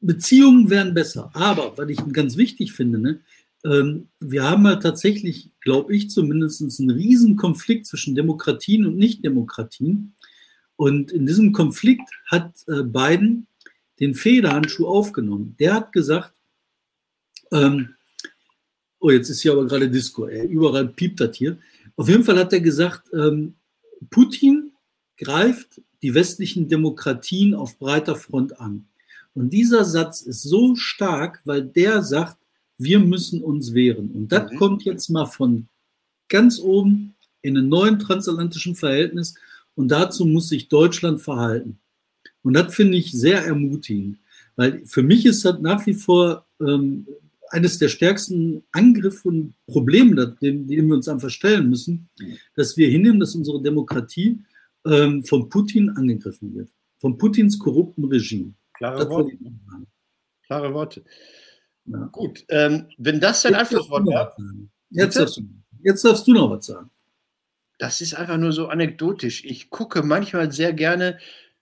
Beziehungen 0.00 0.70
werden 0.70 0.94
besser. 0.94 1.30
Aber, 1.34 1.76
was 1.76 1.88
ich 1.88 1.98
ganz 2.12 2.36
wichtig 2.36 2.72
finde, 2.72 2.98
ne, 2.98 3.20
ähm, 3.64 4.08
wir 4.20 4.44
haben 4.44 4.66
halt 4.66 4.82
tatsächlich, 4.82 5.50
glaube 5.60 5.94
ich, 5.94 6.10
zumindest 6.10 6.60
einen 6.80 6.90
riesen 6.90 7.36
Konflikt 7.36 7.86
zwischen 7.86 8.14
Demokratien 8.14 8.86
und 8.86 8.96
Nichtdemokratien. 8.96 10.14
Und 10.76 11.12
in 11.12 11.26
diesem 11.26 11.52
Konflikt 11.52 12.10
hat 12.26 12.52
äh, 12.68 12.82
Biden 12.82 13.46
den 14.00 14.14
Federhandschuh 14.14 14.86
aufgenommen. 14.86 15.56
Der 15.58 15.74
hat 15.74 15.92
gesagt, 15.92 16.34
ähm, 17.52 17.93
oh, 19.04 19.10
jetzt 19.10 19.28
ist 19.28 19.42
hier 19.42 19.52
aber 19.52 19.66
gerade 19.66 19.90
Disco, 19.90 20.26
ey, 20.26 20.46
überall 20.46 20.88
piept 20.88 21.20
das 21.20 21.36
hier. 21.36 21.58
Auf 21.94 22.08
jeden 22.08 22.24
Fall 22.24 22.38
hat 22.38 22.54
er 22.54 22.60
gesagt, 22.60 23.02
ähm, 23.12 23.54
Putin 24.08 24.72
greift 25.18 25.82
die 26.00 26.14
westlichen 26.14 26.68
Demokratien 26.68 27.54
auf 27.54 27.78
breiter 27.78 28.16
Front 28.16 28.58
an. 28.58 28.86
Und 29.34 29.50
dieser 29.50 29.84
Satz 29.84 30.22
ist 30.22 30.42
so 30.42 30.74
stark, 30.74 31.42
weil 31.44 31.62
der 31.62 32.02
sagt, 32.02 32.38
wir 32.78 32.98
müssen 32.98 33.42
uns 33.42 33.74
wehren. 33.74 34.10
Und 34.10 34.32
das 34.32 34.50
mhm. 34.50 34.56
kommt 34.56 34.84
jetzt 34.84 35.10
mal 35.10 35.26
von 35.26 35.66
ganz 36.30 36.58
oben 36.58 37.14
in 37.42 37.58
einem 37.58 37.68
neuen 37.68 37.98
transatlantischen 37.98 38.74
Verhältnis 38.74 39.34
und 39.74 39.88
dazu 39.88 40.24
muss 40.24 40.48
sich 40.48 40.68
Deutschland 40.68 41.20
verhalten. 41.20 41.78
Und 42.42 42.54
das 42.54 42.74
finde 42.74 42.96
ich 42.96 43.12
sehr 43.12 43.44
ermutigend, 43.44 44.16
weil 44.56 44.80
für 44.86 45.02
mich 45.02 45.26
ist 45.26 45.44
das 45.44 45.60
nach 45.60 45.84
wie 45.86 45.92
vor 45.92 46.46
ähm, 46.58 47.06
eines 47.54 47.78
der 47.78 47.88
stärksten 47.88 48.64
Angriffe 48.72 49.28
und 49.28 49.54
Probleme, 49.66 50.36
denen, 50.40 50.68
wir 50.68 50.94
uns 50.94 51.08
einfach 51.08 51.30
stellen 51.30 51.70
müssen, 51.70 52.08
dass 52.56 52.76
wir 52.76 52.88
hinnehmen, 52.88 53.20
dass 53.20 53.34
unsere 53.34 53.62
Demokratie 53.62 54.40
ähm, 54.86 55.24
von 55.24 55.48
Putin 55.48 55.90
angegriffen 55.90 56.54
wird. 56.54 56.68
Von 57.00 57.16
Putins 57.16 57.58
korrupten 57.58 58.04
Regime. 58.04 58.54
Klare 58.74 59.08
Worte. 59.08 59.38
Klare 60.46 60.74
Worte. 60.74 61.04
Ja. 61.86 62.08
Gut, 62.12 62.44
ähm, 62.48 62.88
wenn 62.98 63.20
das 63.20 63.42
dein 63.42 63.54
Abschlusswort 63.54 64.06
war. 64.06 64.36
Jetzt, 64.90 65.40
jetzt 65.82 66.04
darfst 66.04 66.26
du 66.26 66.32
noch 66.32 66.50
was 66.50 66.66
sagen 66.66 66.90
das 67.78 68.00
ist 68.00 68.14
einfach 68.14 68.36
nur 68.36 68.52
so 68.52 68.68
anekdotisch. 68.68 69.44
Ich 69.44 69.70
gucke 69.70 70.02
manchmal 70.02 70.52
sehr 70.52 70.72
gerne 70.72 71.18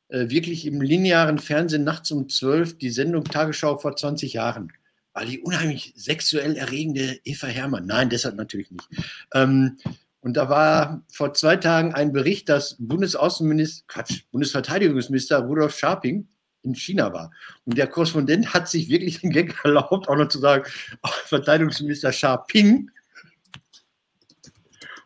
äh, 0.09 0.28
wirklich 0.28 0.66
im 0.66 0.80
linearen 0.80 1.38
Fernsehen 1.38 1.84
nachts 1.84 2.11
um 2.11 2.28
12 2.28 2.78
die 2.78 2.90
Sendung 2.90 3.24
Tagesschau 3.24 3.78
vor 3.78 3.97
20 3.97 4.34
Jahren. 4.34 4.72
Weil 5.14 5.26
die 5.26 5.40
unheimlich 5.40 5.92
sexuell 5.96 6.56
erregende 6.56 7.18
Eva 7.24 7.46
Herrmann, 7.46 7.86
nein, 7.86 8.08
deshalb 8.08 8.36
natürlich 8.36 8.70
nicht. 8.70 8.88
Ähm, 9.34 9.78
und 10.20 10.36
da 10.36 10.48
war 10.48 11.02
vor 11.12 11.34
zwei 11.34 11.56
Tagen 11.56 11.94
ein 11.94 12.12
Bericht, 12.12 12.48
dass 12.48 12.76
Bundesaußenminister, 12.78 13.84
Quatsch, 13.88 14.22
Bundesverteidigungsminister 14.30 15.38
Rudolf 15.40 15.76
Scharping 15.76 16.28
in 16.62 16.74
China 16.74 17.12
war. 17.12 17.32
Und 17.64 17.76
der 17.76 17.88
Korrespondent 17.88 18.54
hat 18.54 18.68
sich 18.68 18.88
wirklich 18.88 19.20
den 19.20 19.30
Gag 19.30 19.54
erlaubt, 19.64 20.08
auch 20.08 20.16
noch 20.16 20.28
zu 20.28 20.38
sagen, 20.38 20.64
oh, 21.02 21.10
Verteidigungsminister 21.26 22.12
Scharping 22.12 22.88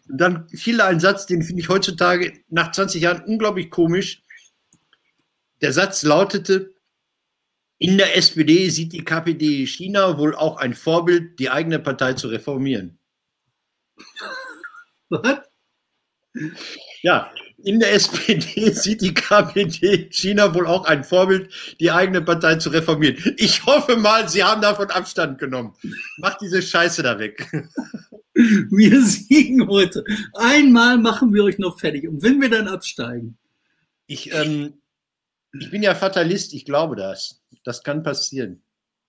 und 0.09 0.18
dann 0.18 0.48
fiel 0.48 0.76
da 0.76 0.86
ein 0.86 1.00
Satz, 1.00 1.26
den 1.26 1.42
finde 1.42 1.62
ich 1.62 1.68
heutzutage 1.68 2.32
nach 2.48 2.72
20 2.72 3.02
Jahren 3.02 3.24
unglaublich 3.24 3.70
komisch. 3.70 4.22
Der 5.62 5.72
Satz 5.72 6.02
lautete, 6.02 6.74
in 7.79 7.99
der 7.99 8.16
SPD 8.16 8.68
sieht 8.70 8.93
die 8.93 9.05
KPD 9.05 9.66
China 9.66 10.18
wohl 10.18 10.35
auch 10.35 10.57
ein 10.57 10.74
Vorbild, 10.74 11.39
die 11.39 11.51
eigene 11.51 11.79
Partei 11.79 12.14
zu 12.14 12.29
reformieren. 12.29 12.99
Was? 15.09 15.41
Ja, 17.03 17.31
in 17.62 17.81
der 17.81 17.95
SPD 17.95 18.70
sieht 18.72 19.01
die 19.01 19.14
KPD 19.14 20.09
China 20.11 20.55
wohl 20.55 20.66
auch 20.66 20.85
ein 20.85 21.05
Vorbild, 21.05 21.51
die 21.81 21.91
eigene 21.91 22.22
Partei 22.22 22.57
zu 22.57 22.70
reformieren. 22.70 23.35
Ich 23.39 23.64
hoffe 23.64 23.97
mal, 23.97 24.29
Sie 24.29 24.45
haben 24.45 24.62
davon 24.62 24.91
Abstand 24.91 25.39
genommen. 25.39 25.74
Macht 26.18 26.41
diese 26.41 26.62
Scheiße 26.62 27.03
da 27.03 27.18
weg. 27.18 27.51
Wir 28.35 29.03
siegen 29.03 29.66
heute. 29.66 30.05
Einmal 30.35 30.99
machen 30.99 31.33
wir 31.33 31.43
euch 31.43 31.57
noch 31.57 31.81
fertig. 31.81 32.07
Und 32.07 32.22
wenn 32.22 32.39
wir 32.39 32.51
dann 32.51 32.68
absteigen. 32.68 33.39
Ich, 34.07 34.31
ähm, 34.35 34.74
ich 35.61 35.70
bin 35.70 35.82
ja 35.82 35.94
Fatalist, 35.94 36.54
ich 36.54 36.64
glaube 36.64 36.96
das. 36.96 37.42
Das 37.64 37.82
kann 37.82 38.02
passieren. 38.02 38.62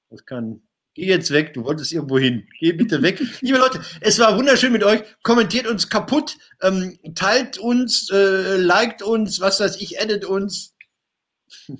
Das 0.09 0.25
kann. 0.25 0.61
Geh 0.93 1.05
jetzt 1.05 1.31
weg, 1.31 1.53
du 1.53 1.63
wolltest 1.63 1.93
irgendwo 1.93 2.17
hin. 2.17 2.47
Geh 2.59 2.73
bitte 2.73 3.01
weg. 3.01 3.21
Liebe 3.41 3.59
Leute, 3.59 3.81
es 4.01 4.17
war 4.19 4.37
wunderschön 4.37 4.71
mit 4.71 4.83
euch. 4.83 5.03
Kommentiert 5.21 5.67
uns 5.67 5.89
kaputt, 5.89 6.37
ähm, 6.61 6.97
teilt 7.13 7.57
uns, 7.57 8.09
äh, 8.11 8.57
liked 8.57 9.03
uns, 9.03 9.39
was 9.39 9.59
weiß 9.59 9.79
ich, 9.79 9.99
edit 9.99 10.25
uns. 10.25 10.75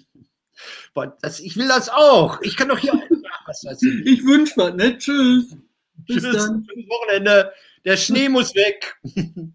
das, 1.21 1.39
ich 1.39 1.57
will 1.57 1.67
das 1.67 1.89
auch. 1.89 2.41
Ich 2.41 2.55
kann 2.55 2.69
doch 2.69 2.77
hier. 2.79 2.93
was 3.45 3.63
weiß 3.63 3.81
ich. 3.81 4.05
ich 4.05 4.23
wünsche 4.23 4.53
was, 4.57 4.75
ne? 4.75 4.97
Tschüss. 4.97 5.55
Bis 6.05 6.23
Tschüss. 6.23 6.35
dann. 6.35 6.67
Schönes 6.69 6.89
Wochenende. 6.89 7.53
Der 7.85 7.97
Schnee 7.97 8.29
muss 8.29 8.53
weg. 8.53 8.97